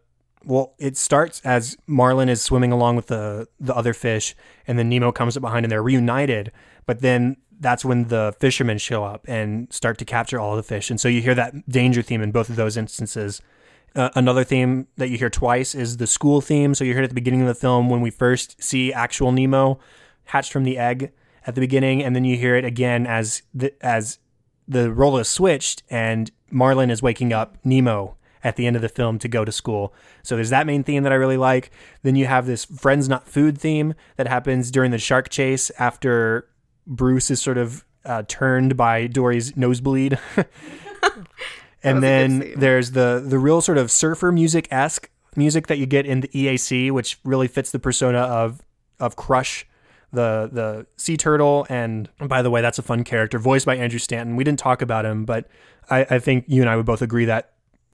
well, 0.44 0.74
it 0.78 0.96
starts 0.96 1.42
as 1.44 1.76
Marlin 1.86 2.30
is 2.30 2.40
swimming 2.40 2.72
along 2.72 2.96
with 2.96 3.08
the 3.08 3.46
the 3.60 3.74
other 3.76 3.92
fish, 3.92 4.34
and 4.66 4.78
then 4.78 4.88
Nemo 4.88 5.12
comes 5.12 5.36
up 5.36 5.42
behind, 5.42 5.66
and 5.66 5.70
they're 5.70 5.82
reunited. 5.82 6.50
But 6.86 7.00
then 7.02 7.36
that's 7.60 7.84
when 7.84 8.08
the 8.08 8.34
fishermen 8.40 8.78
show 8.78 9.04
up 9.04 9.26
and 9.28 9.70
start 9.70 9.98
to 9.98 10.06
capture 10.06 10.40
all 10.40 10.56
the 10.56 10.62
fish, 10.62 10.90
and 10.90 10.98
so 10.98 11.06
you 11.06 11.20
hear 11.20 11.34
that 11.34 11.68
danger 11.68 12.00
theme 12.00 12.22
in 12.22 12.32
both 12.32 12.48
of 12.48 12.56
those 12.56 12.78
instances. 12.78 13.42
Uh, 13.94 14.08
another 14.14 14.44
theme 14.44 14.86
that 14.96 15.10
you 15.10 15.18
hear 15.18 15.30
twice 15.30 15.74
is 15.74 15.98
the 15.98 16.06
school 16.06 16.40
theme. 16.40 16.74
So 16.74 16.84
you 16.84 16.94
heard 16.94 17.04
at 17.04 17.10
the 17.10 17.14
beginning 17.14 17.42
of 17.42 17.48
the 17.48 17.54
film 17.54 17.90
when 17.90 18.00
we 18.00 18.10
first 18.10 18.62
see 18.62 18.92
actual 18.92 19.32
Nemo 19.32 19.80
hatched 20.26 20.52
from 20.52 20.64
the 20.64 20.78
egg 20.78 21.12
at 21.46 21.54
the 21.54 21.60
beginning, 21.60 22.02
and 22.02 22.16
then 22.16 22.24
you 22.24 22.38
hear 22.38 22.56
it 22.56 22.64
again 22.64 23.06
as 23.06 23.42
the 23.52 23.74
as 23.84 24.18
the 24.66 24.90
role 24.92 25.18
is 25.18 25.28
switched 25.28 25.82
and 25.90 26.30
Marlin 26.50 26.90
is 26.90 27.02
waking 27.02 27.32
up 27.32 27.56
Nemo 27.64 28.16
at 28.44 28.56
the 28.56 28.66
end 28.66 28.76
of 28.76 28.82
the 28.82 28.88
film 28.88 29.18
to 29.18 29.28
go 29.28 29.44
to 29.44 29.52
school. 29.52 29.92
So 30.22 30.36
there's 30.36 30.50
that 30.50 30.66
main 30.66 30.84
theme 30.84 31.02
that 31.02 31.12
I 31.12 31.16
really 31.16 31.36
like. 31.36 31.70
Then 32.02 32.16
you 32.16 32.26
have 32.26 32.46
this 32.46 32.64
friends 32.64 33.08
not 33.08 33.26
food 33.28 33.58
theme 33.58 33.94
that 34.16 34.28
happens 34.28 34.70
during 34.70 34.90
the 34.90 34.98
shark 34.98 35.28
chase 35.28 35.70
after 35.78 36.48
Bruce 36.86 37.30
is 37.30 37.40
sort 37.40 37.58
of 37.58 37.84
uh, 38.04 38.22
turned 38.28 38.76
by 38.76 39.06
Dory's 39.06 39.56
nosebleed. 39.56 40.18
and 41.82 42.02
then 42.02 42.52
there's 42.56 42.92
the 42.92 43.22
the 43.24 43.38
real 43.38 43.60
sort 43.60 43.78
of 43.78 43.90
surfer 43.90 44.32
music 44.32 44.68
esque 44.70 45.10
music 45.36 45.66
that 45.66 45.78
you 45.78 45.86
get 45.86 46.06
in 46.06 46.20
the 46.20 46.28
EAC, 46.28 46.90
which 46.90 47.18
really 47.24 47.48
fits 47.48 47.70
the 47.70 47.78
persona 47.78 48.20
of 48.20 48.62
of 48.98 49.16
Crush, 49.16 49.66
the 50.12 50.48
the 50.52 50.86
sea 50.96 51.16
turtle. 51.16 51.66
And 51.68 52.08
by 52.18 52.42
the 52.42 52.50
way, 52.50 52.60
that's 52.60 52.78
a 52.78 52.82
fun 52.82 53.04
character, 53.04 53.38
voiced 53.38 53.66
by 53.66 53.76
Andrew 53.76 53.98
Stanton. 53.98 54.36
We 54.36 54.44
didn't 54.44 54.58
talk 54.58 54.82
about 54.82 55.04
him, 55.04 55.24
but 55.24 55.48
I, 55.90 56.06
I 56.10 56.18
think 56.18 56.44
you 56.48 56.62
and 56.62 56.70
I 56.70 56.76
would 56.76 56.86
both 56.86 57.02
agree 57.02 57.24
that 57.26 57.52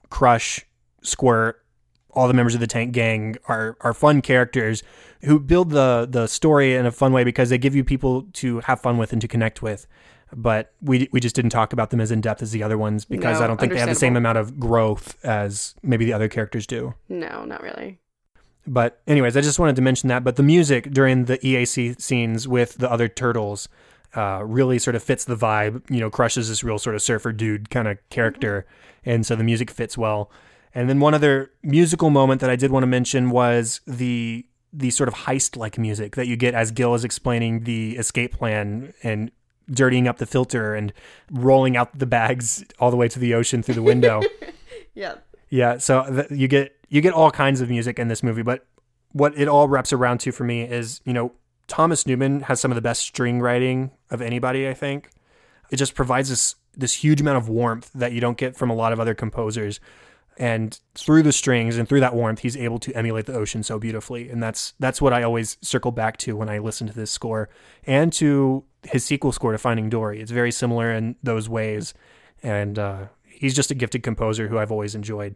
Crush, 0.09 0.65
Squirt, 1.01 1.63
all 2.11 2.27
the 2.27 2.33
members 2.33 2.53
of 2.53 2.61
the 2.61 2.67
Tank 2.67 2.93
Gang 2.93 3.35
are 3.47 3.77
are 3.81 3.93
fun 3.93 4.21
characters 4.21 4.83
who 5.23 5.39
build 5.39 5.71
the 5.71 6.07
the 6.09 6.27
story 6.27 6.75
in 6.75 6.85
a 6.85 6.91
fun 6.91 7.11
way 7.11 7.23
because 7.23 7.49
they 7.49 7.57
give 7.57 7.75
you 7.75 7.83
people 7.83 8.23
to 8.33 8.59
have 8.61 8.81
fun 8.81 8.97
with 8.97 9.11
and 9.11 9.21
to 9.21 9.27
connect 9.27 9.61
with. 9.61 9.87
But 10.33 10.73
we 10.81 11.07
we 11.11 11.19
just 11.19 11.35
didn't 11.35 11.51
talk 11.51 11.73
about 11.73 11.91
them 11.91 12.01
as 12.01 12.11
in 12.11 12.21
depth 12.21 12.41
as 12.41 12.51
the 12.51 12.63
other 12.63 12.77
ones 12.77 13.05
because 13.05 13.39
no, 13.39 13.45
I 13.45 13.47
don't 13.47 13.59
think 13.59 13.73
they 13.73 13.79
have 13.79 13.89
the 13.89 13.95
same 13.95 14.15
amount 14.15 14.37
of 14.37 14.59
growth 14.59 15.23
as 15.23 15.75
maybe 15.83 16.05
the 16.05 16.13
other 16.13 16.27
characters 16.27 16.65
do. 16.65 16.95
No, 17.09 17.45
not 17.45 17.61
really. 17.61 17.99
But 18.67 19.01
anyways, 19.07 19.37
I 19.37 19.41
just 19.41 19.59
wanted 19.59 19.75
to 19.75 19.81
mention 19.81 20.09
that. 20.09 20.23
But 20.23 20.35
the 20.35 20.43
music 20.43 20.91
during 20.91 21.25
the 21.25 21.37
EAC 21.37 22.01
scenes 22.01 22.47
with 22.47 22.77
the 22.77 22.91
other 22.91 23.07
turtles 23.07 23.69
uh, 24.15 24.41
really 24.43 24.79
sort 24.79 24.95
of 24.95 25.03
fits 25.03 25.25
the 25.25 25.35
vibe. 25.35 25.89
You 25.89 25.99
know, 25.99 26.09
Crush's 26.09 26.49
this 26.49 26.63
real 26.63 26.79
sort 26.79 26.95
of 26.95 27.01
surfer 27.01 27.31
dude 27.31 27.69
kind 27.69 27.87
of 27.87 27.97
character, 28.09 28.65
mm-hmm. 28.65 29.09
and 29.09 29.25
so 29.25 29.35
the 29.35 29.43
music 29.43 29.69
fits 29.69 29.97
well. 29.97 30.31
And 30.73 30.89
then 30.89 30.99
one 30.99 31.13
other 31.13 31.51
musical 31.63 32.09
moment 32.09 32.41
that 32.41 32.49
I 32.49 32.55
did 32.55 32.71
want 32.71 32.83
to 32.83 32.87
mention 32.87 33.29
was 33.29 33.81
the 33.85 34.45
the 34.73 34.89
sort 34.91 35.07
of 35.07 35.13
heist 35.13 35.55
like 35.55 35.77
music 35.77 36.15
that 36.17 36.27
you 36.27 36.35
get 36.35 36.53
as 36.53 36.71
Gil 36.71 36.95
is 36.95 37.05
explaining 37.05 37.63
the 37.63 37.95
escape 37.95 38.33
plan 38.33 38.93
and 39.03 39.31
dirtying 39.71 40.07
up 40.07 40.17
the 40.17 40.25
filter 40.25 40.75
and 40.75 40.91
rolling 41.31 41.77
out 41.77 41.97
the 41.97 42.05
bags 42.05 42.63
all 42.77 42.91
the 42.91 42.97
way 42.97 43.07
to 43.07 43.17
the 43.17 43.33
ocean 43.33 43.63
through 43.63 43.75
the 43.75 43.81
window. 43.81 44.21
yeah. 44.93 45.15
Yeah, 45.49 45.77
so 45.77 46.03
th- 46.03 46.31
you 46.31 46.47
get 46.47 46.74
you 46.89 47.01
get 47.01 47.13
all 47.13 47.31
kinds 47.31 47.61
of 47.61 47.69
music 47.69 47.99
in 47.99 48.07
this 48.07 48.23
movie, 48.23 48.43
but 48.43 48.65
what 49.11 49.37
it 49.37 49.47
all 49.47 49.67
wraps 49.67 49.93
around 49.93 50.19
to 50.19 50.31
for 50.31 50.43
me 50.43 50.63
is, 50.63 51.01
you 51.05 51.13
know, 51.13 51.31
Thomas 51.67 52.05
Newman 52.05 52.41
has 52.41 52.59
some 52.59 52.71
of 52.71 52.75
the 52.75 52.81
best 52.81 53.01
string 53.01 53.41
writing 53.41 53.91
of 54.11 54.21
anybody, 54.21 54.67
I 54.67 54.73
think. 54.73 55.09
It 55.71 55.77
just 55.77 55.95
provides 55.95 56.29
this 56.29 56.55
this 56.77 56.93
huge 56.93 57.21
amount 57.21 57.37
of 57.37 57.47
warmth 57.47 57.89
that 57.95 58.11
you 58.11 58.19
don't 58.19 58.37
get 58.37 58.55
from 58.55 58.69
a 58.69 58.75
lot 58.75 58.91
of 58.91 58.99
other 58.99 59.15
composers. 59.15 59.79
And 60.37 60.77
through 60.93 61.23
the 61.23 61.31
strings 61.31 61.77
and 61.77 61.87
through 61.87 62.01
that 62.01 62.13
warmth, 62.13 62.39
he's 62.39 62.57
able 62.57 62.77
to 62.79 62.93
emulate 62.93 63.25
the 63.25 63.33
ocean 63.33 63.63
so 63.63 63.79
beautifully. 63.79 64.29
And 64.29 64.43
that's 64.43 64.73
that's 64.79 65.01
what 65.01 65.13
I 65.13 65.23
always 65.23 65.57
circle 65.61 65.91
back 65.91 66.17
to 66.17 66.35
when 66.35 66.49
I 66.49 66.57
listen 66.57 66.87
to 66.87 66.93
this 66.93 67.11
score 67.11 67.49
and 67.87 68.11
to 68.13 68.65
his 68.83 69.05
sequel 69.05 69.31
score 69.31 69.53
to 69.53 69.57
Finding 69.57 69.89
Dory. 69.89 70.21
It's 70.21 70.31
very 70.31 70.51
similar 70.51 70.91
in 70.91 71.15
those 71.23 71.47
ways. 71.47 71.93
And 72.43 72.77
uh, 72.77 73.05
he's 73.23 73.55
just 73.55 73.71
a 73.71 73.75
gifted 73.75 74.03
composer 74.03 74.49
who 74.49 74.57
I've 74.57 74.71
always 74.71 74.93
enjoyed. 74.93 75.35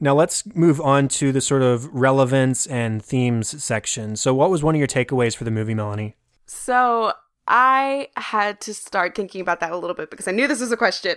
Now 0.00 0.14
let's 0.14 0.44
move 0.54 0.80
on 0.80 1.08
to 1.08 1.32
the 1.32 1.40
sort 1.40 1.62
of 1.62 1.92
relevance 1.92 2.66
and 2.66 3.04
themes 3.04 3.62
section. 3.62 4.16
So, 4.16 4.32
what 4.34 4.50
was 4.50 4.62
one 4.62 4.74
of 4.74 4.78
your 4.78 4.88
takeaways 4.88 5.36
for 5.36 5.44
the 5.44 5.50
movie, 5.50 5.74
Melanie? 5.74 6.16
So, 6.46 7.12
I 7.48 8.08
had 8.16 8.60
to 8.62 8.74
start 8.74 9.14
thinking 9.14 9.40
about 9.40 9.60
that 9.60 9.72
a 9.72 9.76
little 9.76 9.96
bit 9.96 10.10
because 10.10 10.28
I 10.28 10.32
knew 10.32 10.46
this 10.46 10.60
was 10.60 10.70
a 10.70 10.76
question. 10.76 11.16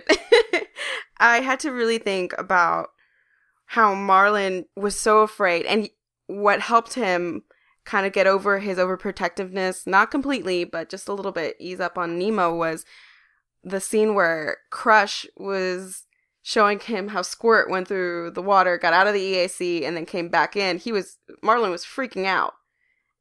I 1.18 1.40
had 1.40 1.60
to 1.60 1.70
really 1.70 1.98
think 1.98 2.34
about 2.38 2.88
how 3.66 3.94
Marlin 3.94 4.64
was 4.74 4.96
so 4.96 5.20
afraid 5.20 5.66
and 5.66 5.88
what 6.26 6.60
helped 6.60 6.94
him 6.94 7.42
kind 7.84 8.06
of 8.06 8.12
get 8.12 8.26
over 8.26 8.58
his 8.58 8.78
overprotectiveness, 8.78 9.86
not 9.86 10.10
completely, 10.10 10.64
but 10.64 10.88
just 10.88 11.08
a 11.08 11.12
little 11.12 11.32
bit 11.32 11.56
ease 11.58 11.80
up 11.80 11.98
on 11.98 12.18
Nemo 12.18 12.54
was 12.54 12.84
the 13.62 13.80
scene 13.80 14.14
where 14.14 14.58
Crush 14.70 15.26
was 15.36 16.06
showing 16.42 16.80
him 16.80 17.08
how 17.08 17.22
Squirt 17.22 17.70
went 17.70 17.88
through 17.88 18.32
the 18.32 18.42
water, 18.42 18.76
got 18.76 18.92
out 18.92 19.06
of 19.06 19.14
the 19.14 19.34
EAC, 19.34 19.84
and 19.84 19.96
then 19.96 20.04
came 20.04 20.28
back 20.28 20.56
in. 20.56 20.78
He 20.78 20.92
was 20.92 21.18
Marlin 21.42 21.70
was 21.70 21.84
freaking 21.84 22.26
out, 22.26 22.54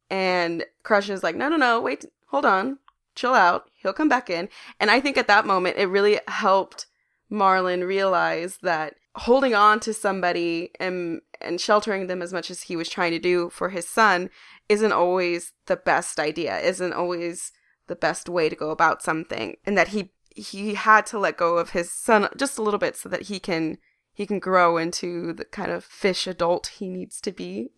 and 0.10 0.66
Crush 0.84 1.10
is 1.10 1.24
like, 1.24 1.36
"No, 1.36 1.48
no, 1.48 1.58
no, 1.58 1.80
wait, 1.80 2.06
hold 2.28 2.46
on, 2.46 2.80
chill 3.16 3.34
out. 3.34 3.70
He'll 3.74 3.94
come 3.94 4.10
back 4.10 4.30
in." 4.30 4.50
And 4.80 4.90
I 4.92 5.00
think 5.00 5.18
at 5.18 5.28
that 5.28 5.46
moment, 5.46 5.78
it 5.78 5.88
really 5.88 6.20
helped 6.28 6.88
Marlin 7.30 7.84
realize 7.84 8.58
that 8.64 8.96
holding 9.16 9.54
on 9.54 9.80
to 9.82 9.94
somebody 9.94 10.72
and 10.80 11.22
and 11.40 11.60
sheltering 11.60 12.08
them 12.08 12.22
as 12.22 12.34
much 12.34 12.50
as 12.52 12.64
he 12.64 12.76
was 12.76 12.90
trying 12.90 13.12
to 13.12 13.20
do 13.20 13.50
for 13.50 13.70
his 13.70 13.88
son 13.88 14.30
isn't 14.70 14.92
always 14.92 15.54
the 15.66 15.76
best 15.76 16.20
idea. 16.20 16.60
Isn't 16.60 16.94
always 16.94 17.52
the 17.88 17.96
best 17.96 18.30
way 18.30 18.48
to 18.50 18.56
go 18.56 18.72
about 18.72 19.04
something, 19.04 19.58
and 19.66 19.78
that 19.78 19.90
he 19.90 20.12
he 20.36 20.76
had 20.76 21.06
to 21.08 21.20
let 21.20 21.38
go 21.38 21.58
of 21.58 21.72
his 21.72 21.91
son 21.91 22.28
just 22.38 22.58
a 22.58 22.62
little 22.62 22.80
bit 22.80 22.96
so 22.96 23.10
that 23.10 23.24
he 23.24 23.39
can 23.39 23.78
he 24.13 24.26
can 24.26 24.39
grow 24.39 24.78
into 24.78 25.34
the 25.34 25.46
kind 25.46 25.72
of 25.72 25.84
fish 25.84 26.28
adult 26.28 26.67
he 26.67 26.89
needs 26.89 27.22
to 27.22 27.32
be. 27.32 27.72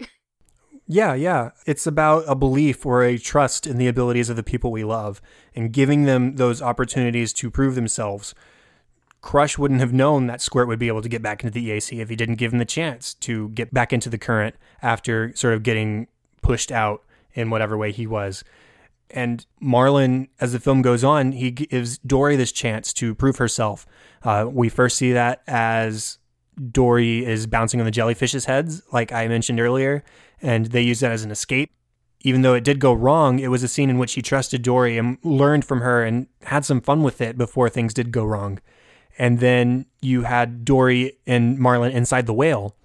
Yeah, 0.88 1.14
yeah. 1.14 1.52
It's 1.66 1.88
about 1.88 2.26
a 2.28 2.36
belief 2.36 2.86
or 2.86 3.04
a 3.04 3.18
trust 3.18 3.68
in 3.68 3.78
the 3.78 3.88
abilities 3.88 4.30
of 4.30 4.36
the 4.36 4.44
people 4.44 4.72
we 4.72 4.84
love 4.84 5.22
and 5.56 5.72
giving 5.72 6.04
them 6.04 6.36
those 6.36 6.62
opportunities 6.62 7.32
to 7.34 7.52
prove 7.52 7.76
themselves. 7.76 8.34
Crush 9.22 9.58
wouldn't 9.58 9.80
have 9.80 9.94
known 9.94 10.28
that 10.28 10.42
Squirt 10.42 10.68
would 10.68 10.80
be 10.80 10.90
able 10.90 11.02
to 11.02 11.08
get 11.08 11.22
back 11.22 11.44
into 11.44 11.54
the 11.54 11.70
EAC 11.70 12.02
if 12.02 12.10
he 12.10 12.16
didn't 12.16 12.36
give 12.36 12.52
him 12.52 12.60
the 12.60 12.66
chance 12.66 13.14
to 13.16 13.50
get 13.50 13.74
back 13.74 13.94
into 13.94 14.10
the 14.10 14.18
current 14.18 14.56
after 14.82 15.34
sort 15.36 15.54
of 15.54 15.64
getting 15.64 16.08
pushed 16.42 16.72
out 16.72 17.04
in 17.34 17.50
whatever 17.50 17.78
way 17.78 17.92
he 17.92 18.06
was. 18.06 18.44
And 19.10 19.46
Marlin, 19.60 20.28
as 20.40 20.54
the 20.54 20.60
film 20.60 20.82
goes 20.82 21.04
on, 21.04 21.34
he 21.34 21.52
gives 21.52 21.98
Dory 22.00 22.36
this 22.36 22.52
chance 22.52 22.92
to 22.94 23.14
prove 23.14 23.38
herself. 23.38 23.86
Uh, 24.24 24.48
we 24.50 24.70
first 24.70 24.98
see 24.98 25.12
that 25.14 25.44
as 25.48 26.18
Dory 26.72 27.26
is 27.26 27.46
bouncing 27.46 27.80
on 27.80 27.86
the 27.86 27.92
jellyfish's 27.92 28.46
heads, 28.46 28.82
like 28.92 29.12
I 29.12 29.28
mentioned 29.28 29.60
earlier, 29.60 30.04
and 30.42 30.68
they 30.68 30.82
use 30.82 31.00
that 31.02 31.12
as 31.12 31.24
an 31.24 31.32
escape. 31.32 31.70
even 32.24 32.42
though 32.42 32.54
it 32.54 32.64
did 32.64 32.80
go 32.80 32.94
wrong, 32.94 33.40
it 33.40 33.50
was 33.50 33.64
a 33.64 33.68
scene 33.68 33.90
in 33.90 33.98
which 33.98 34.14
he 34.14 34.22
trusted 34.22 34.62
Dory 34.62 34.98
and 34.98 35.18
learned 35.24 35.66
from 35.66 35.82
her 35.82 36.04
and 36.04 36.28
had 36.44 36.66
some 36.66 36.82
fun 36.82 37.04
with 37.04 37.20
it 37.22 37.38
before 37.38 37.70
things 37.70 37.94
did 37.94 38.12
go 38.12 38.24
wrong. 38.24 38.60
And 39.20 39.40
then 39.40 39.86
you 40.02 40.24
had 40.24 40.66
Dory 40.66 41.18
and 41.28 41.60
Marlin 41.60 41.92
inside 41.92 42.26
the 42.26 42.34
whale. 42.34 42.76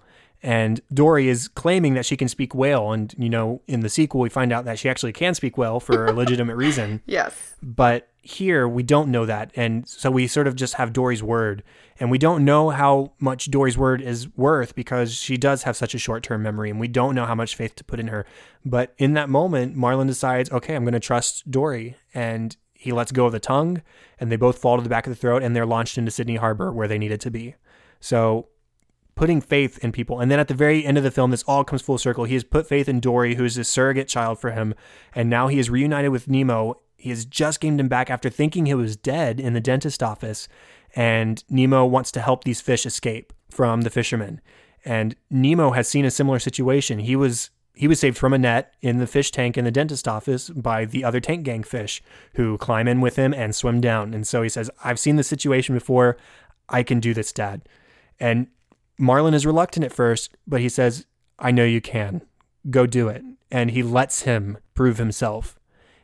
And 0.41 0.79
Dory 0.93 1.27
is 1.27 1.47
claiming 1.47 1.95
that 1.95 2.05
she 2.05 2.15
can 2.15 2.29
speak 2.29 2.55
whale. 2.55 2.91
And, 2.91 3.13
you 3.17 3.29
know, 3.29 3.61
in 3.67 3.81
the 3.81 3.89
sequel, 3.89 4.21
we 4.21 4.29
find 4.29 4.53
out 4.53 4.65
that 4.65 4.79
she 4.79 4.89
actually 4.89 5.11
can 5.11 5.33
speak 5.33 5.57
whale 5.57 5.79
for 5.79 6.05
a 6.05 6.13
legitimate 6.13 6.55
reason. 6.55 7.01
Yes. 7.09 7.55
But 7.61 8.09
here, 8.21 8.67
we 8.67 8.83
don't 8.83 9.09
know 9.09 9.25
that. 9.25 9.51
And 9.55 9.87
so 9.87 10.11
we 10.11 10.27
sort 10.27 10.47
of 10.47 10.55
just 10.55 10.75
have 10.75 10.93
Dory's 10.93 11.23
word. 11.23 11.63
And 11.99 12.11
we 12.11 12.17
don't 12.17 12.45
know 12.45 12.69
how 12.69 13.13
much 13.19 13.49
Dory's 13.49 13.77
word 13.77 14.01
is 14.01 14.29
worth 14.37 14.75
because 14.75 15.13
she 15.13 15.35
does 15.37 15.63
have 15.63 15.75
such 15.75 15.95
a 15.95 15.97
short 15.97 16.23
term 16.23 16.43
memory. 16.43 16.69
And 16.69 16.79
we 16.79 16.87
don't 16.87 17.15
know 17.15 17.25
how 17.25 17.35
much 17.35 17.55
faith 17.55 17.75
to 17.75 17.83
put 17.83 17.99
in 17.99 18.07
her. 18.07 18.25
But 18.63 18.93
in 18.97 19.13
that 19.15 19.27
moment, 19.27 19.75
Marlin 19.75 20.07
decides, 20.07 20.51
okay, 20.51 20.75
I'm 20.75 20.83
going 20.83 20.93
to 20.93 20.99
trust 20.99 21.49
Dory. 21.49 21.95
And 22.13 22.55
he 22.73 22.91
lets 22.91 23.11
go 23.11 23.25
of 23.25 23.31
the 23.31 23.39
tongue. 23.39 23.81
And 24.19 24.31
they 24.31 24.37
both 24.37 24.59
fall 24.59 24.77
to 24.77 24.83
the 24.83 24.89
back 24.89 25.07
of 25.07 25.11
the 25.11 25.19
throat 25.19 25.41
and 25.41 25.55
they're 25.55 25.65
launched 25.65 25.97
into 25.97 26.11
Sydney 26.11 26.35
Harbor 26.35 26.71
where 26.71 26.87
they 26.87 26.99
needed 26.99 27.21
to 27.21 27.31
be. 27.31 27.55
So 27.99 28.47
putting 29.19 29.41
faith 29.41 29.77
in 29.83 29.91
people. 29.91 30.21
And 30.21 30.31
then 30.31 30.39
at 30.39 30.47
the 30.47 30.53
very 30.53 30.85
end 30.85 30.97
of 30.97 31.03
the 31.03 31.11
film, 31.11 31.31
this 31.31 31.43
all 31.43 31.65
comes 31.65 31.81
full 31.81 31.97
circle. 31.97 32.23
He 32.23 32.35
has 32.35 32.45
put 32.45 32.65
faith 32.65 32.87
in 32.87 33.01
Dory, 33.01 33.35
who 33.35 33.43
is 33.43 33.57
a 33.57 33.65
surrogate 33.65 34.07
child 34.07 34.39
for 34.39 34.51
him. 34.51 34.73
And 35.13 35.29
now 35.29 35.49
he 35.49 35.59
is 35.59 35.69
reunited 35.69 36.11
with 36.11 36.29
Nemo. 36.29 36.75
He 36.95 37.09
has 37.09 37.25
just 37.25 37.59
gained 37.59 37.81
him 37.81 37.89
back 37.89 38.09
after 38.09 38.29
thinking 38.29 38.65
he 38.65 38.73
was 38.73 38.95
dead 38.95 39.41
in 39.41 39.51
the 39.51 39.59
dentist 39.59 40.01
office. 40.01 40.47
And 40.95 41.43
Nemo 41.49 41.83
wants 41.85 42.13
to 42.13 42.21
help 42.21 42.45
these 42.45 42.61
fish 42.61 42.85
escape 42.85 43.33
from 43.49 43.81
the 43.81 43.89
fishermen. 43.89 44.39
And 44.85 45.17
Nemo 45.29 45.71
has 45.71 45.89
seen 45.89 46.05
a 46.05 46.11
similar 46.11 46.39
situation. 46.39 46.99
He 46.99 47.17
was 47.17 47.49
he 47.73 47.89
was 47.89 47.99
saved 47.99 48.17
from 48.17 48.33
a 48.33 48.37
net 48.37 48.73
in 48.81 48.99
the 48.99 49.07
fish 49.07 49.31
tank 49.31 49.57
in 49.57 49.65
the 49.65 49.71
dentist 49.71 50.07
office 50.07 50.49
by 50.49 50.85
the 50.85 51.03
other 51.03 51.19
tank 51.19 51.43
gang 51.43 51.63
fish 51.63 52.01
who 52.35 52.57
climb 52.57 52.87
in 52.87 53.01
with 53.01 53.17
him 53.17 53.33
and 53.33 53.53
swim 53.53 53.81
down. 53.81 54.13
And 54.13 54.25
so 54.25 54.41
he 54.41 54.49
says, 54.49 54.71
I've 54.81 54.99
seen 54.99 55.17
this 55.17 55.27
situation 55.27 55.75
before. 55.75 56.15
I 56.69 56.83
can 56.83 57.01
do 57.01 57.13
this, 57.13 57.33
Dad. 57.33 57.67
And 58.17 58.47
Marlin 58.99 59.33
is 59.33 59.45
reluctant 59.45 59.85
at 59.85 59.93
first, 59.93 60.35
but 60.45 60.59
he 60.59 60.69
says, 60.69 61.05
I 61.39 61.51
know 61.51 61.63
you 61.63 61.79
can. 61.79 62.21
Go 62.69 62.85
do 62.85 63.07
it. 63.07 63.23
And 63.49 63.71
he 63.71 63.81
lets 63.81 64.23
him 64.23 64.57
prove 64.75 64.97
himself. 64.97 65.57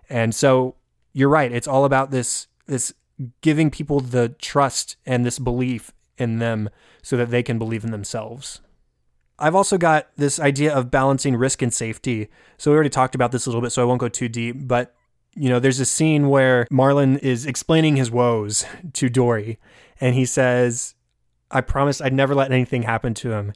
And 0.09 0.33
so 0.33 0.75
you're 1.13 1.29
right. 1.29 1.51
It's 1.51 1.67
all 1.67 1.85
about 1.85 2.09
this 2.09 2.47
this 2.67 2.93
giving 3.41 3.69
people 3.69 3.99
the 3.99 4.29
trust 4.29 4.97
and 5.05 5.25
this 5.25 5.39
belief 5.39 5.91
in 6.17 6.39
them 6.39 6.69
so 7.03 7.15
that 7.17 7.29
they 7.29 7.43
can 7.43 7.59
believe 7.59 7.83
in 7.83 7.91
themselves. 7.91 8.61
I've 9.37 9.55
also 9.55 9.77
got 9.77 10.07
this 10.15 10.39
idea 10.39 10.73
of 10.73 10.89
balancing 10.89 11.35
risk 11.35 11.61
and 11.61 11.73
safety. 11.73 12.29
So 12.57 12.71
we 12.71 12.75
already 12.75 12.89
talked 12.89 13.13
about 13.13 13.31
this 13.31 13.45
a 13.45 13.49
little 13.49 13.61
bit, 13.61 13.71
so 13.71 13.81
I 13.81 13.85
won't 13.85 13.99
go 13.99 14.07
too 14.07 14.29
deep, 14.29 14.67
but 14.67 14.95
you 15.35 15.49
know, 15.49 15.59
there's 15.59 15.81
a 15.81 15.85
scene 15.85 16.29
where 16.29 16.65
Marlin 16.71 17.17
is 17.17 17.45
explaining 17.45 17.97
his 17.97 18.09
woes 18.09 18.65
to 18.93 19.09
Dory, 19.09 19.59
and 19.99 20.15
he 20.15 20.25
says, 20.25 20.95
I 21.51 21.61
promised 21.61 22.01
I'd 22.01 22.13
never 22.13 22.35
let 22.35 22.51
anything 22.51 22.83
happen 22.83 23.13
to 23.15 23.31
him. 23.33 23.53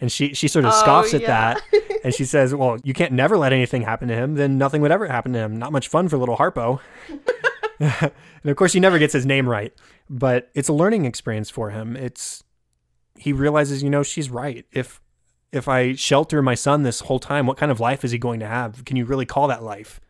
And 0.00 0.10
she, 0.10 0.34
she 0.34 0.48
sort 0.48 0.64
of 0.64 0.72
Oh, 0.74 0.80
scoffs 0.80 1.14
at 1.14 1.22
yeah. 1.22 1.54
that. 1.54 1.62
And 2.04 2.12
she 2.12 2.24
says, 2.24 2.52
Well, 2.52 2.78
you 2.82 2.94
can't 2.94 3.12
never 3.12 3.38
let 3.38 3.52
anything 3.52 3.82
happen 3.82 4.08
to 4.08 4.14
him. 4.16 4.34
Then 4.34 4.58
nothing 4.58 4.82
would 4.82 4.90
ever 4.90 5.06
happen 5.06 5.32
to 5.34 5.38
him. 5.38 5.56
Not 5.56 5.70
much 5.70 5.86
fun 5.86 6.08
for 6.08 6.16
little 6.18 6.36
Harpo. 6.36 6.80
and 7.78 8.10
of 8.44 8.56
course, 8.56 8.72
he 8.72 8.80
never 8.80 8.98
gets 8.98 9.12
his 9.12 9.24
name 9.24 9.48
right. 9.48 9.72
But 10.10 10.50
it's 10.52 10.68
a 10.68 10.72
learning 10.72 11.04
experience 11.04 11.48
for 11.48 11.70
him. 11.70 11.94
It's, 11.96 12.42
he 13.16 13.32
realizes, 13.32 13.84
you 13.84 13.88
know, 13.90 14.02
she's 14.02 14.30
right. 14.30 14.66
If, 14.72 15.00
if 15.52 15.68
I 15.68 15.94
shelter 15.94 16.42
my 16.42 16.56
son 16.56 16.82
this 16.82 17.00
whole 17.00 17.20
time, 17.20 17.46
what 17.46 17.56
kind 17.56 17.70
of 17.70 17.78
life 17.78 18.04
is 18.04 18.10
he 18.10 18.18
going 18.18 18.40
to 18.40 18.48
have? 18.48 18.84
Can 18.84 18.96
you 18.96 19.04
really 19.04 19.26
call 19.26 19.46
that 19.46 19.62
life? 19.62 20.00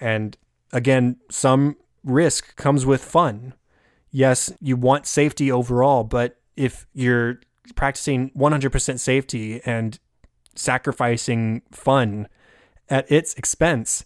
And 0.00 0.36
again, 0.72 1.18
some 1.30 1.76
risk 2.02 2.56
comes 2.56 2.84
with 2.84 3.04
fun. 3.04 3.54
Yes, 4.10 4.52
you 4.60 4.76
want 4.76 5.06
safety 5.06 5.52
overall, 5.52 6.02
but 6.02 6.39
if 6.60 6.86
you're 6.92 7.40
practicing 7.74 8.30
100% 8.30 8.98
safety 8.98 9.62
and 9.64 9.98
sacrificing 10.54 11.62
fun 11.72 12.28
at 12.90 13.10
its 13.10 13.32
expense, 13.34 14.04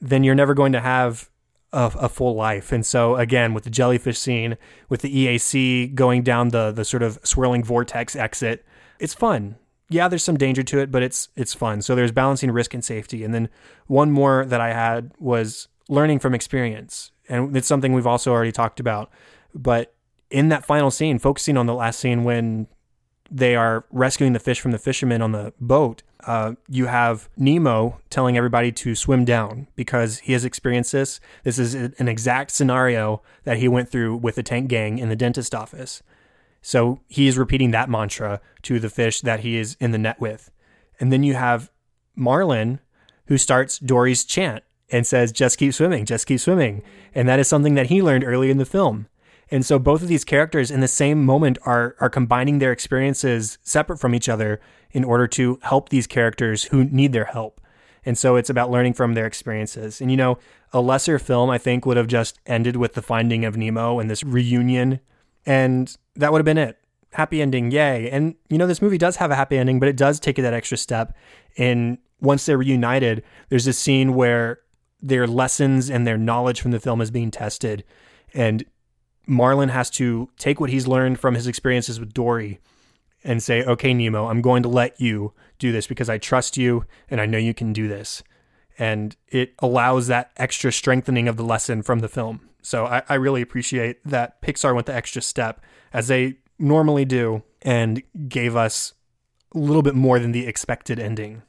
then 0.00 0.22
you're 0.22 0.36
never 0.36 0.54
going 0.54 0.72
to 0.72 0.80
have 0.80 1.30
a, 1.72 1.92
a 1.98 2.08
full 2.08 2.36
life. 2.36 2.70
And 2.70 2.86
so, 2.86 3.16
again, 3.16 3.54
with 3.54 3.64
the 3.64 3.70
jellyfish 3.70 4.18
scene, 4.18 4.56
with 4.88 5.02
the 5.02 5.26
EAC 5.26 5.94
going 5.94 6.22
down 6.22 6.50
the 6.50 6.70
the 6.70 6.84
sort 6.84 7.02
of 7.02 7.18
swirling 7.24 7.64
vortex 7.64 8.14
exit, 8.14 8.64
it's 9.00 9.14
fun. 9.14 9.56
Yeah, 9.88 10.06
there's 10.06 10.24
some 10.24 10.36
danger 10.36 10.62
to 10.62 10.78
it, 10.78 10.92
but 10.92 11.02
it's 11.02 11.28
it's 11.34 11.54
fun. 11.54 11.82
So 11.82 11.96
there's 11.96 12.12
balancing 12.12 12.52
risk 12.52 12.72
and 12.72 12.84
safety. 12.84 13.24
And 13.24 13.34
then 13.34 13.48
one 13.86 14.12
more 14.12 14.44
that 14.44 14.60
I 14.60 14.72
had 14.72 15.12
was 15.18 15.66
learning 15.88 16.20
from 16.20 16.34
experience, 16.34 17.10
and 17.28 17.56
it's 17.56 17.66
something 17.66 17.92
we've 17.92 18.06
also 18.06 18.30
already 18.30 18.52
talked 18.52 18.78
about. 18.78 19.10
But 19.54 19.95
in 20.30 20.48
that 20.48 20.64
final 20.64 20.90
scene, 20.90 21.18
focusing 21.18 21.56
on 21.56 21.66
the 21.66 21.74
last 21.74 22.00
scene 22.00 22.24
when 22.24 22.66
they 23.30 23.56
are 23.56 23.84
rescuing 23.90 24.32
the 24.32 24.38
fish 24.38 24.60
from 24.60 24.70
the 24.70 24.78
fishermen 24.78 25.22
on 25.22 25.32
the 25.32 25.52
boat, 25.60 26.02
uh, 26.26 26.54
you 26.68 26.86
have 26.86 27.28
Nemo 27.36 28.00
telling 28.10 28.36
everybody 28.36 28.72
to 28.72 28.94
swim 28.94 29.24
down 29.24 29.68
because 29.76 30.18
he 30.20 30.32
has 30.32 30.44
experienced 30.44 30.92
this. 30.92 31.20
This 31.44 31.58
is 31.58 31.74
an 31.74 32.08
exact 32.08 32.50
scenario 32.50 33.22
that 33.44 33.58
he 33.58 33.68
went 33.68 33.88
through 33.88 34.16
with 34.16 34.36
the 34.36 34.42
tank 34.42 34.68
gang 34.68 34.98
in 34.98 35.08
the 35.08 35.16
dentist 35.16 35.54
office. 35.54 36.02
So 36.62 37.00
he 37.06 37.28
is 37.28 37.38
repeating 37.38 37.70
that 37.70 37.88
mantra 37.88 38.40
to 38.62 38.80
the 38.80 38.90
fish 38.90 39.20
that 39.20 39.40
he 39.40 39.56
is 39.56 39.76
in 39.78 39.92
the 39.92 39.98
net 39.98 40.20
with. 40.20 40.50
And 40.98 41.12
then 41.12 41.22
you 41.22 41.34
have 41.34 41.70
Marlin 42.16 42.80
who 43.26 43.38
starts 43.38 43.78
Dory's 43.78 44.24
chant 44.24 44.64
and 44.90 45.06
says, 45.06 45.32
just 45.32 45.58
keep 45.58 45.74
swimming, 45.74 46.04
just 46.04 46.26
keep 46.26 46.40
swimming. 46.40 46.82
And 47.14 47.28
that 47.28 47.38
is 47.38 47.48
something 47.48 47.74
that 47.74 47.86
he 47.86 48.02
learned 48.02 48.24
early 48.24 48.50
in 48.50 48.58
the 48.58 48.64
film. 48.64 49.08
And 49.50 49.64
so 49.64 49.78
both 49.78 50.02
of 50.02 50.08
these 50.08 50.24
characters 50.24 50.70
in 50.70 50.80
the 50.80 50.88
same 50.88 51.24
moment 51.24 51.58
are 51.64 51.96
are 52.00 52.10
combining 52.10 52.58
their 52.58 52.72
experiences 52.72 53.58
separate 53.62 53.98
from 53.98 54.14
each 54.14 54.28
other 54.28 54.60
in 54.90 55.04
order 55.04 55.26
to 55.28 55.58
help 55.62 55.88
these 55.88 56.06
characters 56.06 56.64
who 56.64 56.84
need 56.84 57.12
their 57.12 57.26
help. 57.26 57.60
And 58.04 58.16
so 58.16 58.36
it's 58.36 58.50
about 58.50 58.70
learning 58.70 58.94
from 58.94 59.14
their 59.14 59.26
experiences. 59.26 60.00
And 60.00 60.10
you 60.10 60.16
know, 60.16 60.38
a 60.72 60.80
lesser 60.80 61.18
film 61.18 61.50
I 61.50 61.58
think 61.58 61.86
would 61.86 61.96
have 61.96 62.06
just 62.06 62.38
ended 62.46 62.76
with 62.76 62.94
the 62.94 63.02
finding 63.02 63.44
of 63.44 63.56
Nemo 63.56 63.98
and 63.98 64.10
this 64.10 64.24
reunion 64.24 65.00
and 65.44 65.96
that 66.16 66.32
would 66.32 66.40
have 66.40 66.44
been 66.44 66.58
it. 66.58 66.78
Happy 67.12 67.40
ending, 67.40 67.70
yay. 67.70 68.10
And 68.10 68.34
you 68.48 68.58
know, 68.58 68.66
this 68.66 68.82
movie 68.82 68.98
does 68.98 69.16
have 69.16 69.30
a 69.30 69.36
happy 69.36 69.56
ending, 69.56 69.78
but 69.78 69.88
it 69.88 69.96
does 69.96 70.18
take 70.20 70.36
that 70.36 70.52
extra 70.52 70.76
step. 70.76 71.16
In 71.56 71.98
once 72.20 72.46
they're 72.46 72.58
reunited, 72.58 73.22
there's 73.48 73.66
a 73.66 73.72
scene 73.72 74.14
where 74.14 74.60
their 75.00 75.26
lessons 75.26 75.88
and 75.88 76.06
their 76.06 76.18
knowledge 76.18 76.60
from 76.60 76.72
the 76.72 76.80
film 76.80 77.00
is 77.00 77.10
being 77.10 77.30
tested. 77.30 77.84
And 78.34 78.64
Marlin 79.26 79.68
has 79.70 79.90
to 79.90 80.28
take 80.38 80.60
what 80.60 80.70
he's 80.70 80.86
learned 80.86 81.18
from 81.18 81.34
his 81.34 81.46
experiences 81.46 81.98
with 81.98 82.14
Dory 82.14 82.60
and 83.24 83.42
say, 83.42 83.64
okay, 83.64 83.92
Nemo, 83.92 84.28
I'm 84.28 84.40
going 84.40 84.62
to 84.62 84.68
let 84.68 85.00
you 85.00 85.32
do 85.58 85.72
this 85.72 85.86
because 85.86 86.08
I 86.08 86.18
trust 86.18 86.56
you 86.56 86.84
and 87.10 87.20
I 87.20 87.26
know 87.26 87.38
you 87.38 87.54
can 87.54 87.72
do 87.72 87.88
this. 87.88 88.22
And 88.78 89.16
it 89.28 89.54
allows 89.58 90.06
that 90.06 90.30
extra 90.36 90.70
strengthening 90.70 91.28
of 91.28 91.36
the 91.36 91.44
lesson 91.44 91.82
from 91.82 92.00
the 92.00 92.08
film. 92.08 92.48
So 92.62 92.86
I, 92.86 93.02
I 93.08 93.14
really 93.14 93.42
appreciate 93.42 94.04
that 94.04 94.40
Pixar 94.42 94.74
went 94.74 94.86
the 94.86 94.94
extra 94.94 95.22
step 95.22 95.60
as 95.92 96.08
they 96.08 96.36
normally 96.58 97.04
do 97.04 97.42
and 97.62 98.02
gave 98.28 98.54
us 98.54 98.92
a 99.54 99.58
little 99.58 99.82
bit 99.82 99.94
more 99.94 100.18
than 100.18 100.32
the 100.32 100.46
expected 100.46 100.98
ending. 100.98 101.42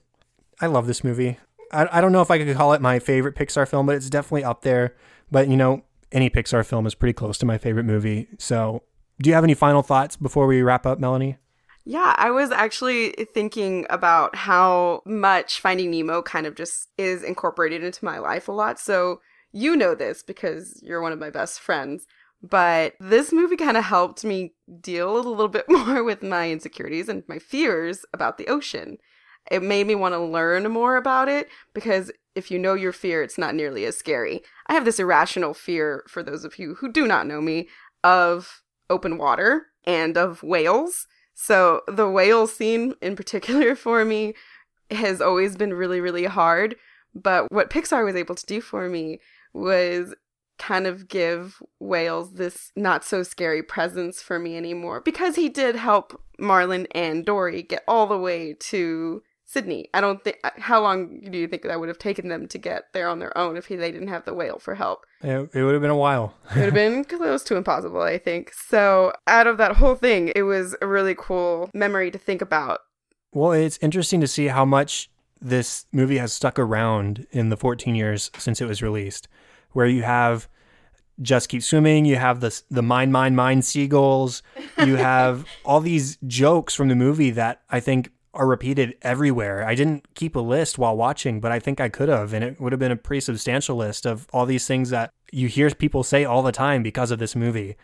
I 0.61 0.67
love 0.67 0.87
this 0.87 1.03
movie. 1.03 1.37
I, 1.71 1.87
I 1.97 2.01
don't 2.01 2.11
know 2.11 2.21
if 2.21 2.31
I 2.31 2.37
could 2.37 2.55
call 2.55 2.73
it 2.73 2.81
my 2.81 2.99
favorite 2.99 3.35
Pixar 3.35 3.67
film, 3.67 3.85
but 3.85 3.95
it's 3.95 4.09
definitely 4.09 4.43
up 4.43 4.61
there. 4.61 4.95
But 5.29 5.47
you 5.47 5.57
know, 5.57 5.83
any 6.11 6.29
Pixar 6.29 6.65
film 6.65 6.85
is 6.85 6.95
pretty 6.95 7.13
close 7.13 7.37
to 7.39 7.45
my 7.45 7.57
favorite 7.57 7.85
movie. 7.85 8.27
So, 8.37 8.83
do 9.21 9.29
you 9.29 9.33
have 9.33 9.43
any 9.43 9.53
final 9.53 9.81
thoughts 9.81 10.15
before 10.15 10.47
we 10.47 10.61
wrap 10.61 10.85
up, 10.85 10.99
Melanie? 10.99 11.37
Yeah, 11.85 12.13
I 12.17 12.31
was 12.31 12.51
actually 12.51 13.11
thinking 13.33 13.85
about 13.89 14.35
how 14.35 15.01
much 15.05 15.61
Finding 15.61 15.89
Nemo 15.89 16.21
kind 16.21 16.45
of 16.45 16.53
just 16.53 16.89
is 16.97 17.23
incorporated 17.23 17.81
into 17.81 18.03
my 18.03 18.19
life 18.19 18.49
a 18.49 18.51
lot. 18.51 18.77
So 18.77 19.21
you 19.53 19.75
know 19.75 19.95
this 19.95 20.21
because 20.21 20.81
you're 20.83 21.01
one 21.01 21.13
of 21.13 21.19
my 21.19 21.29
best 21.29 21.61
friends. 21.61 22.05
But 22.43 22.93
this 22.99 23.31
movie 23.31 23.55
kind 23.55 23.77
of 23.77 23.85
helped 23.85 24.23
me 24.23 24.53
deal 24.81 25.15
a 25.15 25.17
little 25.17 25.47
bit 25.47 25.65
more 25.69 26.03
with 26.03 26.21
my 26.21 26.51
insecurities 26.51 27.09
and 27.09 27.23
my 27.27 27.39
fears 27.39 28.05
about 28.13 28.37
the 28.37 28.47
ocean. 28.47 28.97
It 29.51 29.63
made 29.63 29.87
me 29.87 29.95
want 29.95 30.13
to 30.13 30.19
learn 30.19 30.69
more 30.71 30.97
about 30.97 31.29
it 31.29 31.49
because 31.73 32.11
if 32.35 32.51
you 32.51 32.59
know 32.59 32.73
your 32.73 32.93
fear, 32.93 33.23
it's 33.23 33.37
not 33.37 33.55
nearly 33.55 33.85
as 33.85 33.97
scary. 33.97 34.41
I 34.67 34.73
have 34.73 34.85
this 34.85 34.99
irrational 34.99 35.53
fear, 35.53 36.03
for 36.07 36.21
those 36.21 36.45
of 36.45 36.59
you 36.59 36.75
who 36.75 36.91
do 36.91 37.07
not 37.07 37.27
know 37.27 37.41
me, 37.41 37.67
of 38.03 38.61
open 38.89 39.17
water 39.17 39.67
and 39.85 40.17
of 40.17 40.43
whales. 40.43 41.07
So 41.33 41.81
the 41.87 42.09
whale 42.09 42.47
scene 42.47 42.93
in 43.01 43.15
particular 43.15 43.75
for 43.77 44.05
me 44.05 44.33
has 44.91 45.21
always 45.21 45.55
been 45.55 45.73
really, 45.73 45.99
really 45.99 46.25
hard. 46.25 46.75
But 47.15 47.51
what 47.51 47.69
Pixar 47.69 48.05
was 48.05 48.15
able 48.15 48.35
to 48.35 48.45
do 48.45 48.61
for 48.61 48.87
me 48.89 49.19
was 49.53 50.13
kind 50.59 50.87
of 50.87 51.07
give 51.07 51.61
whales 51.79 52.33
this 52.33 52.71
not 52.75 53.03
so 53.03 53.23
scary 53.23 53.61
presence 53.61 54.21
for 54.21 54.39
me 54.39 54.57
anymore 54.57 55.01
because 55.01 55.35
he 55.35 55.49
did 55.49 55.75
help 55.75 56.19
Marlin 56.39 56.87
and 56.91 57.25
Dory 57.25 57.61
get 57.61 57.83
all 57.87 58.07
the 58.07 58.17
way 58.17 58.53
to 58.53 59.21
Sydney. 59.47 59.89
I 59.93 60.01
don't 60.01 60.21
think. 60.23 60.37
Uh, 60.43 60.49
how 60.57 60.81
long 60.81 61.21
do 61.21 61.37
you 61.37 61.47
think 61.47 61.63
that 61.63 61.79
would 61.79 61.87
have 61.87 61.97
taken 61.97 62.27
them 62.27 62.47
to 62.49 62.57
get 62.57 62.91
there 62.93 63.07
on 63.07 63.19
their 63.19 63.35
own 63.37 63.55
if 63.55 63.65
he, 63.67 63.77
they 63.77 63.91
didn't 63.91 64.09
have 64.09 64.25
the 64.25 64.33
whale 64.33 64.59
for 64.59 64.75
help? 64.75 65.05
It, 65.21 65.49
it 65.53 65.63
would 65.63 65.73
have 65.73 65.81
been 65.81 65.89
a 65.89 65.95
while. 65.95 66.35
it 66.51 66.55
would 66.55 66.65
have 66.65 66.73
been 66.73 67.05
close 67.05 67.43
to 67.45 67.55
impossible, 67.55 68.01
I 68.01 68.17
think. 68.17 68.51
So, 68.53 69.13
out 69.25 69.47
of 69.47 69.57
that 69.57 69.77
whole 69.77 69.95
thing, 69.95 70.33
it 70.35 70.43
was 70.43 70.75
a 70.81 70.87
really 70.87 71.15
cool 71.17 71.69
memory 71.73 72.11
to 72.11 72.17
think 72.17 72.41
about. 72.41 72.81
Well, 73.33 73.53
it's 73.53 73.79
interesting 73.81 74.19
to 74.21 74.27
see 74.27 74.47
how 74.47 74.65
much 74.65 75.09
this 75.39 75.85
movie 75.93 76.17
has 76.17 76.33
stuck 76.33 76.59
around 76.59 77.25
in 77.31 77.47
the 77.47 77.57
14 77.57 77.95
years 77.95 78.29
since 78.37 78.59
it 78.59 78.65
was 78.65 78.81
released, 78.81 79.29
where 79.71 79.87
you 79.87 80.03
have 80.03 80.49
just 81.21 81.49
keep 81.49 81.63
swimming. 81.63 82.05
You 82.05 82.17
have 82.17 82.41
the 82.41 82.61
the 82.69 82.83
mine, 82.83 83.11
mine, 83.11 83.35
mine 83.35 83.61
seagulls. 83.61 84.43
You 84.77 84.97
have 84.97 85.45
all 85.65 85.79
these 85.79 86.17
jokes 86.27 86.75
from 86.75 86.89
the 86.89 86.95
movie 86.95 87.31
that 87.31 87.61
I 87.69 87.79
think 87.79 88.11
are 88.37 88.47
repeated 88.47 88.95
everywhere. 89.01 89.65
I 89.65 89.75
didn't 89.75 90.13
keep 90.15 90.35
a 90.35 90.39
list 90.39 90.77
while 90.77 90.95
watching, 90.95 91.39
but 91.39 91.51
I 91.51 91.59
think 91.59 91.81
I 91.81 91.89
could 91.89 92.09
have, 92.09 92.33
and 92.33 92.43
it 92.43 92.61
would 92.61 92.71
have 92.71 92.79
been 92.79 92.91
a 92.91 92.97
pretty 92.97 93.21
substantial 93.21 93.75
list 93.75 94.05
of 94.05 94.27
all 94.31 94.45
these 94.45 94.67
things 94.67 94.89
that 94.91 95.11
you 95.31 95.47
hear 95.47 95.69
people 95.71 96.03
say 96.03 96.23
all 96.23 96.41
the 96.41 96.51
time 96.51 96.83
because 96.83 97.11
of 97.11 97.19
this 97.19 97.35
movie. 97.35 97.75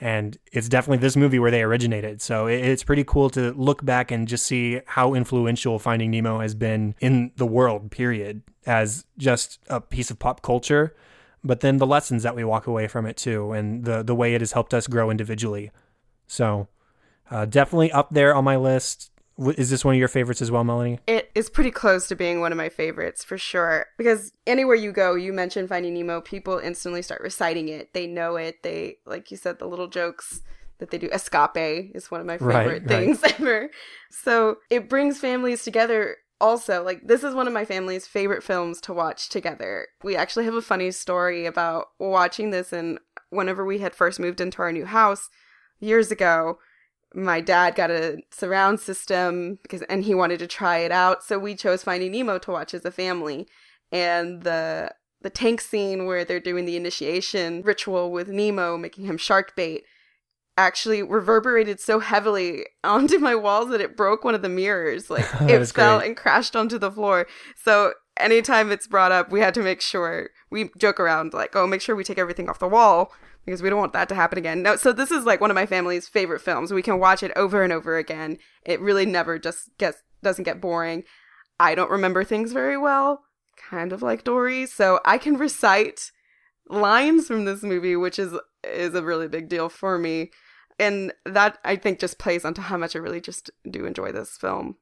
And 0.00 0.36
it's 0.52 0.68
definitely 0.68 0.98
this 0.98 1.16
movie 1.16 1.38
where 1.38 1.50
they 1.50 1.62
originated. 1.62 2.20
So 2.20 2.46
it's 2.46 2.82
pretty 2.82 3.04
cool 3.04 3.30
to 3.30 3.52
look 3.52 3.84
back 3.84 4.10
and 4.10 4.26
just 4.26 4.46
see 4.46 4.80
how 4.86 5.14
influential 5.14 5.78
Finding 5.78 6.10
Nemo 6.10 6.40
has 6.40 6.54
been 6.54 6.94
in 7.00 7.30
the 7.36 7.46
world, 7.46 7.90
period, 7.90 8.42
as 8.66 9.04
just 9.18 9.60
a 9.68 9.80
piece 9.80 10.10
of 10.10 10.18
pop 10.18 10.42
culture 10.42 10.94
but 11.44 11.60
then 11.60 11.78
the 11.78 11.86
lessons 11.86 12.22
that 12.22 12.36
we 12.36 12.44
walk 12.44 12.66
away 12.66 12.86
from 12.86 13.06
it 13.06 13.16
too, 13.16 13.52
and 13.52 13.84
the 13.84 14.02
the 14.02 14.14
way 14.14 14.34
it 14.34 14.40
has 14.40 14.52
helped 14.52 14.72
us 14.72 14.86
grow 14.86 15.10
individually. 15.10 15.70
So, 16.26 16.68
uh, 17.30 17.46
definitely 17.46 17.90
up 17.92 18.10
there 18.10 18.34
on 18.34 18.44
my 18.44 18.56
list. 18.56 19.10
Is 19.38 19.70
this 19.70 19.84
one 19.84 19.94
of 19.94 19.98
your 19.98 20.08
favorites 20.08 20.42
as 20.42 20.50
well, 20.50 20.64
Melanie? 20.64 21.00
It 21.06 21.30
is 21.34 21.48
pretty 21.48 21.70
close 21.70 22.08
to 22.08 22.14
being 22.14 22.40
one 22.40 22.52
of 22.52 22.58
my 22.58 22.68
favorites 22.68 23.24
for 23.24 23.38
sure. 23.38 23.86
Because 23.96 24.32
anywhere 24.46 24.76
you 24.76 24.92
go, 24.92 25.14
you 25.14 25.32
mention 25.32 25.66
Finding 25.66 25.94
Nemo, 25.94 26.20
people 26.20 26.58
instantly 26.58 27.02
start 27.02 27.22
reciting 27.22 27.68
it. 27.68 27.94
They 27.94 28.06
know 28.06 28.36
it. 28.36 28.62
They, 28.62 28.98
like 29.06 29.30
you 29.30 29.36
said, 29.36 29.58
the 29.58 29.66
little 29.66 29.88
jokes 29.88 30.42
that 30.78 30.90
they 30.90 30.98
do. 30.98 31.08
Escape 31.12 31.90
is 31.94 32.10
one 32.10 32.20
of 32.20 32.26
my 32.26 32.38
favorite 32.38 32.82
right, 32.82 32.88
things 32.88 33.22
right. 33.22 33.34
ever. 33.40 33.70
So 34.10 34.56
it 34.68 34.88
brings 34.88 35.18
families 35.18 35.62
together 35.64 36.16
also 36.40 36.82
like 36.82 37.06
this 37.06 37.22
is 37.22 37.36
one 37.36 37.46
of 37.46 37.52
my 37.52 37.64
family's 37.64 38.08
favorite 38.08 38.42
films 38.42 38.80
to 38.80 38.92
watch 38.92 39.28
together 39.28 39.86
we 40.02 40.16
actually 40.16 40.44
have 40.44 40.54
a 40.54 40.60
funny 40.60 40.90
story 40.90 41.46
about 41.46 41.86
watching 42.00 42.50
this 42.50 42.72
and 42.72 42.98
whenever 43.30 43.64
we 43.64 43.78
had 43.78 43.94
first 43.94 44.18
moved 44.18 44.40
into 44.40 44.60
our 44.60 44.72
new 44.72 44.84
house 44.84 45.30
years 45.78 46.10
ago 46.10 46.58
my 47.14 47.40
dad 47.40 47.74
got 47.74 47.90
a 47.90 48.18
surround 48.30 48.80
system 48.80 49.58
because 49.62 49.82
and 49.82 50.04
he 50.04 50.14
wanted 50.14 50.38
to 50.38 50.46
try 50.46 50.78
it 50.78 50.92
out 50.92 51.22
so 51.22 51.38
we 51.38 51.54
chose 51.54 51.82
finding 51.82 52.12
nemo 52.12 52.38
to 52.38 52.50
watch 52.50 52.74
as 52.74 52.84
a 52.84 52.90
family 52.90 53.46
and 53.90 54.42
the 54.42 54.90
the 55.20 55.30
tank 55.30 55.60
scene 55.60 56.06
where 56.06 56.24
they're 56.24 56.40
doing 56.40 56.64
the 56.64 56.76
initiation 56.76 57.62
ritual 57.62 58.10
with 58.10 58.28
nemo 58.28 58.76
making 58.76 59.04
him 59.04 59.16
shark 59.16 59.54
bait 59.56 59.84
actually 60.58 61.02
reverberated 61.02 61.80
so 61.80 61.98
heavily 61.98 62.66
onto 62.84 63.18
my 63.18 63.34
walls 63.34 63.70
that 63.70 63.80
it 63.80 63.96
broke 63.96 64.24
one 64.24 64.34
of 64.34 64.42
the 64.42 64.48
mirrors. 64.48 65.10
Like 65.10 65.26
it 65.42 65.66
fell 65.66 65.98
great. 65.98 66.08
and 66.08 66.16
crashed 66.16 66.56
onto 66.56 66.78
the 66.78 66.90
floor. 66.90 67.26
So 67.56 67.94
anytime 68.16 68.70
it's 68.70 68.86
brought 68.86 69.12
up, 69.12 69.30
we 69.30 69.40
had 69.40 69.54
to 69.54 69.62
make 69.62 69.80
sure 69.80 70.30
we 70.50 70.70
joke 70.78 71.00
around 71.00 71.32
like, 71.32 71.56
oh, 71.56 71.66
make 71.66 71.80
sure 71.80 71.96
we 71.96 72.04
take 72.04 72.18
everything 72.18 72.48
off 72.48 72.58
the 72.58 72.68
wall 72.68 73.12
because 73.44 73.62
we 73.62 73.70
don't 73.70 73.78
want 73.78 73.92
that 73.92 74.08
to 74.08 74.14
happen 74.14 74.38
again. 74.38 74.62
No, 74.62 74.76
so 74.76 74.92
this 74.92 75.10
is 75.10 75.24
like 75.24 75.40
one 75.40 75.50
of 75.50 75.54
my 75.54 75.66
family's 75.66 76.08
favorite 76.08 76.40
films. 76.40 76.72
We 76.72 76.82
can 76.82 76.98
watch 76.98 77.22
it 77.22 77.32
over 77.36 77.62
and 77.62 77.72
over 77.72 77.96
again. 77.96 78.38
It 78.64 78.80
really 78.80 79.06
never 79.06 79.38
just 79.38 79.76
gets 79.78 80.02
doesn't 80.22 80.44
get 80.44 80.60
boring. 80.60 81.04
I 81.58 81.74
don't 81.74 81.90
remember 81.90 82.24
things 82.24 82.52
very 82.52 82.76
well, 82.76 83.24
kind 83.56 83.92
of 83.92 84.02
like 84.02 84.24
Dory, 84.24 84.66
so 84.66 85.00
I 85.04 85.18
can 85.18 85.36
recite 85.36 86.10
lines 86.68 87.26
from 87.26 87.44
this 87.44 87.62
movie, 87.62 87.96
which 87.96 88.18
is 88.18 88.34
is 88.64 88.94
a 88.94 89.02
really 89.02 89.28
big 89.28 89.48
deal 89.48 89.68
for 89.68 89.98
me. 89.98 90.30
And 90.78 91.12
that 91.26 91.58
I 91.64 91.76
think 91.76 92.00
just 92.00 92.18
plays 92.18 92.44
onto 92.44 92.62
how 92.62 92.76
much 92.76 92.96
I 92.96 93.00
really 93.00 93.20
just 93.20 93.50
do 93.70 93.84
enjoy 93.84 94.12
this 94.12 94.36
film. 94.36 94.76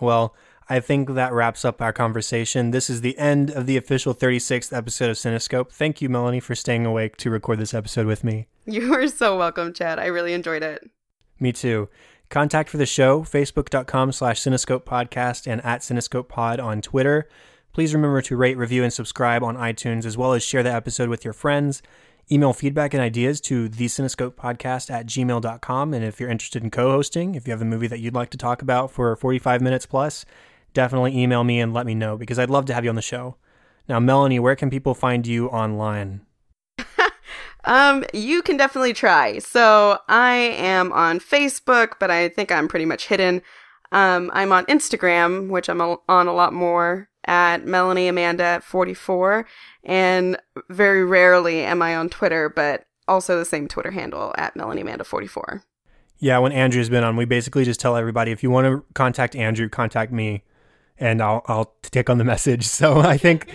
Well, 0.00 0.34
I 0.68 0.80
think 0.80 1.14
that 1.14 1.32
wraps 1.32 1.64
up 1.64 1.82
our 1.82 1.92
conversation. 1.92 2.70
This 2.70 2.88
is 2.88 3.00
the 3.00 3.18
end 3.18 3.50
of 3.50 3.66
the 3.66 3.76
official 3.76 4.14
36th 4.14 4.76
episode 4.76 5.10
of 5.10 5.16
Cinescope. 5.16 5.70
Thank 5.70 6.00
you, 6.00 6.08
Melanie, 6.08 6.40
for 6.40 6.54
staying 6.54 6.86
awake 6.86 7.16
to 7.18 7.30
record 7.30 7.58
this 7.58 7.74
episode 7.74 8.06
with 8.06 8.24
me. 8.24 8.46
You 8.64 8.94
are 8.94 9.08
so 9.08 9.36
welcome, 9.36 9.72
Chad. 9.72 9.98
I 9.98 10.06
really 10.06 10.34
enjoyed 10.34 10.62
it. 10.62 10.88
Me 11.40 11.52
too. 11.52 11.88
Contact 12.30 12.70
for 12.70 12.76
the 12.76 12.86
show, 12.86 13.22
facebook.com 13.22 14.12
slash 14.12 14.40
cinescope 14.40 14.84
podcast 14.84 15.50
and 15.50 15.62
at 15.64 15.80
cinescope 15.80 16.28
pod 16.28 16.60
on 16.60 16.80
Twitter. 16.80 17.28
Please 17.72 17.92
remember 17.92 18.22
to 18.22 18.36
rate, 18.36 18.56
review, 18.56 18.84
and 18.84 18.92
subscribe 18.92 19.42
on 19.42 19.56
iTunes, 19.56 20.04
as 20.04 20.16
well 20.16 20.32
as 20.32 20.42
share 20.42 20.62
the 20.62 20.72
episode 20.72 21.08
with 21.08 21.24
your 21.24 21.34
friends. 21.34 21.82
Email 22.30 22.52
feedback 22.52 22.94
and 22.94 23.02
ideas 23.02 23.40
to 23.42 23.68
thecinescopepodcast 23.68 24.90
at 24.90 25.06
gmail.com. 25.06 25.92
And 25.92 26.04
if 26.04 26.20
you're 26.20 26.30
interested 26.30 26.62
in 26.62 26.70
co 26.70 26.90
hosting, 26.90 27.34
if 27.34 27.46
you 27.46 27.50
have 27.50 27.62
a 27.62 27.66
movie 27.66 27.88
that 27.88 28.00
you'd 28.00 28.14
like 28.14 28.30
to 28.30 28.38
talk 28.38 28.62
about 28.62 28.90
for 28.90 29.14
45 29.16 29.60
minutes 29.60 29.86
plus, 29.86 30.24
definitely 30.72 31.16
email 31.18 31.44
me 31.44 31.60
and 31.60 31.72
let 31.72 31.86
me 31.86 31.94
know 31.94 32.16
because 32.16 32.38
I'd 32.38 32.50
love 32.50 32.66
to 32.66 32.74
have 32.74 32.84
you 32.84 32.90
on 32.90 32.96
the 32.96 33.02
show. 33.02 33.36
Now, 33.88 33.98
Melanie, 34.00 34.38
where 34.38 34.56
can 34.56 34.70
people 34.70 34.94
find 34.94 35.26
you 35.26 35.48
online? 35.48 36.20
um, 37.64 38.04
you 38.12 38.42
can 38.42 38.56
definitely 38.56 38.92
try. 38.92 39.38
So 39.38 39.98
I 40.08 40.34
am 40.34 40.92
on 40.92 41.18
Facebook, 41.18 41.94
but 41.98 42.10
I 42.10 42.28
think 42.28 42.52
I'm 42.52 42.68
pretty 42.68 42.84
much 42.86 43.08
hidden. 43.08 43.42
Um, 43.90 44.30
I'm 44.32 44.52
on 44.52 44.64
Instagram, 44.66 45.50
which 45.50 45.68
I'm 45.68 45.80
on 45.80 46.26
a 46.26 46.32
lot 46.32 46.52
more 46.52 47.08
at 47.26 47.66
Melanie 47.66 48.08
Amanda 48.08 48.60
44, 48.64 49.46
and 49.84 50.36
very 50.70 51.04
rarely 51.04 51.60
am 51.60 51.82
I 51.82 51.94
on 51.94 52.08
Twitter, 52.08 52.48
but 52.48 52.86
also 53.06 53.38
the 53.38 53.44
same 53.44 53.68
Twitter 53.68 53.90
handle 53.90 54.34
at 54.38 54.56
Melanie 54.56 54.80
Amanda 54.80 55.04
44. 55.04 55.62
Yeah, 56.18 56.38
when 56.38 56.52
Andrew's 56.52 56.88
been 56.88 57.04
on, 57.04 57.16
we 57.16 57.24
basically 57.24 57.64
just 57.64 57.80
tell 57.80 57.96
everybody 57.96 58.30
if 58.30 58.42
you 58.42 58.50
want 58.50 58.66
to 58.66 58.84
contact 58.94 59.36
Andrew, 59.36 59.68
contact 59.68 60.12
me, 60.12 60.44
and 61.02 61.20
I'll 61.20 61.42
I'll 61.46 61.74
take 61.82 62.08
on 62.08 62.18
the 62.18 62.24
message. 62.34 62.64
So 62.64 63.00
I 63.00 63.16
think 63.16 63.48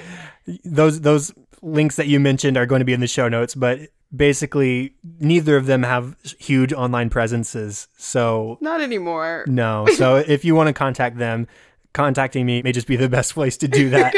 those 0.63 1.01
those 1.01 1.33
links 1.61 1.95
that 1.95 2.07
you 2.07 2.19
mentioned 2.19 2.57
are 2.57 2.65
going 2.65 2.79
to 2.79 2.85
be 2.85 2.93
in 2.93 2.99
the 2.99 3.07
show 3.07 3.27
notes, 3.27 3.55
but 3.55 3.79
basically 4.15 4.95
neither 5.19 5.57
of 5.57 5.65
them 5.65 5.83
have 5.83 6.15
huge 6.39 6.71
online 6.71 7.09
presences. 7.09 7.87
So 7.97 8.57
not 8.61 8.81
anymore. 8.81 9.45
No. 9.47 9.87
So 9.95 10.15
if 10.27 10.45
you 10.45 10.55
want 10.55 10.67
to 10.67 10.73
contact 10.73 11.17
them, 11.17 11.47
contacting 11.93 12.45
me 12.45 12.61
may 12.61 12.71
just 12.71 12.87
be 12.87 12.95
the 12.95 13.09
best 13.09 13.33
place 13.33 13.57
to 13.57 13.67
do 13.67 13.89
that. 13.89 14.13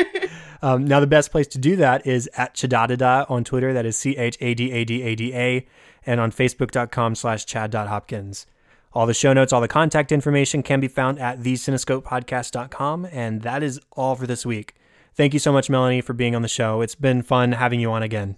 um, 0.62 0.86
now, 0.86 1.00
the 1.00 1.08
best 1.08 1.32
place 1.32 1.48
to 1.48 1.58
do 1.58 1.76
that 1.78 2.06
is 2.06 2.30
at 2.36 2.54
Chadadada 2.54 3.30
on 3.30 3.44
Twitter. 3.44 3.74
That 3.74 3.86
is 3.86 3.98
C 3.98 4.18
H 4.18 4.38
A 4.42 4.54
D 4.54 4.72
A 4.72 4.84
D 4.84 5.02
A 5.02 5.16
D 5.16 5.34
A. 5.34 5.68
And 6.06 6.20
on 6.20 6.32
Facebook.com 6.32 7.16
slash 7.16 7.46
Chad.Hopkins. 7.46 8.46
All 8.94 9.06
the 9.06 9.14
show 9.14 9.34
notes, 9.34 9.54
all 9.54 9.62
the 9.62 9.68
contact 9.68 10.12
information 10.12 10.64
can 10.64 10.80
be 10.80 10.88
found 10.88 11.20
at 11.20 11.40
thecinescopepodcast.com. 11.40 13.08
And 13.12 13.42
that 13.44 13.62
is 13.62 13.80
all 13.92 14.16
for 14.16 14.26
this 14.26 14.46
week. 14.46 14.76
Thank 15.14 15.34
you 15.34 15.40
so 15.40 15.52
much, 15.52 15.70
Melanie, 15.70 16.02
for 16.02 16.14
being 16.14 16.36
on 16.36 16.42
the 16.42 16.48
show. 16.48 16.82
It's 16.82 16.96
been 16.96 17.22
fun 17.22 17.52
having 17.54 17.80
you 17.80 17.92
on 17.92 18.04
again. 18.04 18.38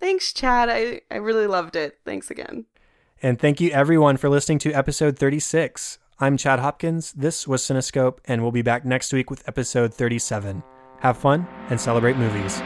Thanks, 0.00 0.32
Chad. 0.32 0.68
I, 0.68 1.02
I 1.10 1.16
really 1.16 1.46
loved 1.46 1.76
it. 1.76 1.98
Thanks 2.04 2.30
again. 2.30 2.64
And 3.22 3.38
thank 3.38 3.60
you, 3.60 3.70
everyone, 3.70 4.16
for 4.16 4.28
listening 4.28 4.58
to 4.60 4.72
episode 4.72 5.16
36. 5.16 5.98
I'm 6.18 6.36
Chad 6.36 6.58
Hopkins. 6.58 7.12
This 7.12 7.46
was 7.46 7.62
Cinescope, 7.62 8.18
and 8.24 8.42
we'll 8.42 8.50
be 8.50 8.62
back 8.62 8.84
next 8.84 9.12
week 9.12 9.30
with 9.30 9.46
episode 9.46 9.94
37. 9.94 10.62
Have 11.00 11.18
fun 11.18 11.46
and 11.68 11.80
celebrate 11.80 12.16
movies. 12.16 12.60